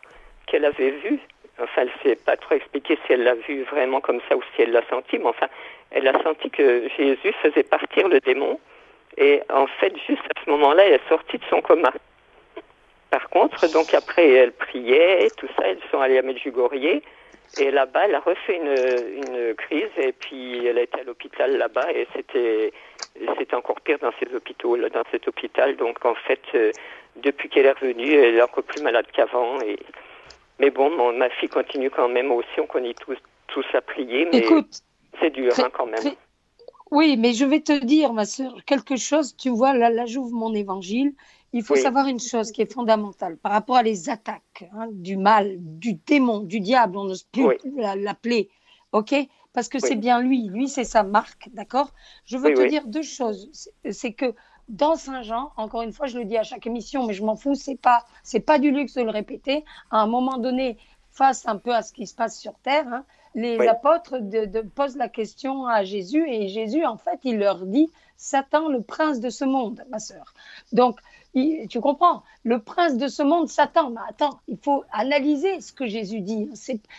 qu'elle 0.46 0.64
avait 0.64 0.90
vu, 0.90 1.18
enfin, 1.60 1.82
elle 1.82 1.88
ne 1.88 2.10
s'est 2.10 2.16
pas 2.24 2.36
trop 2.36 2.54
expliqué 2.54 2.98
si 3.06 3.12
elle 3.12 3.24
l'a 3.24 3.34
vu 3.34 3.62
vraiment 3.64 4.00
comme 4.00 4.20
ça 4.28 4.36
ou 4.36 4.42
si 4.54 4.62
elle 4.62 4.72
l'a 4.72 4.86
senti, 4.88 5.18
mais 5.18 5.26
enfin, 5.26 5.48
elle 5.90 6.06
a 6.08 6.22
senti 6.22 6.50
que 6.50 6.88
Jésus 6.96 7.32
faisait 7.42 7.64
partir 7.64 8.08
le 8.08 8.20
démon. 8.20 8.58
Et 9.18 9.42
en 9.50 9.66
fait, 9.66 9.94
juste 10.06 10.22
à 10.36 10.44
ce 10.44 10.50
moment-là, 10.50 10.86
elle 10.86 10.94
est 10.94 11.08
sortie 11.08 11.38
de 11.38 11.44
son 11.50 11.60
coma. 11.60 11.92
Par 13.10 13.28
contre, 13.30 13.70
donc 13.72 13.94
après, 13.94 14.28
elle 14.28 14.52
priait, 14.52 15.28
tout 15.36 15.48
ça, 15.56 15.66
elles 15.66 15.80
sont 15.90 16.00
allées 16.00 16.18
à 16.18 16.22
Medjugorje. 16.22 17.00
Et 17.58 17.70
là-bas, 17.70 18.06
elle 18.06 18.14
a 18.14 18.20
refait 18.20 18.56
une, 18.56 19.24
une, 19.24 19.54
crise 19.54 19.90
et 19.96 20.12
puis 20.12 20.66
elle 20.66 20.78
a 20.78 20.82
été 20.82 21.00
à 21.00 21.04
l'hôpital 21.04 21.56
là-bas 21.56 21.90
et 21.92 22.06
c'était 22.14 22.72
c'était 23.38 23.54
encore 23.54 23.80
pire 23.80 23.98
dans 24.00 24.12
ces 24.20 24.34
hôpitaux, 24.34 24.76
dans 24.76 25.02
cet 25.10 25.26
hôpital. 25.28 25.76
Donc 25.76 26.04
en 26.04 26.14
fait, 26.14 26.40
euh, 26.54 26.70
depuis 27.16 27.48
qu'elle 27.48 27.66
est 27.66 27.72
revenue, 27.72 28.12
elle 28.12 28.34
est 28.34 28.42
encore 28.42 28.64
plus 28.64 28.82
malade 28.82 29.06
qu'avant. 29.12 29.60
Et 29.62 29.78
mais 30.58 30.70
bon, 30.70 31.12
ma 31.12 31.30
fille 31.30 31.48
continue 31.48 31.90
quand 31.90 32.08
même 32.08 32.30
aussi. 32.32 32.60
On 32.60 32.66
connaît 32.66 32.94
tous 32.94 33.16
tous 33.48 33.64
à 33.74 33.80
prier, 33.80 34.28
mais 34.32 34.44
c'est 35.20 35.30
dur 35.30 35.52
hein, 35.58 35.70
quand 35.72 35.86
même. 35.86 36.14
Oui, 36.90 37.16
mais 37.16 37.32
je 37.32 37.44
vais 37.44 37.60
te 37.60 37.84
dire, 37.84 38.12
ma 38.12 38.24
soeur, 38.24 38.54
quelque 38.66 38.96
chose. 38.96 39.36
Tu 39.36 39.50
vois, 39.50 39.72
là, 39.72 39.90
là 39.90 40.06
j'ouvre 40.06 40.34
mon 40.34 40.54
évangile 40.54 41.12
il 41.56 41.62
faut 41.62 41.76
savoir 41.76 42.06
une 42.06 42.20
chose 42.20 42.52
qui 42.52 42.60
est 42.60 42.70
fondamentale 42.70 43.38
par 43.38 43.52
rapport 43.52 43.76
à 43.76 43.82
les 43.82 44.10
attaques 44.10 44.68
hein, 44.74 44.88
du 44.90 45.16
mal, 45.16 45.56
du 45.58 45.94
démon, 45.94 46.40
du 46.40 46.60
diable, 46.60 46.98
on 46.98 47.04
n'ose 47.04 47.22
plus 47.24 47.48
l'appeler, 47.96 48.50
ok? 48.92 49.14
Parce 49.54 49.68
que 49.68 49.78
c'est 49.78 49.96
bien 49.96 50.20
lui, 50.20 50.48
lui 50.48 50.68
c'est 50.68 50.84
sa 50.84 51.02
marque, 51.02 51.48
d'accord? 51.54 51.94
Je 52.26 52.36
veux 52.36 52.52
te 52.52 52.68
dire 52.68 52.86
deux 52.86 53.02
choses. 53.02 53.70
C'est 53.90 54.12
que 54.12 54.34
dans 54.68 54.96
Saint 54.96 55.22
Jean, 55.22 55.50
encore 55.56 55.80
une 55.80 55.92
fois, 55.92 56.08
je 56.08 56.18
le 56.18 56.26
dis 56.26 56.36
à 56.36 56.42
chaque 56.42 56.66
émission, 56.66 57.06
mais 57.06 57.14
je 57.14 57.24
m'en 57.24 57.36
fous, 57.36 57.54
c'est 57.54 57.80
pas, 57.80 58.04
c'est 58.22 58.40
pas 58.40 58.58
du 58.58 58.70
luxe 58.70 58.94
de 58.94 59.02
le 59.02 59.10
répéter. 59.10 59.64
À 59.90 60.00
un 60.00 60.06
moment 60.06 60.36
donné, 60.36 60.76
face 61.10 61.48
un 61.48 61.56
peu 61.56 61.74
à 61.74 61.80
ce 61.80 61.94
qui 61.94 62.06
se 62.06 62.14
passe 62.14 62.38
sur 62.38 62.58
terre, 62.58 62.86
hein, 62.88 63.04
les 63.34 63.58
apôtres 63.66 64.18
de, 64.18 64.60
posent 64.62 64.96
la 64.96 65.08
question 65.08 65.66
à 65.66 65.84
Jésus 65.84 66.26
et 66.28 66.48
Jésus, 66.48 66.84
en 66.84 66.98
fait, 66.98 67.20
il 67.22 67.38
leur 67.38 67.64
dit 67.64 67.88
Satan, 68.16 68.68
le 68.68 68.82
prince 68.82 69.20
de 69.20 69.30
ce 69.30 69.44
monde, 69.44 69.84
ma 69.90 69.98
sœur. 69.98 70.34
Donc, 70.72 70.98
tu 71.68 71.80
comprends? 71.80 72.22
Le 72.44 72.60
prince 72.60 72.96
de 72.96 73.08
ce 73.08 73.22
monde, 73.22 73.48
Satan. 73.48 73.90
Mais 73.90 74.00
attends, 74.08 74.40
il 74.48 74.56
faut 74.56 74.84
analyser 74.92 75.60
ce 75.60 75.72
que 75.72 75.86
Jésus 75.86 76.20
dit. 76.20 76.48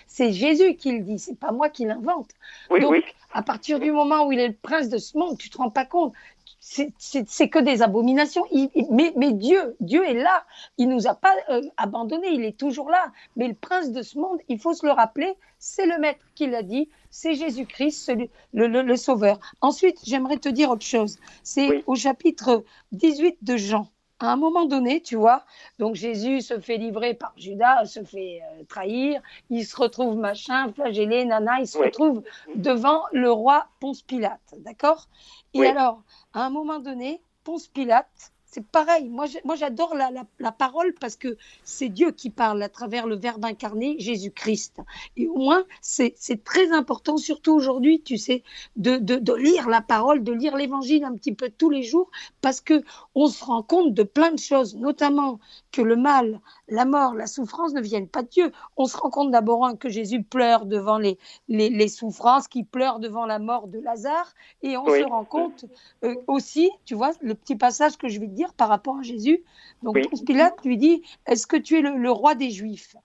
C'est 0.07 0.31
Jésus 0.31 0.75
qui 0.75 0.91
le 0.91 1.03
dit, 1.03 1.19
c'est 1.19 1.39
pas 1.39 1.51
moi 1.51 1.69
qui 1.69 1.85
l'invente. 1.85 2.29
Donc, 2.69 3.03
à 3.33 3.41
partir 3.41 3.79
du 3.79 3.91
moment 3.91 4.27
où 4.27 4.31
il 4.31 4.39
est 4.39 4.49
le 4.49 4.57
prince 4.61 4.89
de 4.89 4.97
ce 4.97 5.17
monde, 5.17 5.37
tu 5.37 5.49
te 5.49 5.57
rends 5.57 5.71
pas 5.71 5.85
compte 5.85 6.13
c'est 6.59 7.49
que 7.49 7.59
des 7.59 7.81
abominations. 7.81 8.43
mais, 8.91 9.13
mais, 9.15 9.31
Dieu, 9.31 9.75
Dieu 9.79 10.03
est 10.05 10.13
là. 10.13 10.45
Il 10.77 10.89
nous 10.89 11.07
a 11.07 11.15
pas 11.15 11.33
euh, 11.49 11.61
abandonnés. 11.77 12.31
Il 12.31 12.43
est 12.43 12.57
toujours 12.57 12.89
là. 12.89 13.11
Mais 13.35 13.47
le 13.47 13.53
prince 13.53 13.91
de 13.91 14.01
ce 14.01 14.17
monde, 14.17 14.39
il 14.49 14.59
faut 14.59 14.73
se 14.73 14.85
le 14.85 14.91
rappeler, 14.91 15.33
c'est 15.59 15.85
le 15.85 15.97
maître 15.97 16.25
qui 16.35 16.47
l'a 16.47 16.63
dit. 16.63 16.89
C'est 17.09 17.35
Jésus-Christ, 17.35 18.11
le, 18.53 18.67
le, 18.67 18.81
le, 18.81 18.95
Sauveur. 18.97 19.39
Ensuite, 19.61 19.97
j'aimerais 20.05 20.37
te 20.37 20.49
dire 20.49 20.69
autre 20.69 20.85
chose. 20.85 21.19
C'est 21.43 21.83
au 21.87 21.95
chapitre 21.95 22.65
18 22.91 23.37
de 23.43 23.55
Jean 23.55 23.87
à 24.19 24.31
un 24.31 24.35
moment 24.35 24.65
donné, 24.65 25.01
tu 25.01 25.15
vois, 25.15 25.45
donc 25.77 25.95
Jésus 25.95 26.41
se 26.41 26.59
fait 26.59 26.77
livrer 26.77 27.13
par 27.13 27.33
Judas, 27.37 27.85
se 27.85 28.03
fait 28.03 28.41
euh, 28.43 28.63
trahir, 28.67 29.21
il 29.49 29.63
se 29.65 29.75
retrouve 29.75 30.17
machin, 30.17 30.71
flagellé, 30.73 31.25
nana, 31.25 31.59
il 31.59 31.67
se 31.67 31.77
retrouve 31.77 32.23
devant 32.55 33.03
le 33.11 33.31
roi 33.31 33.67
Ponce 33.79 34.01
Pilate, 34.01 34.55
d'accord? 34.59 35.07
Et 35.53 35.65
alors, 35.65 36.01
à 36.33 36.45
un 36.45 36.49
moment 36.49 36.79
donné, 36.79 37.21
Ponce 37.43 37.67
Pilate, 37.67 38.33
c'est 38.49 38.65
pareil. 38.65 39.09
Moi, 39.09 39.27
j'adore 39.55 39.93
la, 39.93 40.51
parole 40.51 40.93
parce 40.99 41.15
que 41.15 41.37
c'est 41.63 41.89
Dieu 41.89 42.11
qui 42.11 42.29
parle 42.29 42.63
à 42.63 42.69
travers 42.69 43.05
le 43.05 43.15
Verbe 43.15 43.43
incarné, 43.43 43.97
Jésus-Christ. 43.99 44.79
Et 45.17 45.27
au 45.27 45.37
moins, 45.37 45.65
c'est 45.81 46.15
très 46.45 46.71
important, 46.71 47.17
surtout 47.17 47.53
aujourd'hui, 47.53 48.01
tu 48.01 48.17
sais, 48.17 48.43
de, 48.77 48.97
de, 48.97 49.33
lire 49.33 49.67
la 49.67 49.81
parole, 49.81 50.23
de 50.23 50.31
lire 50.31 50.55
l'Évangile 50.55 51.03
un 51.03 51.13
petit 51.13 51.33
peu 51.33 51.49
tous 51.49 51.69
les 51.69 51.83
jours, 51.83 52.09
parce 52.41 52.61
que 52.61 52.83
on 53.15 53.27
se 53.27 53.43
rend 53.43 53.63
compte 53.63 53.93
de 53.93 54.03
plein 54.03 54.31
de 54.31 54.39
choses, 54.39 54.75
notamment 54.75 55.39
que 55.77 55.83
le 55.83 55.95
mal, 55.95 56.41
la 56.69 56.85
mort, 56.85 57.13
la 57.13 57.27
souffrance 57.27 57.71
ne 57.73 57.81
viennent 57.81 58.07
pas 58.07 58.23
de 58.23 58.29
Dieu. 58.29 58.51
On 58.77 58.85
se 58.85 58.97
rend 58.97 59.11
compte 59.11 59.29
d'abord 59.29 59.77
que 59.79 59.89
Jésus 59.89 60.23
pleure 60.23 60.65
devant 60.65 60.97
les, 60.97 61.19
les, 61.49 61.87
souffrances, 61.87 62.47
qu'il 62.47 62.65
pleure 62.65 62.97
devant 62.97 63.27
la 63.27 63.37
mort 63.37 63.67
de 63.67 63.77
Lazare, 63.77 64.33
et 64.63 64.75
on 64.75 64.87
se 64.87 65.03
rend 65.03 65.23
compte 65.23 65.65
euh, 66.03 66.15
aussi, 66.25 66.71
tu 66.83 66.95
vois, 66.95 67.11
le 67.21 67.35
petit 67.35 67.55
passage 67.55 67.95
que 67.95 68.09
je 68.09 68.19
vais 68.19 68.25
te 68.25 68.33
dire 68.33 68.55
par 68.55 68.69
rapport 68.69 68.97
à 68.97 69.03
Jésus. 69.03 69.43
Donc 69.83 69.99
Pilate 70.25 70.65
lui 70.65 70.77
dit, 70.77 71.03
est-ce 71.27 71.45
que 71.45 71.57
tu 71.57 71.77
es 71.77 71.81
le, 71.81 72.11
roi 72.11 72.33
des 72.33 72.49
Juifs? 72.49 72.95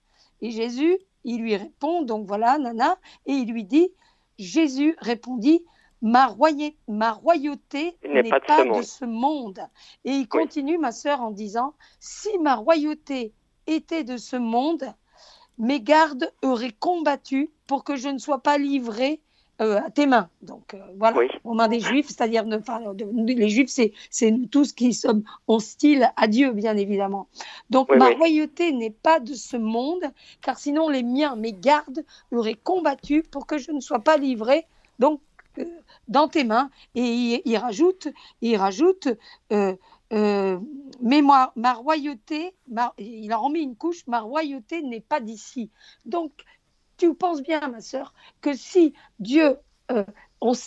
Et 0.41 0.49
Jésus, 0.49 0.97
il 1.23 1.41
lui 1.41 1.55
répond, 1.55 2.01
donc 2.01 2.25
voilà, 2.25 2.57
nana, 2.57 2.97
et 3.27 3.33
il 3.33 3.51
lui 3.51 3.65
dit, 3.65 3.89
Jésus 4.39 4.95
répondit, 4.97 5.63
ma, 6.03 6.35
ma 6.87 7.11
royauté 7.13 7.97
n'est 8.03 8.29
pas, 8.29 8.65
de, 8.65 8.81
ce 8.83 9.05
monde. 9.05 9.59
Et 10.03 10.11
il 10.11 10.27
continue, 10.27 10.77
ma 10.77 10.91
sœur, 10.91 11.21
en 11.21 11.31
disant, 11.31 11.73
si 11.99 12.37
ma 12.39 12.55
royauté 12.55 13.33
était 13.65 14.03
de 14.03 14.17
ce 14.17 14.35
monde, 14.35 14.93
mes 15.57 15.79
gardes 15.79 16.31
auraient 16.43 16.75
combattu 16.77 17.49
pour 17.67 17.83
que 17.83 17.95
je 17.95 18.09
ne 18.09 18.17
sois 18.17 18.39
pas 18.39 18.57
livré 18.57 19.21
euh, 19.61 19.79
à 19.79 19.89
tes 19.91 20.05
mains. 20.05 20.29
Donc 20.41 20.73
euh, 20.73 20.79
voilà, 20.97 21.21
aux 21.45 21.53
mains 21.53 21.69
des 21.69 21.79
Juifs, 21.79 22.07
c'est-à-dire 22.07 22.43
les 22.43 23.49
Juifs, 23.49 23.69
c'est 24.09 24.31
nous 24.31 24.47
tous 24.47 24.73
qui 24.73 24.93
sommes 24.93 25.23
hostiles 25.47 26.11
à 26.17 26.27
Dieu, 26.27 26.51
bien 26.51 26.75
évidemment. 26.75 27.27
Donc 27.69 27.89
ma 27.95 28.09
royauté 28.09 28.73
n'est 28.73 28.89
pas 28.89 29.19
de 29.19 29.33
ce 29.35 29.55
monde, 29.55 30.03
car 30.41 30.57
sinon 30.59 30.89
les 30.89 31.03
miens, 31.03 31.37
mes 31.37 31.53
gardes, 31.53 32.03
auraient 32.31 32.59
combattu 32.61 33.23
pour 33.23 33.45
que 33.45 33.57
je 33.57 33.71
ne 33.71 33.79
sois 33.79 33.99
pas 33.99 34.17
livré. 34.17 34.65
Donc 34.99 35.21
dans 36.07 36.27
tes 36.27 36.43
mains. 36.43 36.69
Et 36.95 37.41
il, 37.45 37.57
rajoute, 37.57 38.07
il 38.41 38.55
rajoute 38.57 39.07
euh, 40.13 40.59
mais 41.01 41.21
moi, 41.21 41.53
ma 41.55 41.73
royauté, 41.73 42.55
il 42.99 43.31
a 43.31 43.37
remis 43.37 43.61
une 43.61 43.75
couche, 43.75 44.05
ma 44.05 44.19
royauté 44.19 44.83
n'est 44.83 45.01
pas 45.01 45.19
d'ici. 45.19 45.71
Donc, 46.05 46.31
tu 46.97 47.15
penses 47.15 47.41
bien, 47.41 47.67
ma 47.67 47.81
sœur, 47.81 48.13
que 48.39 48.53
si 48.53 48.93
Dieu, 49.19 49.57
euh, 49.91 50.05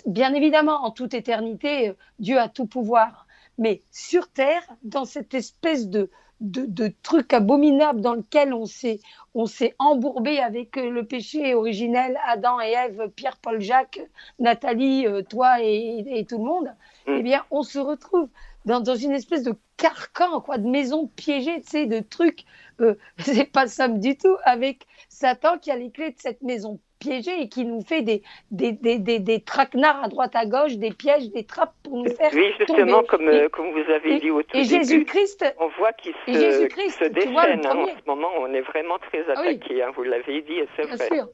bien 0.07 0.35
évidemment, 0.35 0.85
en 0.85 0.91
toute 0.91 1.15
éternité, 1.15 1.91
euh, 1.91 1.95
Dieu 2.19 2.41
a 2.41 2.49
tout 2.49 2.67
pouvoir, 2.67 3.29
mais 3.57 3.85
sur 3.93 4.29
terre, 4.29 4.65
dans 4.83 5.05
cette 5.05 5.33
espèce 5.33 5.89
de, 5.89 6.11
de, 6.41 6.93
truc 7.03 7.33
abominable 7.33 8.01
dans 8.01 8.15
lequel 8.15 8.53
on 8.53 8.67
s'est, 8.67 9.01
on 9.35 9.47
s'est 9.47 9.75
embourbé 9.79 10.39
avec 10.39 10.77
le 10.77 11.05
péché 11.05 11.55
originel, 11.55 12.19
Adam 12.27 12.61
et 12.61 12.73
Ève, 12.73 13.11
Pierre, 13.15 13.37
Paul, 13.39 13.61
Jacques, 13.61 14.01
Nathalie, 14.39 15.07
toi 15.29 15.63
et, 15.63 16.27
tout 16.29 16.39
le 16.39 16.45
monde, 16.45 16.69
mm. 17.07 17.13
eh 17.19 17.23
bien, 17.23 17.45
on 17.51 17.63
se 17.63 17.79
retrouve 17.79 18.29
dans, 18.65 18.81
dans, 18.81 18.97
une 18.97 19.13
espèce 19.13 19.45
de 19.45 19.55
carcan, 19.77 20.41
quoi, 20.41 20.59
de 20.59 20.69
maison 20.69 21.07
piégée, 21.07 21.61
tu 21.63 21.69
sais, 21.69 21.87
de 21.87 22.01
trucs. 22.01 22.45
Euh, 22.81 22.95
c'est 23.19 23.51
pas 23.51 23.67
simple 23.67 23.99
du 23.99 24.17
tout 24.17 24.37
avec 24.45 24.87
Satan 25.09 25.59
qui 25.59 25.71
a 25.71 25.77
les 25.77 25.91
clés 25.91 26.11
de 26.11 26.19
cette 26.19 26.43
maison 26.43 26.79
piégée 26.99 27.41
et 27.43 27.49
qui 27.49 27.65
nous 27.65 27.83
fait 27.83 28.03
des, 28.03 28.23
des, 28.51 28.73
des, 28.73 28.99
des, 28.99 29.19
des 29.19 29.41
traquenards 29.41 30.05
à 30.05 30.09
droite 30.09 30.35
à 30.35 30.47
gauche, 30.47 30.77
des 30.77 30.93
pièges, 30.93 31.31
des 31.31 31.45
trappes 31.45 31.75
pour 31.83 31.99
nous 31.99 32.11
faire. 32.11 32.31
Oui, 32.33 32.53
justement, 32.59 33.03
comme, 33.05 33.29
euh, 33.29 33.49
comme 33.49 33.71
vous 33.73 33.91
avez 33.91 34.19
dit 34.21 34.31
au 34.31 34.43
tout 34.43 34.57
et 34.57 34.65
Jésus-Christ, 34.65 35.45
on 35.59 35.69
voit 35.79 35.93
qu'il 35.93 36.15
se, 36.27 36.33
se 36.33 37.05
déchaîne. 37.09 37.67
Hein, 37.67 37.77
en 37.77 37.87
ce 37.87 38.07
moment, 38.07 38.29
on 38.39 38.53
est 38.53 38.63
vraiment 38.63 38.99
très 38.99 39.25
ah 39.29 39.41
attaqué, 39.41 39.83
hein, 39.83 39.93
vous 39.95 40.03
l'avez 40.03 40.43
dit, 40.43 40.55
et 40.55 40.69
c'est 40.77 40.85
vrai. 40.85 41.09
Sûr. 41.09 41.29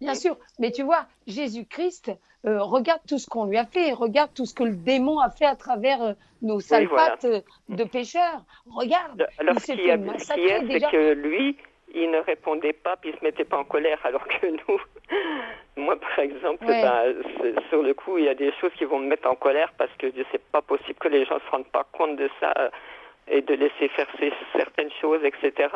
Bien 0.00 0.14
sûr, 0.14 0.36
mais 0.58 0.72
tu 0.72 0.82
vois, 0.82 1.06
Jésus-Christ, 1.26 2.12
euh, 2.44 2.62
regarde 2.62 3.00
tout 3.08 3.18
ce 3.18 3.26
qu'on 3.26 3.46
lui 3.46 3.56
a 3.56 3.64
fait, 3.64 3.92
regarde 3.94 4.30
tout 4.34 4.44
ce 4.44 4.52
que 4.54 4.62
le 4.62 4.76
démon 4.76 5.20
a 5.20 5.30
fait 5.30 5.46
à 5.46 5.56
travers 5.56 6.02
euh, 6.02 6.12
nos 6.42 6.60
sales 6.60 6.88
pattes 6.90 7.24
euh, 7.24 7.40
de 7.70 7.82
pécheurs. 7.84 8.44
Regarde, 8.70 9.26
alors, 9.38 9.54
il 9.56 9.60
s'est 9.60 9.76
fait 9.76 9.96
massacrer 9.96 10.60
déjà. 10.66 10.90
que 10.90 11.14
lui, 11.14 11.56
il 11.94 12.10
ne 12.10 12.18
répondait 12.18 12.72
pas, 12.72 12.96
puis 12.96 13.10
il 13.10 13.18
se 13.18 13.24
mettait 13.24 13.44
pas 13.44 13.58
en 13.58 13.64
colère, 13.64 13.98
alors 14.04 14.26
que 14.26 14.46
nous, 14.46 14.80
moi 15.76 15.96
par 15.96 16.18
exemple, 16.18 16.64
bah, 16.66 17.04
sur 17.68 17.82
le 17.82 17.94
coup, 17.94 18.18
il 18.18 18.24
y 18.24 18.28
a 18.28 18.34
des 18.34 18.52
choses 18.60 18.72
qui 18.76 18.84
vont 18.84 18.98
me 18.98 19.08
mettre 19.08 19.28
en 19.28 19.34
colère 19.36 19.72
parce 19.78 19.92
que 19.98 20.06
c'est 20.32 20.44
pas 20.52 20.62
possible 20.62 20.98
que 20.98 21.08
les 21.08 21.24
gens 21.24 21.38
se 21.38 21.50
rendent 21.50 21.66
pas 21.68 21.86
compte 21.92 22.16
de 22.16 22.28
ça 22.40 22.52
et 23.28 23.40
de 23.40 23.54
laisser 23.54 23.88
faire 23.88 24.06
certaines 24.52 24.90
choses, 25.00 25.24
etc 25.24 25.68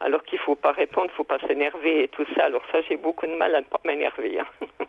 alors 0.00 0.22
qu'il 0.24 0.38
ne 0.38 0.44
faut 0.44 0.54
pas 0.54 0.72
répondre, 0.72 1.06
il 1.06 1.12
ne 1.12 1.16
faut 1.16 1.24
pas 1.24 1.38
s'énerver 1.40 2.04
et 2.04 2.08
tout 2.08 2.26
ça. 2.34 2.44
Alors 2.44 2.62
ça, 2.70 2.80
j'ai 2.82 2.96
beaucoup 2.96 3.26
de 3.26 3.34
mal 3.34 3.54
à 3.54 3.60
ne 3.60 3.66
pas 3.66 3.80
m'énerver. 3.84 4.40
Hein. 4.40 4.66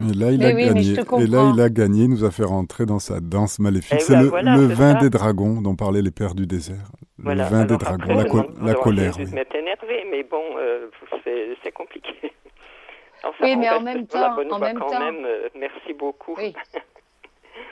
Et 0.00 0.14
là, 0.14 0.30
il 0.30 0.44
a 0.44 0.52
gagné. 0.52 0.92
Et 0.92 1.26
là, 1.26 1.52
il 1.54 1.60
a 1.60 1.68
gagné, 1.68 2.08
nous 2.08 2.24
a 2.24 2.30
fait 2.30 2.44
rentrer 2.44 2.86
dans 2.86 2.98
sa 2.98 3.20
danse 3.20 3.58
maléfique. 3.58 3.98
Eh 3.98 4.02
c'est 4.02 4.14
ben 4.14 4.56
le, 4.56 4.66
vin 4.66 4.94
des 4.94 5.10
dragons 5.10 5.60
dont 5.60 5.76
parlaient 5.76 6.02
les 6.02 6.10
pères 6.10 6.34
du 6.34 6.46
désert. 6.46 6.90
Le 7.18 7.34
vin 7.42 7.66
des 7.66 7.76
dragons, 7.76 8.14
la, 8.62 8.74
colère. 8.74 9.14
Je 9.18 9.24
vais 9.24 9.46
énervé, 9.54 10.06
mais 10.10 10.22
bon, 10.22 10.42
euh, 10.56 10.88
c'est 11.62 11.72
compliqué. 11.72 12.14
oui, 13.42 13.56
mais 13.56 13.68
en 13.68 13.82
même 13.82 14.06
temps, 14.06 14.38
en 14.38 14.58
même 14.58 14.78
temps, 14.78 14.98
même, 14.98 15.24
euh, 15.26 15.48
merci 15.54 15.92
beaucoup. 15.92 16.34
Oui. 16.36 16.54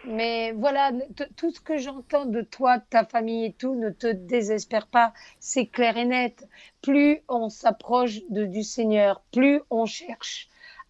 Mais 0.05 0.53
voilà, 0.53 0.91
tout 1.37 1.51
ce 1.51 1.61
que 1.61 1.77
j'entends 1.77 2.25
de 2.25 2.43
toi, 2.43 2.79
de 2.79 2.85
ta 2.89 3.05
famille 3.05 3.47
et 3.47 3.53
tout, 3.53 3.75
ne 3.75 3.91
te 3.91 4.07
désespère 4.07 4.87
pas. 4.87 5.13
C'est 5.39 5.67
clair 5.67 5.97
et 5.97 6.05
net. 6.05 6.47
Plus 6.83 7.21
on 7.29 7.49
s'approche 7.49 8.21
du 8.29 8.63
Seigneur, 8.63 9.23
plus 9.33 9.61
on 9.71 9.87
cherche 9.87 10.49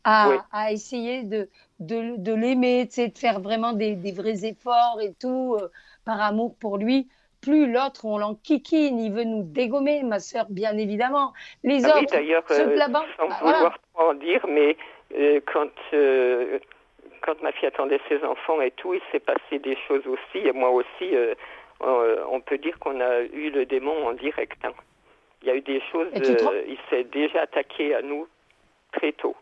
à, 0.09 0.47
à 0.53 0.73
essayer 0.73 1.23
de, 1.23 1.49
de, 1.81 2.17
de 2.17 2.33
l'aimer, 2.33 2.87
de 2.87 3.19
faire 3.19 3.41
vraiment 3.41 3.73
des, 3.73 3.95
des, 3.95 4.13
vrais 4.13 4.45
efforts 4.45 4.99
et 5.01 5.13
tout, 5.21 5.57
euh, 5.61 5.69
par 6.05 6.21
amour 6.21 6.55
pour 6.61 6.79
lui. 6.79 7.09
Plus 7.41 7.71
l'autre, 7.71 8.05
on 8.05 8.19
l'enquiquine, 8.19 8.99
il 8.99 9.13
veut 9.13 9.25
nous 9.25 9.45
dégommer, 9.45 10.03
ma 10.03 10.19
sœur, 10.19 10.47
bien 10.51 10.77
évidemment. 10.77 11.33
Les 11.63 11.85
ah 11.85 11.99
autres, 11.99 12.19
oui, 12.19 12.35
ceux 12.49 12.67
de 12.67 12.75
la 12.75 12.89
banque. 12.89 13.07
Sans 13.17 13.29
bah, 13.29 13.39
vouloir 13.41 13.79
en 13.95 14.15
dire, 14.15 14.45
mais 14.49 14.77
euh, 15.17 15.41
quand 15.47 15.71
euh, 15.93 16.59
quand 17.23 17.41
ma 17.43 17.53
fille 17.53 17.69
attendait 17.69 18.01
ses 18.09 18.23
enfants 18.25 18.61
et 18.61 18.71
tout, 18.73 18.95
il 18.95 19.01
s'est 19.13 19.21
passé 19.21 19.59
des 19.59 19.77
choses 19.87 20.07
aussi. 20.07 20.47
Et 20.47 20.53
moi 20.53 20.71
aussi, 20.71 21.15
euh, 21.15 21.35
euh, 21.83 22.25
on 22.31 22.41
peut 22.41 22.59
dire 22.59 22.79
qu'on 22.79 23.01
a 23.01 23.21
eu 23.21 23.51
le 23.51 23.67
démon 23.67 24.07
en 24.07 24.13
direct. 24.15 24.59
Hein. 24.65 24.73
Il 25.43 25.49
y 25.49 25.51
a 25.51 25.55
eu 25.55 25.61
des 25.61 25.81
choses, 25.93 26.09
euh, 26.17 26.63
il 26.67 26.79
s'est 26.91 27.05
déjà 27.05 27.43
attaqué 27.43 27.95
à 27.95 28.03
nous 28.03 28.27
très 28.93 29.13
tôt. 29.13 29.37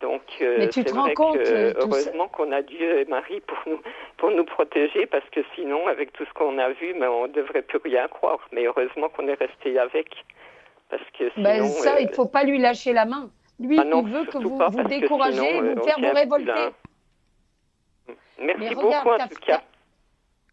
Donc, 0.00 0.22
c'est 0.38 0.90
vrai 0.90 1.14
que, 1.14 1.78
heureusement 1.78 2.28
qu'on 2.28 2.52
a 2.52 2.62
Dieu 2.62 3.00
et 3.00 3.04
Marie 3.06 3.40
pour 3.40 3.58
nous, 3.66 3.80
pour 4.18 4.30
nous 4.30 4.44
protéger, 4.44 5.06
parce 5.06 5.28
que 5.30 5.40
sinon, 5.54 5.86
avec 5.86 6.12
tout 6.12 6.24
ce 6.24 6.32
qu'on 6.34 6.58
a 6.58 6.70
vu, 6.70 6.94
mais 6.94 7.06
on 7.06 7.26
ne 7.26 7.32
devrait 7.32 7.62
plus 7.62 7.78
rien 7.82 8.06
croire. 8.08 8.38
Mais 8.52 8.66
heureusement 8.66 9.08
qu'on 9.08 9.26
est 9.28 9.34
resté 9.34 9.78
avec. 9.78 10.08
Parce 10.90 11.02
que 11.18 11.24
ben, 11.40 11.64
sinon, 11.64 11.68
ça, 11.68 12.00
il 12.00 12.08
ne 12.08 12.12
faut 12.12 12.26
pas 12.26 12.44
lui 12.44 12.58
lâcher 12.58 12.92
la 12.92 13.06
main. 13.06 13.30
Lui, 13.58 13.78
ah 13.80 13.84
il 13.86 14.12
veut 14.12 14.24
que 14.26 14.38
vous 14.38 14.58
vous 14.58 14.84
découragez, 14.84 15.60
vous 15.60 15.82
faire 15.82 15.98
vous 15.98 16.14
révolter. 16.14 16.70
Merci 18.38 18.74
beaucoup 18.74 19.08
en 19.08 19.28
tout 19.28 19.40
cas. 19.46 19.62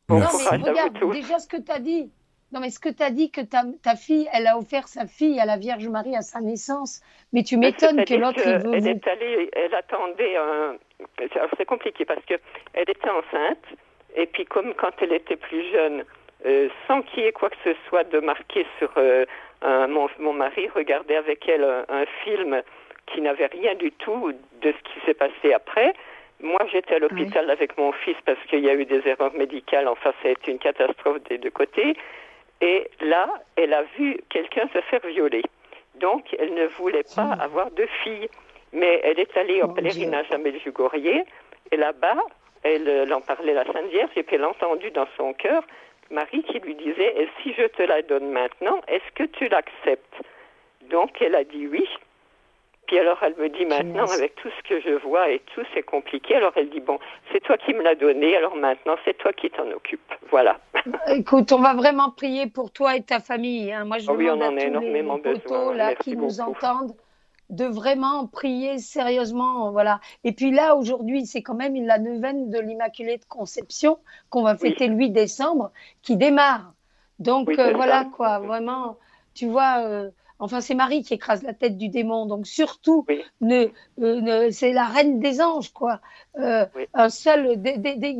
non, 0.09 0.19
mais 0.19 0.69
regarde, 0.69 1.11
déjà 1.11 1.39
ce 1.39 1.47
que 1.47 1.57
tu 1.57 1.71
as 1.71 1.79
dit. 1.79 2.11
Non, 2.53 2.59
mais 2.59 2.69
ce 2.69 2.79
que 2.79 2.89
tu 2.89 3.01
as 3.01 3.09
dit 3.09 3.31
que 3.31 3.41
ta, 3.41 3.63
ta, 3.81 3.95
fille, 3.95 4.27
elle 4.31 4.45
a 4.45 4.57
offert 4.57 4.87
sa 4.87 5.07
fille 5.07 5.39
à 5.39 5.45
la 5.45 5.57
Vierge 5.57 5.87
Marie 5.87 6.15
à 6.15 6.21
sa 6.21 6.39
naissance. 6.39 7.01
Mais 7.33 7.41
tu 7.41 7.57
m'étonnes 7.57 8.05
que 8.05 8.13
l'autre. 8.13 8.41
Elle 8.45 8.87
est 8.87 9.07
allée, 9.07 9.49
elle 9.53 9.73
attendait 9.73 10.37
un. 10.37 10.75
C'est 11.57 11.65
compliqué 11.65 12.05
parce 12.05 12.23
que 12.25 12.35
elle 12.73 12.87
était 12.87 13.09
enceinte. 13.09 13.65
Et 14.15 14.27
puis, 14.27 14.45
comme 14.45 14.75
quand 14.75 14.91
elle 15.01 15.13
était 15.13 15.35
plus 15.35 15.63
jeune, 15.71 16.03
euh, 16.45 16.69
sans 16.87 17.01
qu'il 17.01 17.23
y 17.23 17.25
ait 17.25 17.31
quoi 17.31 17.49
que 17.49 17.55
ce 17.63 17.73
soit 17.89 18.03
de 18.03 18.19
marqué 18.19 18.67
sur. 18.77 18.91
Euh, 18.97 19.25
un, 19.63 19.87
mon, 19.87 20.07
mon, 20.19 20.33
mari 20.33 20.69
regardait 20.75 21.15
avec 21.15 21.47
elle 21.49 21.63
un 21.63 22.05
film 22.23 22.61
qui 23.07 23.21
n'avait 23.21 23.47
rien 23.47 23.73
du 23.75 23.91
tout 23.93 24.31
de 24.61 24.71
ce 24.71 24.83
qui 24.83 25.05
s'est 25.05 25.13
passé 25.15 25.53
après. 25.53 25.93
Moi, 26.41 26.59
j'étais 26.71 26.95
à 26.95 26.99
l'hôpital 26.99 27.49
avec 27.49 27.77
mon 27.77 27.93
fils 27.93 28.17
parce 28.25 28.39
qu'il 28.49 28.59
y 28.59 28.69
a 28.69 28.73
eu 28.73 28.85
des 28.85 29.07
erreurs 29.07 29.33
médicales. 29.33 29.87
Enfin, 29.87 30.13
ça 30.21 30.27
a 30.27 30.31
été 30.31 30.51
une 30.51 30.59
catastrophe 30.59 31.23
des 31.23 31.37
deux 31.37 31.49
côtés. 31.49 31.95
Et 32.61 32.89
là, 33.01 33.29
elle 33.55 33.73
a 33.73 33.83
vu 33.97 34.19
quelqu'un 34.29 34.67
se 34.73 34.81
faire 34.81 35.05
violer. 35.05 35.43
Donc, 35.95 36.35
elle 36.39 36.53
ne 36.53 36.67
voulait 36.67 37.05
pas 37.15 37.33
avoir 37.39 37.71
de 37.71 37.85
fille. 38.03 38.29
Mais 38.71 39.01
elle 39.03 39.19
est 39.19 39.37
allée 39.37 39.61
au 39.61 39.67
pèlerinage 39.67 40.31
à 40.31 40.37
Medjugorje. 40.37 41.23
Et 41.71 41.77
là-bas, 41.77 42.17
elle, 42.63 43.13
en 43.13 43.21
parlait 43.21 43.51
à 43.51 43.63
la 43.63 43.71
Sainte 43.71 43.89
Vierge. 43.91 44.11
Et 44.15 44.23
puis, 44.23 44.35
elle 44.35 44.43
a 44.43 44.49
entendu 44.49 44.91
dans 44.91 45.07
son 45.17 45.33
cœur 45.33 45.63
Marie 46.09 46.43
qui 46.43 46.59
lui 46.59 46.75
disait 46.75 47.13
Et 47.21 47.29
si 47.41 47.53
je 47.53 47.67
te 47.67 47.83
la 47.83 48.01
donne 48.01 48.31
maintenant, 48.31 48.81
est-ce 48.87 49.11
que 49.15 49.23
tu 49.23 49.47
l'acceptes? 49.49 50.21
Donc, 50.89 51.21
elle 51.21 51.35
a 51.35 51.43
dit 51.43 51.67
oui. 51.67 51.87
Puis 52.87 52.99
alors 52.99 53.17
elle 53.21 53.35
me 53.37 53.49
dit 53.49 53.65
maintenant, 53.65 54.05
avec 54.11 54.35
tout 54.35 54.49
ce 54.49 54.67
que 54.67 54.81
je 54.81 54.95
vois 54.95 55.29
et 55.29 55.39
tout, 55.53 55.63
c'est 55.73 55.83
compliqué. 55.83 56.35
Alors 56.35 56.51
elle 56.55 56.69
dit, 56.69 56.81
bon, 56.81 56.99
c'est 57.31 57.39
toi 57.39 57.57
qui 57.57 57.73
me 57.73 57.81
l'as 57.81 57.95
donné, 57.95 58.35
alors 58.35 58.55
maintenant 58.55 58.97
c'est 59.05 59.17
toi 59.17 59.31
qui 59.31 59.49
t'en 59.49 59.69
occupes. 59.71 60.13
Voilà. 60.29 60.59
Écoute, 61.07 61.51
on 61.51 61.59
va 61.59 61.73
vraiment 61.73 62.11
prier 62.11 62.47
pour 62.47 62.71
toi 62.71 62.95
et 62.95 63.03
ta 63.03 63.19
famille. 63.19 63.71
Hein. 63.71 63.85
Moi, 63.85 63.99
je 63.99 64.09
oh 64.09 64.15
oui, 64.17 64.29
on 64.29 64.41
en 64.41 64.57
a 64.57 64.61
énormément 64.61 65.19
les, 65.23 65.33
besoin. 65.33 65.73
là 65.75 65.95
qui 65.95 66.15
nous 66.15 66.41
entendent 66.41 66.95
de 67.49 67.65
vraiment 67.65 68.25
prier 68.27 68.79
sérieusement, 68.79 69.71
voilà. 69.71 69.99
Et 70.23 70.31
puis 70.31 70.51
là, 70.51 70.75
aujourd'hui, 70.75 71.25
c'est 71.25 71.41
quand 71.41 71.53
même 71.53 71.75
la 71.85 71.99
neuvaine 71.99 72.49
de 72.49 72.59
l'Immaculée 72.59 73.17
de 73.17 73.25
Conception 73.25 73.99
qu'on 74.29 74.41
va 74.41 74.57
fêter 74.57 74.87
le 74.87 74.95
8 74.95 75.11
décembre, 75.11 75.71
qui 76.01 76.17
démarre. 76.17 76.73
Donc 77.19 77.49
euh, 77.49 77.73
voilà 77.73 78.05
quoi, 78.05 78.39
vraiment, 78.39 78.97
tu 79.35 79.47
vois, 79.47 79.81
euh, 79.81 80.09
Enfin, 80.43 80.59
c'est 80.59 80.75
Marie 80.75 81.03
qui 81.03 81.13
écrase 81.13 81.41
la 81.43 81.53
tête 81.53 81.77
du 81.77 81.87
démon. 81.87 82.25
Donc, 82.25 82.45
surtout, 82.45 83.05
euh, 83.09 83.67
ne, 83.99 84.49
c'est 84.51 84.73
la 84.73 84.83
reine 84.83 85.19
des 85.19 85.41
anges, 85.41 85.71
quoi. 85.71 86.01
Euh, 86.37 86.65
un 86.93 87.09
seul, 87.09 87.61
dès, 87.61 87.77
dès, 87.77 87.95
dès, 87.95 88.15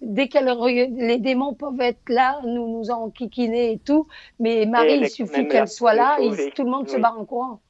les 0.00 1.18
démons 1.18 1.54
peuvent 1.54 1.80
être 1.80 2.08
là, 2.08 2.40
nous 2.44 2.78
nous 2.78 2.90
enquiquiner 2.90 3.72
et 3.72 3.78
tout. 3.78 4.06
Mais 4.38 4.66
Marie, 4.66 4.98
il 4.98 5.10
suffit 5.10 5.48
qu'elle 5.48 5.68
soit 5.68 5.94
là 5.94 6.18
et 6.20 6.52
tout 6.52 6.62
le 6.62 6.70
monde 6.70 6.88
se 6.88 6.96
barre 6.96 7.18
en 7.18 7.24
courant. 7.24 7.60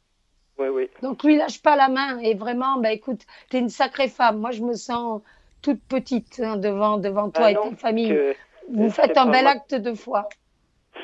Oui, 0.59 0.69
oui. 0.69 0.91
Donc, 1.03 1.25
lui 1.25 1.37
lâche 1.37 1.63
pas 1.63 1.75
la 1.75 1.89
main. 1.89 2.19
Et 2.19 2.35
vraiment, 2.35 2.77
bah, 2.79 2.93
écoute, 2.93 3.23
tu 3.51 3.57
es 3.57 3.61
une 3.61 3.71
sacrée 3.71 4.09
femme. 4.09 4.39
Moi, 4.39 4.51
je 4.51 4.63
me 4.63 4.75
sens 4.75 5.23
toute 5.63 5.81
petite 5.83 6.41
hein, 6.45 6.59
devant, 6.59 6.99
devant 6.99 7.31
toi 7.31 7.47
ah 7.47 7.51
et 7.53 7.55
ta 7.55 7.77
famille. 7.77 8.15
Vous 8.69 8.91
faites 8.91 9.17
un 9.17 9.27
bel 9.27 9.47
acte 9.47 9.75
de 9.75 9.95
foi. 9.95 10.29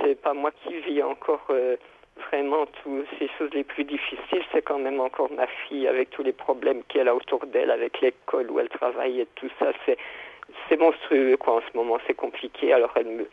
C'est 0.03 0.20
pas 0.20 0.34
moi 0.34 0.51
qui 0.62 0.80
vis 0.80 1.03
encore. 1.03 1.44
Euh, 1.51 1.76
vraiment 2.30 2.66
toutes 2.82 3.06
ces 3.18 3.28
choses 3.38 3.50
les 3.52 3.64
plus 3.64 3.84
difficiles, 3.84 4.42
c'est 4.52 4.62
quand 4.62 4.78
même 4.78 5.00
encore 5.00 5.30
ma 5.32 5.46
fille 5.46 5.86
avec 5.86 6.10
tous 6.10 6.22
les 6.22 6.32
problèmes 6.32 6.82
qu'elle 6.84 7.08
a 7.08 7.14
autour 7.14 7.46
d'elle, 7.46 7.70
avec 7.70 8.00
l'école 8.00 8.50
où 8.50 8.60
elle 8.60 8.68
travaille 8.68 9.20
et 9.20 9.28
tout 9.34 9.50
ça. 9.58 9.72
C'est 9.86 9.98
c'est 10.68 10.76
monstrueux 10.76 11.36
quoi 11.36 11.56
en 11.56 11.60
ce 11.60 11.76
moment, 11.76 11.98
c'est 12.06 12.14
compliqué. 12.14 12.72
Alors 12.72 12.92
elle 12.96 13.06
me, 13.06 13.28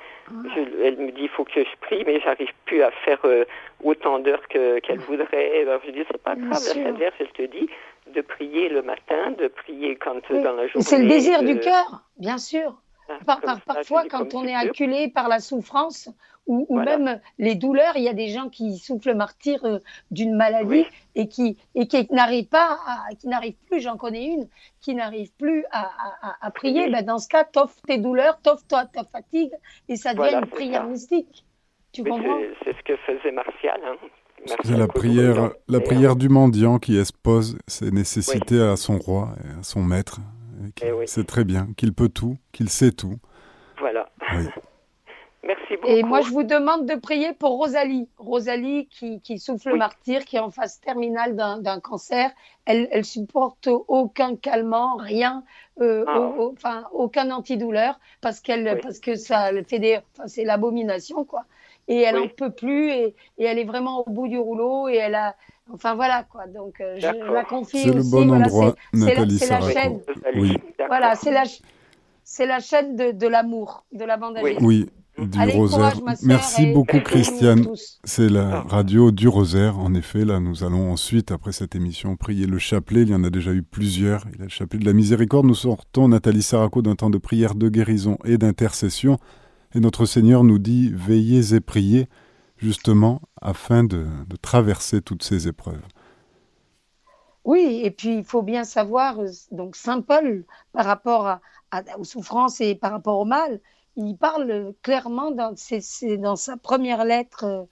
elle 0.83 0.97
me 0.97 1.11
dit 1.11 1.23
il 1.23 1.29
faut 1.29 1.45
que 1.45 1.63
je 1.63 1.77
prie, 1.81 2.03
mais 2.05 2.19
j'arrive 2.19 2.51
plus 2.65 2.83
à 2.83 2.91
faire 2.91 3.19
euh, 3.25 3.43
autant 3.83 4.19
d'heures 4.19 4.47
que 4.47 4.79
qu'elle 4.79 4.99
voudrait. 4.99 5.61
Alors 5.61 5.81
je 5.85 5.91
dis 5.91 6.03
c'est 6.11 6.21
pas 6.21 6.35
grave, 6.35 6.61
la 6.75 6.91
Vierge 6.91 7.15
elle 7.19 7.31
te 7.31 7.41
dit 7.43 7.69
de 8.13 8.21
prier 8.21 8.69
le 8.69 8.81
matin, 8.83 9.31
de 9.31 9.47
prier 9.47 9.95
quand 9.95 10.21
dans 10.29 10.53
la 10.53 10.67
journée. 10.67 10.85
C'est 10.85 10.99
le 10.99 11.07
désir 11.07 11.43
du 11.43 11.59
cœur, 11.59 12.03
bien 12.17 12.37
sûr. 12.37 12.75
Par, 13.25 13.39
parfois, 13.65 14.03
quand 14.09 14.35
on 14.35 14.45
est 14.45 14.55
acculé 14.55 15.09
par 15.09 15.29
la 15.29 15.39
souffrance 15.39 16.09
ou, 16.47 16.79
même 16.79 17.19
les 17.37 17.55
douleurs, 17.55 17.93
il 17.95 18.03
y 18.03 18.09
a 18.09 18.13
des 18.13 18.29
gens 18.29 18.49
qui 18.49 18.77
souffrent 18.77 19.07
le 19.07 19.15
martyr 19.15 19.63
euh, 19.65 19.79
d'une 20.11 20.35
maladie 20.35 20.85
et 21.15 21.27
qui, 21.27 21.57
et 21.75 21.87
qui 21.87 22.07
n'arrivent 22.11 22.47
pas, 22.47 22.79
à, 22.87 23.13
qui 23.15 23.27
n'arrivent 23.27 23.57
plus, 23.67 23.81
j'en 23.81 23.97
connais 23.97 24.25
une, 24.25 24.47
qui 24.81 24.95
n'arrive 24.95 25.31
plus 25.37 25.65
à, 25.71 25.91
à, 26.41 26.51
prier. 26.51 26.89
Ben 26.89 27.05
dans 27.05 27.17
ce 27.17 27.27
cas, 27.27 27.43
t'offres 27.43 27.81
tes 27.85 27.97
douleurs, 27.97 28.39
t'offres 28.41 28.65
ta, 28.67 28.85
ta 28.85 29.03
fatigue 29.03 29.51
et 29.89 29.95
ça 29.95 30.13
devient 30.13 30.39
une 30.41 30.49
prière 30.49 30.85
mystique. 30.85 31.45
Tu 31.91 32.03
comprends 32.03 32.39
C'est 32.63 32.75
ce 32.75 32.83
que 32.83 32.95
faisait 32.97 33.31
Martial. 33.31 33.79
Hein. 33.85 33.95
C'est 34.63 34.77
la 34.77 34.87
prière, 34.87 35.51
la 35.67 35.79
prière 35.79 36.15
du 36.15 36.29
mendiant 36.29 36.77
qui 36.79 36.97
expose 36.99 37.57
ses 37.67 37.91
nécessités 37.91 38.61
à 38.61 38.77
son 38.77 38.97
roi 38.97 39.29
et 39.43 39.59
à 39.59 39.63
son 39.63 39.81
maître. 39.81 40.19
Eh 40.81 40.91
c'est 41.05 41.25
très 41.25 41.43
bien, 41.43 41.67
qu'il 41.75 41.93
peut 41.93 42.09
tout, 42.09 42.37
qu'il 42.51 42.69
sait 42.69 42.91
tout. 42.91 43.15
Voilà. 43.79 44.09
Merci 45.43 45.75
beaucoup. 45.75 45.87
Et 45.87 46.03
moi, 46.03 46.21
je 46.21 46.29
vous 46.29 46.43
demande 46.43 46.85
de 46.85 46.95
prier 46.95 47.33
pour 47.33 47.57
Rosalie. 47.57 48.09
Rosalie 48.17 48.87
qui, 48.87 49.21
qui 49.21 49.39
souffle 49.39 49.69
le 49.69 49.77
martyr, 49.77 50.25
qui 50.25 50.35
est 50.35 50.39
en 50.39 50.51
phase 50.51 50.79
terminale 50.79 51.35
d'un 51.35 51.79
cancer. 51.79 52.31
Elle, 52.65 52.87
elle 52.91 53.05
supporte 53.05 53.69
aucun 53.87 54.35
calmant, 54.35 54.97
rien, 54.97 55.43
euh, 55.79 56.03
ah. 56.07 56.31
enfin 56.51 56.85
aucun 56.91 57.31
antidouleur, 57.31 57.99
parce 58.19 58.41
qu'elle, 58.41 58.79
parce 58.81 58.99
que 58.99 59.15
ça 59.15 59.51
fait 59.67 59.79
des, 59.79 59.99
enfin, 60.17 60.27
c'est 60.27 60.43
l'abomination 60.43 61.23
quoi. 61.23 61.45
Et 61.87 62.01
elle 62.01 62.17
n'en 62.17 62.27
peut 62.27 62.51
plus 62.51 62.89
et, 62.91 63.15
et, 63.37 63.45
elle 63.45 63.57
est 63.57 63.63
vraiment 63.63 64.05
au 64.05 64.09
bout 64.09 64.27
du 64.27 64.37
rouleau 64.37 64.89
et 64.89 64.95
elle 64.95 65.15
a, 65.15 65.35
Enfin 65.73 65.95
voilà 65.95 66.23
quoi. 66.23 66.47
Donc 66.47 66.79
euh, 66.79 66.95
je 66.97 67.33
la 67.33 67.43
confie 67.43 67.83
C'est 67.83 67.93
le 67.93 68.09
bon 68.09 68.29
endroit, 68.29 68.75
Nathalie 68.93 69.37
C'est 69.37 69.49
la, 69.49 69.61
chaîne. 69.61 70.01
Oui. 70.35 70.57
Voilà, 70.87 71.15
c'est 71.15 71.31
la, 71.31 71.43
c'est 72.23 72.45
la 72.45 72.59
chaîne 72.59 72.95
de, 72.95 73.27
l'amour, 73.27 73.83
de 73.91 74.05
la 74.05 74.17
bande 74.17 74.39
Oui, 74.61 74.89
du 75.17 75.39
rosaire. 75.39 75.99
Merci 76.23 76.73
beaucoup 76.73 76.99
Christiane. 76.99 77.67
C'est 78.03 78.29
la 78.29 78.61
radio 78.61 79.11
du 79.11 79.27
rosaire. 79.27 79.79
En 79.79 79.93
effet, 79.93 80.25
là 80.25 80.39
nous 80.39 80.63
allons 80.63 80.91
ensuite, 80.91 81.31
après 81.31 81.51
cette 81.51 81.75
émission, 81.75 82.15
prier 82.15 82.45
le 82.45 82.59
chapelet. 82.59 83.01
Il 83.01 83.09
y 83.09 83.15
en 83.15 83.23
a 83.23 83.29
déjà 83.29 83.51
eu 83.51 83.63
plusieurs. 83.63 84.25
Il 84.33 84.39
y 84.39 84.41
a 84.41 84.45
le 84.45 84.49
chapelet 84.49 84.79
de 84.79 84.85
la 84.85 84.93
miséricorde. 84.93 85.45
Nous 85.45 85.55
sortons, 85.55 86.07
Nathalie 86.07 86.43
Saraco, 86.43 86.81
d'un 86.81 86.95
temps 86.95 87.09
de 87.09 87.17
prière, 87.17 87.55
de 87.55 87.69
guérison 87.69 88.17
et 88.25 88.37
d'intercession. 88.37 89.17
Et 89.73 89.79
notre 89.79 90.05
Seigneur 90.05 90.43
nous 90.43 90.59
dit, 90.59 90.91
veillez 90.93 91.53
et 91.53 91.59
priez 91.59 92.07
justement 92.57 93.21
afin 93.41 93.83
de, 93.83 94.07
traverser 94.41 95.01
toutes 95.01 95.23
ces 95.23 95.47
épreuves. 95.47 95.85
Oui, 97.43 97.81
et 97.83 97.91
puis 97.91 98.17
il 98.17 98.23
faut 98.23 98.41
bien 98.41 98.65
savoir, 98.65 99.17
donc 99.51 99.75
Saint 99.75 100.01
Paul, 100.01 100.45
par 100.73 100.85
rapport 100.85 101.39
aux 101.97 102.03
souffrances 102.03 102.59
et 102.59 102.75
par 102.75 102.91
rapport 102.91 103.19
au 103.19 103.25
mal, 103.25 103.61
il 103.97 104.15
parle 104.15 104.73
clairement 104.81 105.31
dans, 105.31 105.55
sa 105.55 106.57
première 106.57 107.03
lettre 107.03 107.67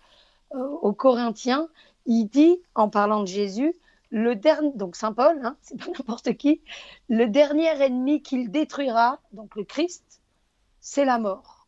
aux 0.51 0.93
Corinthiens, 0.93 1.69
il 2.05 2.25
dit, 2.25 2.59
en 2.75 2.89
parlant 2.89 3.21
de 3.21 3.27
Jésus, 3.27 3.75
le 4.11 4.35
dernier, 4.35 4.71
donc 4.75 4.95
Saint 4.95 5.13
Paul, 5.13 5.39
hein, 5.43 5.57
c'est 5.61 5.77
pas 5.77 5.87
n'importe 5.97 6.33
qui, 6.37 6.61
le 7.09 7.27
dernier 7.27 7.69
ennemi 7.81 8.21
qu'il 8.21 8.51
détruira, 8.51 9.19
donc 9.33 9.55
le 9.55 9.63
Christ, 9.63 10.21
c'est 10.79 11.05
la 11.05 11.17
mort. 11.17 11.67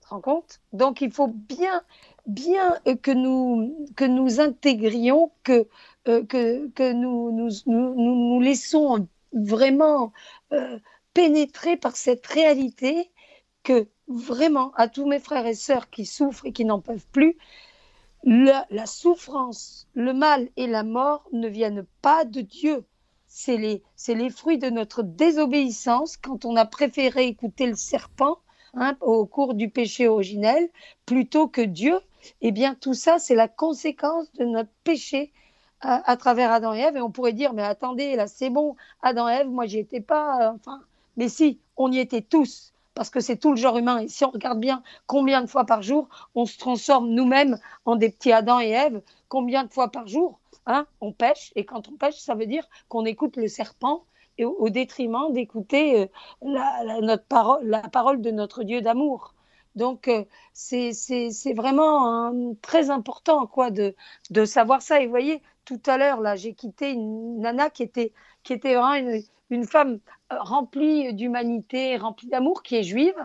te 0.00 0.08
rends 0.08 0.20
compte? 0.20 0.60
Donc 0.72 1.00
il 1.00 1.10
faut 1.10 1.28
bien, 1.28 1.82
bien 2.26 2.78
que 3.02 3.10
nous, 3.10 3.88
que 3.96 4.04
nous 4.04 4.40
intégrions, 4.40 5.32
que, 5.42 5.66
euh, 6.08 6.24
que, 6.24 6.68
que 6.68 6.92
nous, 6.92 7.32
nous, 7.32 7.50
nous, 7.66 7.94
nous, 7.94 8.40
laissons 8.40 9.08
vraiment 9.32 10.12
euh, 10.52 10.78
pénétrer 11.14 11.76
par 11.76 11.96
cette 11.96 12.26
réalité 12.26 13.10
que 13.64 13.88
vraiment, 14.06 14.72
à 14.76 14.86
tous 14.86 15.06
mes 15.06 15.18
frères 15.18 15.46
et 15.46 15.54
sœurs 15.54 15.90
qui 15.90 16.06
souffrent 16.06 16.46
et 16.46 16.52
qui 16.52 16.64
n'en 16.64 16.80
peuvent 16.80 17.06
plus, 17.10 17.36
la, 18.22 18.86
souffrance, 18.86 19.88
le 19.94 20.14
mal 20.14 20.48
et 20.56 20.66
la 20.66 20.82
mort 20.82 21.28
ne 21.32 21.48
viennent 21.48 21.86
pas 22.00 22.24
de 22.24 22.40
Dieu. 22.40 22.84
C'est 23.26 23.56
les, 23.56 24.30
fruits 24.30 24.58
de 24.58 24.70
notre 24.70 25.02
désobéissance 25.02 26.16
quand 26.16 26.44
on 26.44 26.56
a 26.56 26.64
préféré 26.64 27.26
écouter 27.26 27.66
le 27.66 27.74
serpent 27.74 28.38
hein, 28.74 28.96
au 29.00 29.26
cours 29.26 29.54
du 29.54 29.68
péché 29.68 30.06
originel 30.06 30.68
plutôt 31.04 31.48
que 31.48 31.60
Dieu. 31.60 31.98
Eh 32.40 32.52
bien, 32.52 32.74
tout 32.74 32.94
ça, 32.94 33.18
c'est 33.18 33.34
la 33.34 33.48
conséquence 33.48 34.32
de 34.34 34.44
notre 34.44 34.70
péché 34.84 35.32
à, 35.80 36.10
à, 36.10 36.16
travers 36.16 36.52
Adam 36.52 36.72
et 36.72 36.80
Ève. 36.80 36.96
Et 36.96 37.02
on 37.02 37.10
pourrait 37.10 37.32
dire, 37.32 37.52
mais 37.52 37.62
attendez, 37.62 38.16
là, 38.16 38.26
c'est 38.26 38.50
bon, 38.50 38.76
Adam 39.02 39.28
et 39.28 39.32
Ève, 39.32 39.48
moi, 39.48 39.66
j'y 39.66 39.78
étais 39.80 40.00
pas. 40.00 40.40
Euh, 40.40 40.52
enfin, 40.54 40.80
mais 41.16 41.28
si, 41.28 41.60
on 41.76 41.92
y 41.92 41.98
était 41.98 42.22
tous 42.22 42.73
parce 42.94 43.10
que 43.10 43.20
c'est 43.20 43.36
tout 43.36 43.50
le 43.50 43.56
genre 43.56 43.76
humain. 43.76 43.98
Et 43.98 44.08
si 44.08 44.24
on 44.24 44.30
regarde 44.30 44.60
bien 44.60 44.82
combien 45.06 45.42
de 45.42 45.46
fois 45.46 45.64
par 45.64 45.82
jour 45.82 46.08
on 46.34 46.46
se 46.46 46.58
transforme 46.58 47.10
nous-mêmes 47.10 47.58
en 47.84 47.96
des 47.96 48.10
petits 48.10 48.32
Adam 48.32 48.60
et 48.60 48.70
Ève, 48.70 49.02
combien 49.28 49.64
de 49.64 49.72
fois 49.72 49.90
par 49.90 50.06
jour 50.06 50.40
hein, 50.66 50.86
on 51.00 51.12
pêche, 51.12 51.52
et 51.56 51.64
quand 51.64 51.88
on 51.88 51.96
pêche, 51.96 52.16
ça 52.16 52.34
veut 52.34 52.46
dire 52.46 52.66
qu'on 52.88 53.04
écoute 53.04 53.36
le 53.36 53.48
serpent 53.48 54.04
et 54.38 54.44
au, 54.44 54.68
détriment 54.68 55.32
d'écouter 55.32 56.02
euh, 56.02 56.06
la, 56.42 57.00
notre 57.00 57.24
parole, 57.24 57.66
la 57.66 57.82
parole 57.82 58.20
de 58.20 58.30
notre 58.30 58.64
Dieu 58.64 58.80
d'amour. 58.80 59.34
Donc 59.76 60.08
euh, 60.08 60.24
c'est 60.52 60.92
vraiment 61.54 62.06
hein, 62.06 62.54
très 62.62 62.90
important 62.90 63.46
quoi 63.46 63.70
de, 63.70 63.94
de 64.30 64.44
savoir 64.44 64.82
ça. 64.82 65.00
Et 65.00 65.06
vous 65.06 65.10
voyez, 65.10 65.42
tout 65.64 65.80
à 65.86 65.98
l'heure 65.98 66.20
là, 66.20 66.36
j'ai 66.36 66.54
quitté 66.54 66.90
une 66.90 67.40
nana 67.40 67.70
qui 67.70 67.82
était 67.82 68.12
qui 68.42 68.52
était 68.52 68.74
vraiment 68.74 68.94
une, 68.94 69.22
une 69.54 69.66
femme 69.66 70.00
euh, 70.32 70.36
remplie 70.40 71.12
d'humanité, 71.14 71.96
remplie 71.96 72.28
d'amour, 72.28 72.62
qui 72.62 72.76
est 72.76 72.82
juive. 72.82 73.16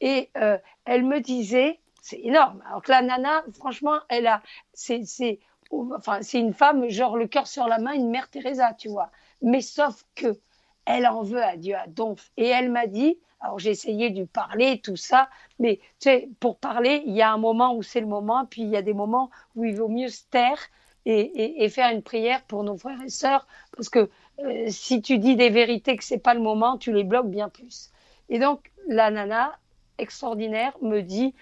Et 0.00 0.30
euh, 0.36 0.58
elle 0.84 1.04
me 1.04 1.20
disait, 1.20 1.78
c'est 2.00 2.20
énorme. 2.20 2.62
Alors 2.66 2.82
que 2.82 2.90
la 2.90 3.02
nana, 3.02 3.44
franchement, 3.54 4.00
elle 4.08 4.26
a, 4.26 4.42
c'est, 4.72 5.04
c'est, 5.04 5.38
enfin, 5.70 6.22
c'est 6.22 6.40
une 6.40 6.54
femme, 6.54 6.88
genre 6.88 7.16
le 7.16 7.26
cœur 7.26 7.46
sur 7.46 7.68
la 7.68 7.78
main, 7.78 7.92
une 7.92 8.10
mère 8.10 8.28
Teresa, 8.28 8.74
tu 8.74 8.88
vois. 8.88 9.10
Mais 9.40 9.60
sauf 9.60 10.04
que 10.14 10.38
elle 10.84 11.06
en 11.06 11.22
veut 11.22 11.42
à 11.42 11.56
Dieu 11.56 11.76
à 11.76 11.86
donf. 11.86 12.30
Et 12.36 12.46
elle 12.46 12.70
m'a 12.70 12.86
dit, 12.86 13.18
alors 13.40 13.58
j'ai 13.58 13.70
essayé 13.70 14.10
de 14.10 14.24
parler, 14.24 14.80
tout 14.80 14.96
ça, 14.96 15.28
mais 15.58 15.76
tu 15.76 16.10
sais, 16.10 16.28
pour 16.40 16.58
parler, 16.58 17.02
il 17.06 17.12
y 17.12 17.22
a 17.22 17.32
un 17.32 17.38
moment 17.38 17.74
où 17.74 17.82
c'est 17.82 18.00
le 18.00 18.06
moment, 18.06 18.46
puis 18.46 18.62
il 18.62 18.68
y 18.68 18.76
a 18.76 18.82
des 18.82 18.94
moments 18.94 19.30
où 19.56 19.64
il 19.64 19.76
vaut 19.76 19.88
mieux 19.88 20.08
se 20.08 20.22
taire 20.30 20.58
et, 21.04 21.64
et, 21.64 21.68
faire 21.68 21.90
une 21.92 22.02
prière 22.02 22.42
pour 22.44 22.62
nos 22.62 22.76
frères 22.76 23.02
et 23.02 23.08
sœurs, 23.08 23.46
parce 23.74 23.88
que 23.88 24.08
euh, 24.44 24.66
si 24.68 25.02
tu 25.02 25.18
dis 25.18 25.36
des 25.36 25.50
vérités 25.50 25.96
que 25.96 26.04
c'est 26.04 26.18
pas 26.18 26.34
le 26.34 26.40
moment, 26.40 26.78
tu 26.78 26.92
les 26.92 27.04
bloques 27.04 27.30
bien 27.30 27.48
plus. 27.48 27.90
Et 28.28 28.38
donc 28.38 28.70
la 28.88 29.10
nana 29.10 29.52
extraordinaire 29.98 30.76
me 30.82 31.00
dit 31.00 31.34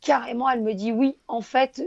carrément, 0.00 0.48
elle 0.48 0.62
me 0.62 0.74
dit 0.74 0.92
oui, 0.92 1.16
en 1.26 1.40
fait, 1.40 1.82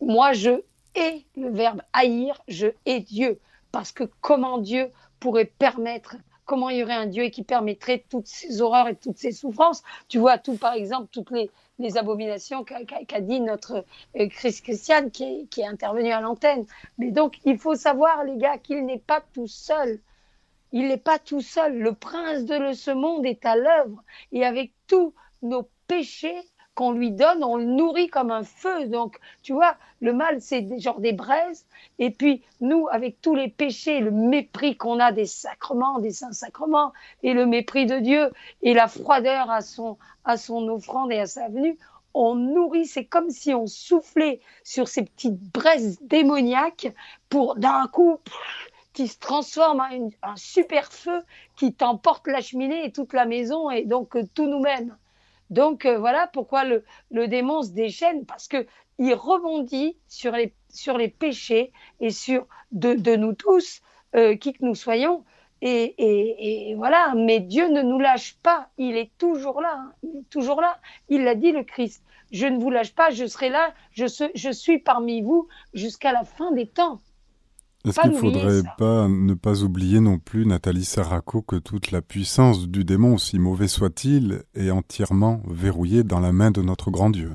moi 0.00 0.32
je 0.32 0.62
hais 0.94 1.24
le 1.36 1.50
verbe 1.50 1.82
haïr, 1.92 2.40
je 2.48 2.68
hais 2.86 3.00
Dieu 3.00 3.40
parce 3.72 3.90
que 3.90 4.04
comment 4.20 4.58
Dieu 4.58 4.90
pourrait 5.18 5.46
permettre 5.46 6.16
comment 6.44 6.70
il 6.70 6.78
y 6.78 6.82
aurait 6.82 6.94
un 6.94 7.06
Dieu 7.06 7.24
qui 7.28 7.42
permettrait 7.42 8.04
toutes 8.08 8.26
ces 8.26 8.60
horreurs 8.60 8.88
et 8.88 8.96
toutes 8.96 9.18
ces 9.18 9.32
souffrances. 9.32 9.82
Tu 10.08 10.18
vois, 10.18 10.38
tout 10.38 10.56
par 10.56 10.74
exemple, 10.74 11.08
toutes 11.10 11.30
les, 11.30 11.50
les 11.78 11.96
abominations 11.96 12.64
qu'a 12.64 13.20
dit 13.20 13.40
notre 13.40 13.84
euh, 14.16 14.28
Chris 14.28 14.60
Christiane 14.62 15.10
qui 15.10 15.24
est, 15.24 15.46
qui 15.46 15.60
est 15.62 15.66
intervenu 15.66 16.10
à 16.12 16.20
l'antenne. 16.20 16.66
Mais 16.98 17.10
donc, 17.10 17.38
il 17.44 17.58
faut 17.58 17.74
savoir, 17.74 18.24
les 18.24 18.36
gars, 18.36 18.58
qu'il 18.58 18.84
n'est 18.86 18.98
pas 18.98 19.22
tout 19.32 19.48
seul. 19.48 20.00
Il 20.72 20.88
n'est 20.88 20.96
pas 20.96 21.18
tout 21.18 21.40
seul. 21.40 21.78
Le 21.78 21.92
prince 21.92 22.44
de 22.44 22.72
ce 22.72 22.90
monde 22.90 23.26
est 23.26 23.44
à 23.44 23.56
l'œuvre. 23.56 24.02
Et 24.32 24.44
avec 24.44 24.72
tous 24.86 25.14
nos 25.42 25.68
péchés, 25.86 26.40
qu'on 26.74 26.92
lui 26.92 27.10
donne, 27.10 27.44
on 27.44 27.56
le 27.56 27.64
nourrit 27.64 28.08
comme 28.08 28.30
un 28.30 28.42
feu. 28.42 28.88
Donc, 28.88 29.18
tu 29.42 29.52
vois, 29.52 29.76
le 30.00 30.12
mal, 30.12 30.40
c'est 30.40 30.78
genre 30.78 31.00
des 31.00 31.12
braises. 31.12 31.66
Et 31.98 32.10
puis, 32.10 32.42
nous, 32.60 32.88
avec 32.90 33.20
tous 33.20 33.34
les 33.34 33.48
péchés, 33.48 34.00
le 34.00 34.10
mépris 34.10 34.76
qu'on 34.76 34.98
a 34.98 35.12
des 35.12 35.26
sacrements, 35.26 35.98
des 35.98 36.10
saints 36.10 36.32
sacrements, 36.32 36.92
et 37.22 37.32
le 37.32 37.46
mépris 37.46 37.86
de 37.86 37.98
Dieu, 37.98 38.30
et 38.62 38.74
la 38.74 38.88
froideur 38.88 39.50
à 39.50 39.60
son, 39.60 39.98
à 40.24 40.36
son 40.36 40.68
offrande 40.68 41.12
et 41.12 41.20
à 41.20 41.26
sa 41.26 41.48
venue, 41.48 41.78
on 42.14 42.36
nourrit, 42.36 42.86
c'est 42.86 43.04
comme 43.04 43.30
si 43.30 43.52
on 43.54 43.66
soufflait 43.66 44.40
sur 44.62 44.86
ces 44.86 45.04
petites 45.04 45.38
braises 45.52 45.98
démoniaques 46.02 46.92
pour 47.28 47.56
d'un 47.56 47.88
coup 47.88 48.18
qui 48.92 49.08
se 49.08 49.18
transforme 49.18 49.80
en 49.80 50.10
un 50.22 50.36
super 50.36 50.92
feu 50.92 51.22
qui 51.56 51.74
t'emporte 51.74 52.28
la 52.28 52.40
cheminée 52.40 52.86
et 52.86 52.92
toute 52.92 53.12
la 53.12 53.26
maison 53.26 53.68
et 53.68 53.84
donc 53.84 54.16
tout 54.34 54.46
nous-mêmes. 54.46 54.96
Donc 55.50 55.84
euh, 55.84 55.98
voilà 55.98 56.26
pourquoi 56.26 56.64
le, 56.64 56.84
démon 57.28 57.62
se 57.62 57.70
déchaîne, 57.70 58.26
parce 58.26 58.48
que 58.48 58.66
il 58.98 59.14
rebondit 59.14 59.96
sur 60.08 60.32
les, 60.32 60.54
sur 60.68 60.98
les 60.98 61.08
péchés 61.08 61.72
et 62.00 62.10
sur 62.10 62.46
de, 62.72 63.16
nous 63.16 63.32
tous, 63.32 63.82
euh, 64.14 64.36
qui 64.36 64.52
que 64.52 64.64
nous 64.64 64.74
soyons. 64.74 65.24
Et, 65.66 66.74
voilà, 66.76 67.14
mais 67.16 67.40
Dieu 67.40 67.68
ne 67.68 67.80
nous 67.80 67.98
lâche 67.98 68.36
pas, 68.42 68.68
il 68.76 68.98
est 68.98 69.10
toujours 69.16 69.62
là, 69.62 69.78
hein. 69.78 69.92
il 70.02 70.18
est 70.20 70.28
toujours 70.28 70.60
là. 70.60 70.78
Il 71.08 71.24
l'a 71.24 71.34
dit 71.34 71.52
le 71.52 71.64
Christ, 71.64 72.04
je 72.32 72.46
ne 72.46 72.58
vous 72.58 72.70
lâche 72.70 72.94
pas, 72.94 73.10
je 73.10 73.24
serai 73.24 73.48
là, 73.48 73.72
je, 73.92 74.04
je 74.34 74.50
suis 74.50 74.78
parmi 74.78 75.22
vous 75.22 75.48
jusqu'à 75.72 76.12
la 76.12 76.24
fin 76.24 76.52
des 76.52 76.66
temps. 76.66 77.00
Est-ce 77.84 78.00
qu'il 78.00 78.12
ne 78.12 78.16
faudrait 78.16 78.62
pas 78.78 79.08
ne 79.08 79.34
pas 79.34 79.62
oublier 79.62 80.00
non 80.00 80.18
plus, 80.18 80.46
Nathalie 80.46 80.84
Saraco, 80.84 81.42
que 81.42 81.56
toute 81.56 81.90
la 81.90 82.00
puissance 82.00 82.66
du 82.66 82.84
démon, 82.84 83.14
aussi 83.14 83.38
mauvais 83.38 83.68
soit-il, 83.68 84.42
est 84.54 84.70
entièrement 84.70 85.42
verrouillée 85.46 86.02
dans 86.02 86.20
la 86.20 86.32
main 86.32 86.50
de 86.50 86.62
notre 86.62 86.90
grand 86.90 87.10
Dieu? 87.10 87.32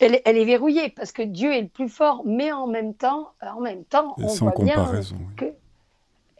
Elle, 0.00 0.20
est 0.24 0.44
verrouillée 0.44 0.90
parce 0.90 1.12
que 1.12 1.22
Dieu 1.22 1.52
est 1.52 1.62
le 1.62 1.68
plus 1.68 1.88
fort, 1.88 2.22
mais 2.26 2.50
en 2.50 2.66
même 2.66 2.92
temps, 2.92 3.30
en 3.40 3.60
même 3.60 3.84
temps, 3.84 4.14
on 4.18 4.28
sans 4.28 4.46
voit 4.46 4.52
comparaison, 4.52 5.16
bien 5.16 5.28
que 5.36 5.54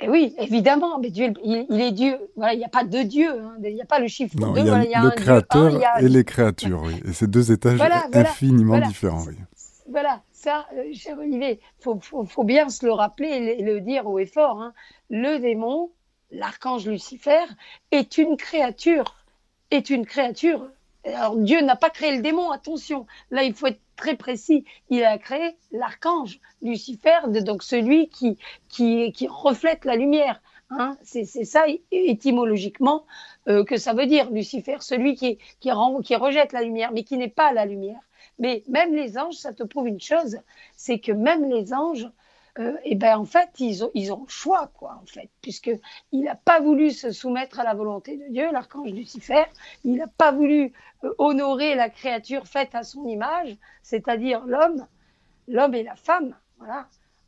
et 0.02 0.08
oui, 0.08 0.34
évidemment, 0.38 0.98
mais 0.98 1.10
Dieu, 1.10 1.32
il, 1.44 1.80
est 1.80 1.92
Dieu. 1.92 2.18
Voilà, 2.34 2.54
il 2.54 2.58
n'y 2.58 2.64
a 2.64 2.68
pas 2.68 2.82
de 2.82 3.02
Dieu, 3.02 3.28
hein. 3.30 3.54
il 3.62 3.72
n'y 3.72 3.82
a 3.82 3.86
pas 3.86 4.00
le 4.00 4.08
chiffre 4.08 4.34
non, 4.36 4.52
Il 4.56 4.66
y 4.66 4.94
a, 4.94 5.02
le 5.04 5.10
créateur 5.10 5.80
et 6.00 6.08
les 6.08 6.24
créatures, 6.24 6.82
oui. 6.82 6.94
Et 7.04 7.12
c'est 7.12 7.30
deux 7.30 7.52
étages 7.52 7.80
infiniment 8.12 8.80
différents. 8.80 9.22
Oui. 9.28 9.36
Voilà, 9.88 10.22
ça, 10.42 10.66
euh, 10.74 10.92
cher 10.92 11.18
Olivier, 11.18 11.60
il 11.86 12.00
faut, 12.00 12.44
bien 12.44 12.68
se 12.68 12.84
le 12.84 12.92
rappeler 12.92 13.28
et 13.28 13.62
le, 13.62 13.80
dire 13.80 14.06
haut 14.06 14.18
et 14.18 14.26
fort. 14.26 14.60
Hein. 14.60 14.74
Le 15.08 15.38
démon, 15.38 15.92
l'archange 16.32 16.86
Lucifer, 16.86 17.44
est 17.92 18.18
une 18.18 18.36
créature. 18.36 19.24
Est 19.70 19.88
une 19.88 20.04
créature. 20.04 20.68
Alors 21.04 21.36
Dieu 21.36 21.60
n'a 21.60 21.76
pas 21.76 21.90
créé 21.90 22.16
le 22.16 22.22
démon, 22.22 22.50
attention. 22.50 23.06
Là, 23.30 23.44
il 23.44 23.54
faut 23.54 23.68
être 23.68 23.80
très 23.94 24.16
précis. 24.16 24.64
Il 24.90 25.04
a 25.04 25.16
créé 25.16 25.56
l'archange 25.70 26.40
Lucifer, 26.60 27.20
donc 27.28 27.62
celui 27.62 28.08
qui, 28.08 28.36
qui, 28.68 29.28
reflète 29.28 29.84
la 29.84 29.94
lumière. 29.94 30.42
Hein. 30.70 30.96
C'est 31.04 31.24
ça 31.24 31.66
étymologiquement 31.92 33.04
euh, 33.48 33.64
que 33.64 33.76
ça 33.76 33.92
veut 33.92 34.06
dire, 34.06 34.28
Lucifer, 34.32 34.78
celui 34.80 35.14
qui, 35.14 35.38
qui 35.60 35.70
rejette 35.70 36.52
la 36.52 36.62
lumière, 36.62 36.90
mais 36.92 37.04
qui 37.04 37.16
n'est 37.16 37.28
pas 37.28 37.52
la 37.52 37.64
lumière. 37.64 38.00
Mais 38.42 38.64
même 38.66 38.92
les 38.92 39.18
anges, 39.18 39.36
ça 39.36 39.52
te 39.52 39.62
prouve 39.62 39.86
une 39.86 40.00
chose, 40.00 40.36
c'est 40.74 40.98
que 40.98 41.12
même 41.12 41.48
les 41.48 41.72
anges, 41.72 42.10
euh, 42.58 42.76
eh 42.82 42.96
ben 42.96 43.16
en 43.16 43.24
fait, 43.24 43.48
ils 43.60 43.84
ont, 43.84 43.92
ils 43.94 44.12
choix, 44.26 44.68
quoi, 44.74 44.98
en 45.00 45.06
fait, 45.06 45.30
puisqu'il 45.42 45.78
n'a 46.12 46.34
pas 46.34 46.60
voulu 46.60 46.90
se 46.90 47.12
soumettre 47.12 47.60
à 47.60 47.62
la 47.62 47.72
volonté 47.72 48.16
de 48.16 48.26
Dieu, 48.32 48.50
l'archange 48.50 48.90
Lucifer, 48.90 49.44
il 49.84 49.94
n'a 49.94 50.08
pas 50.08 50.32
voulu 50.32 50.72
euh, 51.04 51.14
honorer 51.18 51.76
la 51.76 51.88
créature 51.88 52.48
faite 52.48 52.74
à 52.74 52.82
son 52.82 53.06
image, 53.06 53.56
c'est-à-dire 53.84 54.44
l'homme, 54.44 54.88
l'homme 55.46 55.74
et 55.74 55.84
la 55.84 55.94
femme, 55.94 56.34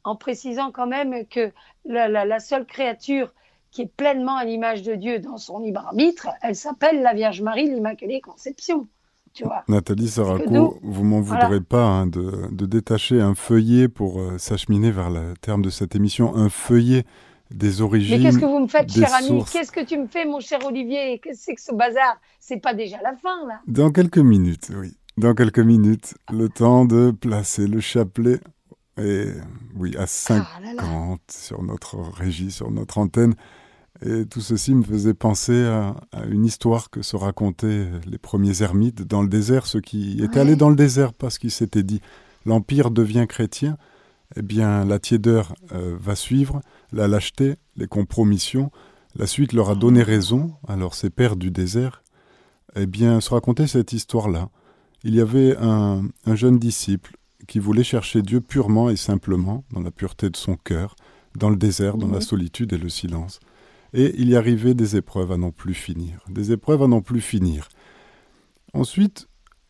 en 0.02 0.16
précisant 0.16 0.72
quand 0.72 0.88
même 0.88 1.24
que 1.28 1.52
la 1.84 2.40
seule 2.40 2.66
créature 2.66 3.32
qui 3.70 3.82
est 3.82 3.96
pleinement 3.96 4.36
à 4.36 4.44
l'image 4.44 4.82
de 4.82 4.96
Dieu 4.96 5.20
dans 5.20 5.38
son 5.38 5.60
libre 5.60 5.80
arbitre, 5.86 6.28
elle 6.42 6.56
s'appelle 6.56 7.02
la 7.02 7.14
Vierge 7.14 7.40
Marie, 7.40 7.68
l'Immaculée 7.68 8.20
Conception. 8.20 8.88
Tu 9.34 9.44
vois. 9.44 9.64
Nathalie 9.68 10.08
Saraco, 10.08 10.78
vous 10.82 11.04
m'en 11.04 11.20
voudrez 11.20 11.60
pas 11.60 11.84
hein, 11.84 12.06
de, 12.06 12.48
de, 12.50 12.66
détacher 12.66 13.20
un 13.20 13.34
feuillet 13.34 13.88
pour 13.88 14.20
euh, 14.20 14.38
s'acheminer 14.38 14.92
vers 14.92 15.10
le 15.10 15.34
terme 15.40 15.60
de 15.60 15.70
cette 15.70 15.96
émission, 15.96 16.34
un 16.36 16.48
feuillet 16.48 17.04
des 17.50 17.82
origines. 17.82 18.22
Mais 18.22 18.30
qu'est-ce 18.30 18.38
que 18.38 18.44
vous 18.44 18.60
me 18.60 18.68
faites, 18.68 18.90
cher 18.92 19.12
ami 19.12 19.44
Qu'est-ce 19.52 19.72
que 19.72 19.84
tu 19.84 19.98
me 19.98 20.06
fais, 20.06 20.24
mon 20.24 20.40
cher 20.40 20.60
Olivier? 20.64 21.20
Qu'est-ce 21.22 21.38
que 21.38 21.44
c'est 21.44 21.54
que 21.54 21.60
ce 21.60 21.74
bazar? 21.74 22.20
C'est 22.40 22.60
pas 22.60 22.74
déjà 22.74 22.98
la 23.02 23.14
fin, 23.14 23.46
là 23.46 23.60
Dans 23.66 23.90
quelques 23.90 24.18
minutes, 24.18 24.70
oui. 24.74 24.96
Dans 25.16 25.34
quelques 25.34 25.60
minutes, 25.60 26.14
le 26.32 26.48
temps 26.48 26.84
de 26.84 27.10
placer 27.10 27.66
le 27.66 27.80
chapelet. 27.80 28.40
Et 28.96 29.26
oui, 29.74 29.96
à 29.96 30.06
50 30.06 30.46
ah 30.78 31.16
sur 31.28 31.62
notre 31.62 31.96
régie, 31.96 32.52
sur 32.52 32.70
notre 32.70 32.98
antenne. 32.98 33.34
Et 34.02 34.26
tout 34.26 34.40
ceci 34.40 34.74
me 34.74 34.82
faisait 34.82 35.14
penser 35.14 35.64
à, 35.64 35.94
une 36.28 36.44
histoire 36.44 36.90
que 36.90 37.02
se 37.02 37.16
racontaient 37.16 37.88
les 38.06 38.18
premiers 38.18 38.62
ermites 38.62 39.02
dans 39.02 39.22
le 39.22 39.28
désert, 39.28 39.66
ceux 39.66 39.80
qui 39.80 40.22
étaient 40.22 40.40
allés 40.40 40.56
dans 40.56 40.70
le 40.70 40.76
désert 40.76 41.12
parce 41.12 41.38
qu'ils 41.38 41.52
s'étaient 41.52 41.84
dit 41.84 42.00
l'Empire 42.44 42.90
devient 42.90 43.26
chrétien, 43.28 43.78
eh 44.36 44.42
bien 44.42 44.84
la 44.84 44.98
tiédeur 44.98 45.54
euh, 45.72 45.96
va 45.98 46.16
suivre, 46.16 46.60
la 46.92 47.06
lâcheté, 47.06 47.54
les 47.76 47.86
compromissions, 47.86 48.70
la 49.14 49.26
suite 49.26 49.52
leur 49.52 49.70
a 49.70 49.76
donné 49.76 50.02
raison, 50.02 50.54
alors 50.66 50.94
ces 50.94 51.08
pères 51.08 51.36
du 51.36 51.50
désert, 51.50 52.02
eh 52.74 52.86
bien 52.86 53.20
se 53.20 53.30
racontait 53.30 53.68
cette 53.68 53.92
histoire-là. 53.92 54.50
Il 55.04 55.14
y 55.14 55.20
avait 55.20 55.56
un, 55.58 56.02
un 56.26 56.34
jeune 56.34 56.58
disciple 56.58 57.16
qui 57.46 57.60
voulait 57.60 57.84
chercher 57.84 58.22
Dieu 58.22 58.40
purement 58.40 58.90
et 58.90 58.96
simplement, 58.96 59.64
dans 59.72 59.80
la 59.80 59.92
pureté 59.92 60.30
de 60.30 60.36
son 60.36 60.56
cœur, 60.56 60.96
dans 61.36 61.50
le 61.50 61.56
désert, 61.56 61.96
dans 61.96 62.08
la 62.08 62.20
solitude 62.20 62.72
et 62.72 62.78
le 62.78 62.88
silence. 62.88 63.40
Et 63.94 64.12
il 64.18 64.28
y 64.28 64.36
arrivait 64.36 64.74
des 64.74 64.96
épreuves 64.96 65.30
à 65.30 65.36
n'en 65.36 65.52
plus 65.52 65.72
finir, 65.72 66.24
des 66.28 66.50
épreuves 66.50 66.82
à 66.82 66.88
n'en 66.88 67.00
plus 67.00 67.20
finir. 67.20 67.68
Ensuite, 68.72 69.28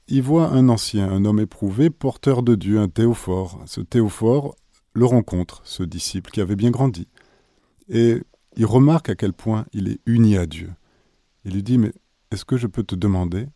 il 0.08 0.22
voit 0.22 0.48
un 0.48 0.70
ancien, 0.70 1.10
un 1.10 1.26
homme 1.26 1.40
éprouvé, 1.40 1.90
porteur 1.90 2.42
de 2.42 2.54
Dieu, 2.54 2.80
un 2.80 2.88
théophore. 2.88 3.62
Ce 3.66 3.82
théophore 3.82 4.56
le 4.94 5.04
rencontre, 5.04 5.60
ce 5.64 5.82
disciple 5.82 6.30
qui 6.30 6.40
avait 6.40 6.56
bien 6.56 6.70
grandi. 6.70 7.06
Et 7.90 8.22
il 8.56 8.64
remarque 8.64 9.10
à 9.10 9.14
quel 9.14 9.34
point 9.34 9.66
il 9.74 9.88
est 9.88 10.00
uni 10.06 10.38
à 10.38 10.46
Dieu. 10.46 10.70
Il 11.44 11.52
lui 11.52 11.62
dit, 11.62 11.76
mais 11.76 11.92
est-ce 12.30 12.46
que 12.46 12.56
je 12.56 12.66
peux 12.66 12.82
te 12.82 12.94
demander 12.94 13.46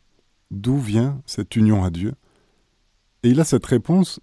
d'où 0.50 0.78
vient 0.78 1.22
cette 1.24 1.56
union 1.56 1.82
à 1.82 1.90
Dieu? 1.90 2.12
Et 3.22 3.30
il 3.30 3.40
a 3.40 3.44
cette 3.44 3.64
réponse, 3.64 4.20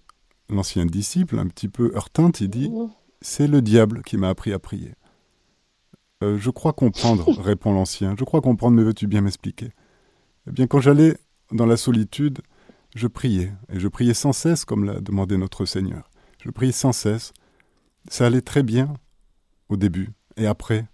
l'ancien 0.48 0.86
disciple, 0.86 1.40
un 1.40 1.48
petit 1.48 1.68
peu 1.68 1.90
heurtante, 1.94 2.40
il 2.40 2.50
dit, 2.50 2.70
c'est 3.20 3.48
le 3.48 3.62
diable 3.62 4.02
qui 4.02 4.16
m'a 4.16 4.28
appris 4.28 4.52
à 4.52 4.60
prier. 4.60 4.94
Euh, 6.22 6.38
je 6.38 6.50
crois 6.50 6.72
comprendre, 6.72 7.30
répond 7.40 7.72
l'ancien. 7.72 8.14
Je 8.18 8.24
crois 8.24 8.40
comprendre, 8.40 8.76
mais 8.76 8.82
veux-tu 8.82 9.06
bien 9.06 9.20
m'expliquer? 9.20 9.72
Eh 10.48 10.52
bien, 10.52 10.66
quand 10.66 10.80
j'allais 10.80 11.16
dans 11.52 11.66
la 11.66 11.76
solitude, 11.76 12.40
je 12.94 13.06
priais, 13.06 13.52
et 13.70 13.78
je 13.78 13.88
priais 13.88 14.14
sans 14.14 14.32
cesse, 14.32 14.64
comme 14.64 14.84
l'a 14.84 15.00
demandé 15.00 15.36
notre 15.36 15.64
Seigneur. 15.66 16.10
Je 16.42 16.50
priais 16.50 16.72
sans 16.72 16.92
cesse. 16.92 17.32
Ça 18.08 18.26
allait 18.26 18.40
très 18.40 18.62
bien 18.62 18.94
au 19.68 19.76
début, 19.76 20.10
et 20.36 20.46
après, 20.46 20.86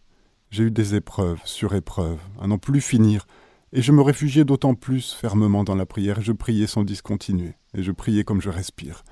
j'ai 0.51 0.65
eu 0.65 0.71
des 0.71 0.95
épreuves 0.95 1.41
sur 1.45 1.75
épreuves, 1.75 2.21
à 2.41 2.47
n'en 2.47 2.59
plus 2.59 2.81
finir, 2.81 3.27
et 3.73 3.83
je 3.83 3.93
me 3.93 4.03
réfugiais 4.03 4.45
d'autant 4.45 4.75
plus 4.75 5.13
fermement 5.13 5.63
dans 5.63 5.75
la 5.75 5.87
prière, 5.87 6.19
et 6.19 6.23
je 6.23 6.33
priais 6.33 6.67
sans 6.67 6.85
discontinuer, 6.85 7.55
et 7.75 7.83
je 7.83 7.93
priais 7.93 8.25
comme 8.25 8.41
je 8.41 8.51
respire. 8.51 9.05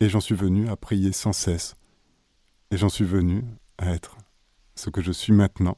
Et 0.00 0.08
j'en 0.08 0.20
suis 0.20 0.34
venu 0.34 0.68
à 0.68 0.76
prier 0.76 1.12
sans 1.12 1.32
cesse, 1.32 1.76
et 2.72 2.76
j'en 2.76 2.88
suis 2.88 3.04
venu 3.04 3.44
à 3.78 3.92
être 3.92 4.16
ce 4.78 4.90
que 4.90 5.02
je 5.02 5.12
suis 5.12 5.32
maintenant, 5.32 5.76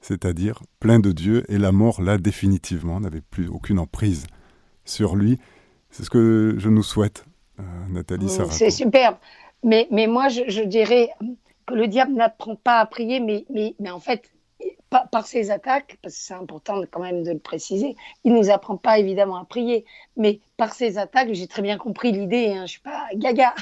c'est-à-dire 0.00 0.62
plein 0.80 0.98
de 0.98 1.12
Dieu, 1.12 1.44
et 1.48 1.58
la 1.58 1.70
mort, 1.70 2.00
là, 2.00 2.18
définitivement, 2.18 2.98
n'avait 3.00 3.20
plus 3.20 3.48
aucune 3.48 3.78
emprise 3.78 4.26
sur 4.84 5.16
lui. 5.16 5.38
C'est 5.90 6.02
ce 6.04 6.10
que 6.10 6.54
je 6.56 6.68
nous 6.68 6.82
souhaite, 6.82 7.24
euh, 7.60 7.62
Nathalie 7.90 8.28
Sarah. 8.28 8.50
C'est 8.50 8.70
superbe. 8.70 9.16
Mais, 9.62 9.86
mais 9.90 10.06
moi, 10.06 10.28
je, 10.28 10.62
dirais 10.62 11.10
que 11.66 11.74
le 11.74 11.88
diable 11.88 12.14
n'apprend 12.14 12.56
pas 12.56 12.78
à 12.78 12.86
prier, 12.86 13.20
mais, 13.20 13.44
mais, 13.52 13.74
mais 13.80 13.90
en 13.90 14.00
fait, 14.00 14.30
par, 14.88 15.08
par 15.10 15.26
ses 15.26 15.50
attaques, 15.50 15.98
parce 16.02 16.14
que 16.14 16.20
c'est 16.20 16.34
important 16.34 16.80
quand 16.90 17.02
même 17.02 17.24
de 17.24 17.32
le 17.32 17.38
préciser, 17.38 17.96
il 18.24 18.32
ne 18.32 18.38
nous 18.38 18.50
apprend 18.50 18.76
pas 18.76 18.98
évidemment 18.98 19.36
à 19.36 19.44
prier, 19.44 19.84
mais 20.16 20.40
par 20.56 20.72
ses 20.72 20.96
attaques, 20.96 21.32
j'ai 21.32 21.48
très 21.48 21.62
bien 21.62 21.76
compris 21.76 22.12
l'idée, 22.12 22.52
hein, 22.52 22.56
je 22.56 22.62
ne 22.62 22.66
suis 22.66 22.80
pas 22.80 23.08
gaga, 23.14 23.54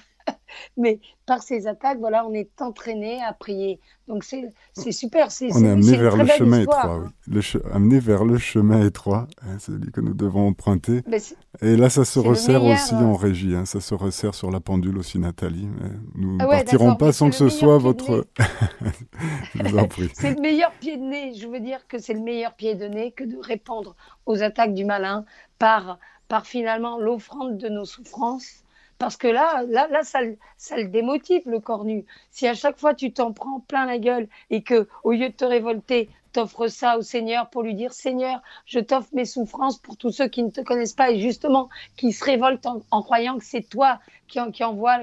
mais 0.77 1.01
par 1.27 1.43
ces 1.43 1.67
attaques, 1.67 1.99
voilà, 1.99 2.27
on 2.27 2.33
est 2.33 2.51
entraîné 2.61 3.23
à 3.23 3.33
prier. 3.33 3.81
Donc 4.09 4.23
c'est 4.23 4.93
super. 4.93 5.29
on 5.53 5.65
est 5.65 5.69
amené 5.69 5.97
vers 5.97 6.17
le 6.17 6.27
chemin 6.27 6.61
étroit, 6.61 7.01
oui. 7.01 7.09
le 7.27 7.75
amené 7.75 7.99
vers 7.99 8.25
le 8.25 8.39
chemin 8.39 8.87
étroit, 8.87 9.27
hein, 9.43 9.57
c'est 9.59 9.73
celui 9.73 9.91
que 9.91 10.01
nous 10.01 10.15
devons 10.15 10.47
emprunter. 10.49 11.03
Et 11.63 11.77
là, 11.77 11.91
ça 11.91 12.05
se 12.05 12.21
resserre 12.21 12.63
aussi 12.63 12.95
en 12.95 13.13
euh, 13.13 13.17
régie, 13.17 13.57
hein, 13.57 13.65
ça 13.65 13.81
se 13.81 13.95
resserre 13.95 14.35
sur 14.35 14.51
la 14.51 14.61
pendule 14.61 14.99
aussi, 14.99 15.19
Nathalie. 15.19 15.69
nous 16.15 16.39
ah 16.41 16.45
ne 16.45 16.51
partirons 16.51 16.95
pas 16.95 17.13
sans 17.13 17.31
que 17.31 17.37
ce 17.37 17.49
soit 17.49 17.79
votre. 17.79 18.27
c'est 20.15 20.35
le 20.35 20.41
meilleur 20.41 20.73
pied 20.73 20.97
de 20.97 21.03
nez. 21.03 21.35
Je 21.35 21.49
veux 21.49 21.61
dire 21.61 21.87
que 21.89 21.99
c'est 21.99 22.15
le 22.15 22.21
meilleur 22.21 22.55
pied 22.55 22.75
de 22.75 22.87
nez 22.87 23.13
que 23.13 23.25
de 23.25 23.37
répondre 23.37 23.97
aux 24.27 24.43
attaques 24.43 24.75
du 24.75 24.85
malin 24.85 25.25
par, 25.59 25.99
par 26.29 26.47
finalement 26.47 26.99
l'offrande 26.99 27.59
de 27.59 27.69
nos 27.69 27.85
souffrances 27.85 28.63
parce 28.99 29.17
que 29.17 29.29
là, 29.29 29.63
là, 29.69 29.89
là 29.89 30.03
ça, 30.03 30.21
le 30.23 30.89
démotive, 30.89 31.43
le 31.47 31.61
cornu. 31.61 32.05
Si 32.31 32.47
à 32.47 32.55
chaque 32.55 32.79
fois 32.79 32.95
tu 32.95 33.13
t'en 33.13 33.33
prends 33.33 33.61
plein 33.61 33.87
la 33.87 33.99
gueule 33.99 34.29
et 34.51 34.63
que, 34.63 34.89
au 35.05 35.13
lieu 35.13 35.29
de 35.29 35.35
te 35.35 35.45
révolter, 35.45 36.11
t'offres 36.33 36.69
ça 36.69 36.99
au 36.99 37.03
Seigneur 37.03 37.49
pour 37.51 37.63
lui 37.63 37.75
dire 37.75 37.93
Seigneur, 37.93 38.43
je 38.67 38.79
t'offre 38.81 39.09
mes 39.13 39.25
souffrances 39.25 39.79
pour 39.79 39.97
tous 39.97 40.11
ceux 40.11 40.29
qui 40.29 40.43
ne 40.43 40.51
te 40.51 40.61
connaissent 40.61 40.95
pas 40.95 41.11
et 41.11 41.21
justement 41.21 41.69
qui 41.97 42.13
se 42.13 42.25
révoltent 42.25 42.67
en, 42.67 43.03
croyant 43.03 43.39
que 43.39 43.45
c'est 43.45 43.69
toi 43.69 44.01
qui, 44.29 44.41
envoie, 44.65 44.99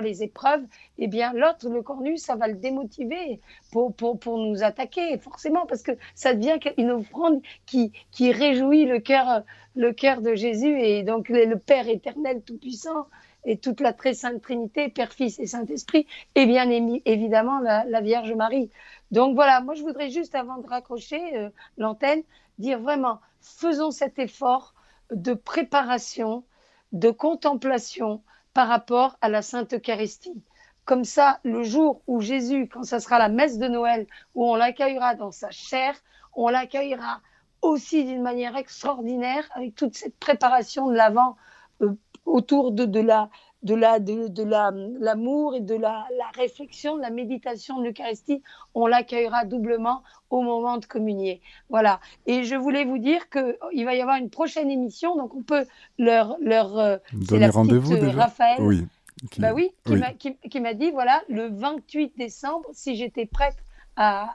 les 0.00 0.22
épreuves, 0.22 0.64
eh 0.98 1.08
bien 1.08 1.32
l'autre, 1.32 1.68
le 1.68 1.82
cornu, 1.82 2.16
ça 2.16 2.36
va 2.36 2.46
le 2.46 2.54
démotiver 2.54 3.40
pour, 3.70 3.94
nous 4.38 4.62
attaquer, 4.62 5.18
forcément, 5.18 5.66
parce 5.66 5.82
que 5.82 5.92
ça 6.14 6.34
devient 6.34 6.58
une 6.76 6.90
offrande 6.92 7.42
qui, 7.66 7.92
réjouit 8.32 8.84
le 8.84 9.00
cœur 9.00 10.20
de 10.20 10.34
Jésus 10.34 10.80
et 10.80 11.02
donc 11.02 11.28
le 11.28 11.56
Père 11.56 11.88
éternel 11.88 12.42
tout-puissant 12.42 13.06
et 13.44 13.56
toute 13.56 13.80
la 13.80 13.92
très 13.92 14.14
sainte 14.14 14.42
Trinité, 14.42 14.88
Père, 14.88 15.12
Fils 15.12 15.38
et 15.38 15.46
Saint-Esprit, 15.46 16.06
et 16.34 16.46
bien 16.46 16.70
évidemment 17.04 17.60
la, 17.60 18.00
Vierge 18.00 18.32
Marie. 18.34 18.70
Donc 19.10 19.34
voilà, 19.34 19.60
moi 19.60 19.74
je 19.74 19.82
voudrais 19.82 20.10
juste, 20.10 20.34
avant 20.34 20.58
de 20.58 20.66
raccrocher 20.66 21.36
euh, 21.36 21.50
l'antenne, 21.76 22.22
dire 22.58 22.80
vraiment, 22.80 23.20
faisons 23.40 23.90
cet 23.90 24.18
effort 24.18 24.74
de 25.10 25.34
préparation, 25.34 26.44
de 26.92 27.10
contemplation 27.10 28.22
par 28.52 28.68
rapport 28.68 29.16
à 29.20 29.28
la 29.28 29.42
Sainte 29.42 29.72
Eucharistie. 29.74 30.42
Comme 30.84 31.04
ça, 31.04 31.40
le 31.44 31.62
jour 31.62 32.02
où 32.06 32.20
Jésus, 32.20 32.68
quand 32.68 32.82
ça 32.82 33.00
sera 33.00 33.18
la 33.18 33.28
messe 33.28 33.58
de 33.58 33.68
Noël, 33.68 34.06
où 34.34 34.44
on 34.50 34.56
l'accueillera 34.56 35.14
dans 35.14 35.30
sa 35.30 35.50
chair, 35.50 35.94
on 36.34 36.48
l'accueillera 36.48 37.20
aussi 37.62 38.04
d'une 38.04 38.22
manière 38.22 38.56
extraordinaire 38.56 39.48
avec 39.54 39.74
toute 39.74 39.96
cette 39.96 40.18
préparation 40.18 40.88
de 40.88 40.94
l'avant 40.94 41.36
euh, 41.82 41.94
autour 42.24 42.72
de, 42.72 42.84
de 42.84 43.00
la 43.00 43.30
de 43.62 43.74
la 43.74 43.98
de, 43.98 44.28
de 44.28 44.42
l'amour 44.42 45.54
et 45.54 45.60
de 45.60 45.74
la, 45.74 46.06
la, 46.16 46.28
réflexion, 46.36 46.96
de 46.96 47.02
la 47.02 47.10
méditation 47.10 47.78
de 47.78 47.84
l'Eucharistie, 47.84 48.42
on 48.74 48.86
l'accueillera 48.86 49.44
doublement 49.44 50.02
au 50.30 50.42
moment 50.42 50.78
de 50.78 50.86
communier. 50.86 51.40
Voilà. 51.68 52.00
Et 52.26 52.44
je 52.44 52.54
voulais 52.54 52.84
vous 52.84 52.98
dire 52.98 53.28
que 53.28 53.58
il 53.72 53.84
va 53.84 53.94
y 53.94 54.00
avoir 54.00 54.16
une 54.16 54.30
prochaine 54.30 54.70
émission, 54.70 55.16
donc 55.16 55.34
on 55.34 55.42
peut 55.42 55.64
leur 55.98 56.36
leur 56.40 56.78
euh, 56.78 56.96
donner 57.12 57.48
rendez-vous 57.48 57.94
euh, 57.94 58.10
Raphaël. 58.10 58.60
Oui. 58.60 58.86
Qui... 59.32 59.40
Bah 59.40 59.52
oui, 59.52 59.72
qui 59.84 60.60
m'a 60.60 60.74
dit 60.74 60.92
voilà 60.92 61.22
le 61.28 61.48
28 61.48 62.12
décembre 62.16 62.66
si 62.72 62.94
j'étais 62.94 63.26
prête 63.26 63.56
à, 63.98 64.30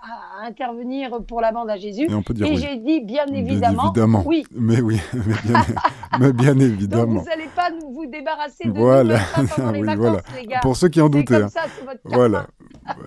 intervenir 0.45 1.23
pour 1.25 1.39
la 1.39 1.51
bande 1.51 1.69
à 1.69 1.77
Jésus. 1.77 2.07
Et, 2.43 2.55
j'ai 2.57 2.75
dit 2.77 3.01
bien 3.01 3.25
évidemment, 3.27 4.23
oui. 4.25 4.45
Mais 4.53 4.81
oui, 4.81 4.99
mais 6.19 6.33
bien, 6.33 6.59
évidemment. 6.59 7.13
Donc 7.13 7.23
vous 7.23 7.29
n'allez 7.29 7.49
pas 7.55 7.69
vous 7.81 8.05
débarrasser 8.05 8.67
de 8.67 8.77
voilà. 8.77 9.19
nous 9.37 9.71
les 9.71 9.83
vacances, 9.83 10.21
les 10.35 10.47
gars. 10.47 10.59
Pour 10.61 10.75
ceux 10.75 10.89
qui 10.89 10.99
en 11.01 11.07
doutaient. 11.09 11.35
Comme 11.35 11.43
hein. 11.43 11.49
ça, 11.49 11.61
votre 11.85 11.99
voilà. 12.03 12.47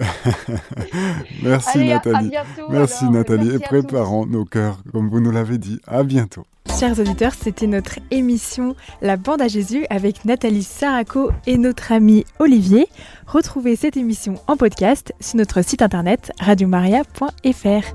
Merci 1.42 1.86
Nathalie. 1.86 2.32
Merci 2.70 3.04
Nathalie. 3.10 3.54
et 3.54 3.58
préparons 3.58 4.24
nos 4.24 4.46
cœurs, 4.46 4.78
comme 4.90 5.10
vous 5.10 5.20
nous 5.20 5.30
l'avez 5.30 5.58
dit. 5.58 5.78
À 5.86 6.02
bientôt. 6.02 6.44
Chers 6.78 7.00
auditeurs, 7.00 7.32
c'était 7.32 7.66
notre 7.66 8.00
émission 8.10 8.76
La 9.00 9.16
Bande 9.16 9.40
à 9.40 9.48
Jésus 9.48 9.86
avec 9.88 10.26
Nathalie 10.26 10.62
Saraco 10.62 11.30
et 11.46 11.56
notre 11.56 11.90
ami 11.90 12.26
Olivier. 12.38 12.86
Retrouvez 13.26 13.76
cette 13.76 13.96
émission 13.96 14.34
en 14.46 14.58
podcast 14.58 15.14
sur 15.18 15.38
notre 15.38 15.62
site 15.62 15.80
internet 15.80 16.32
radiomaria.fr. 16.38 17.86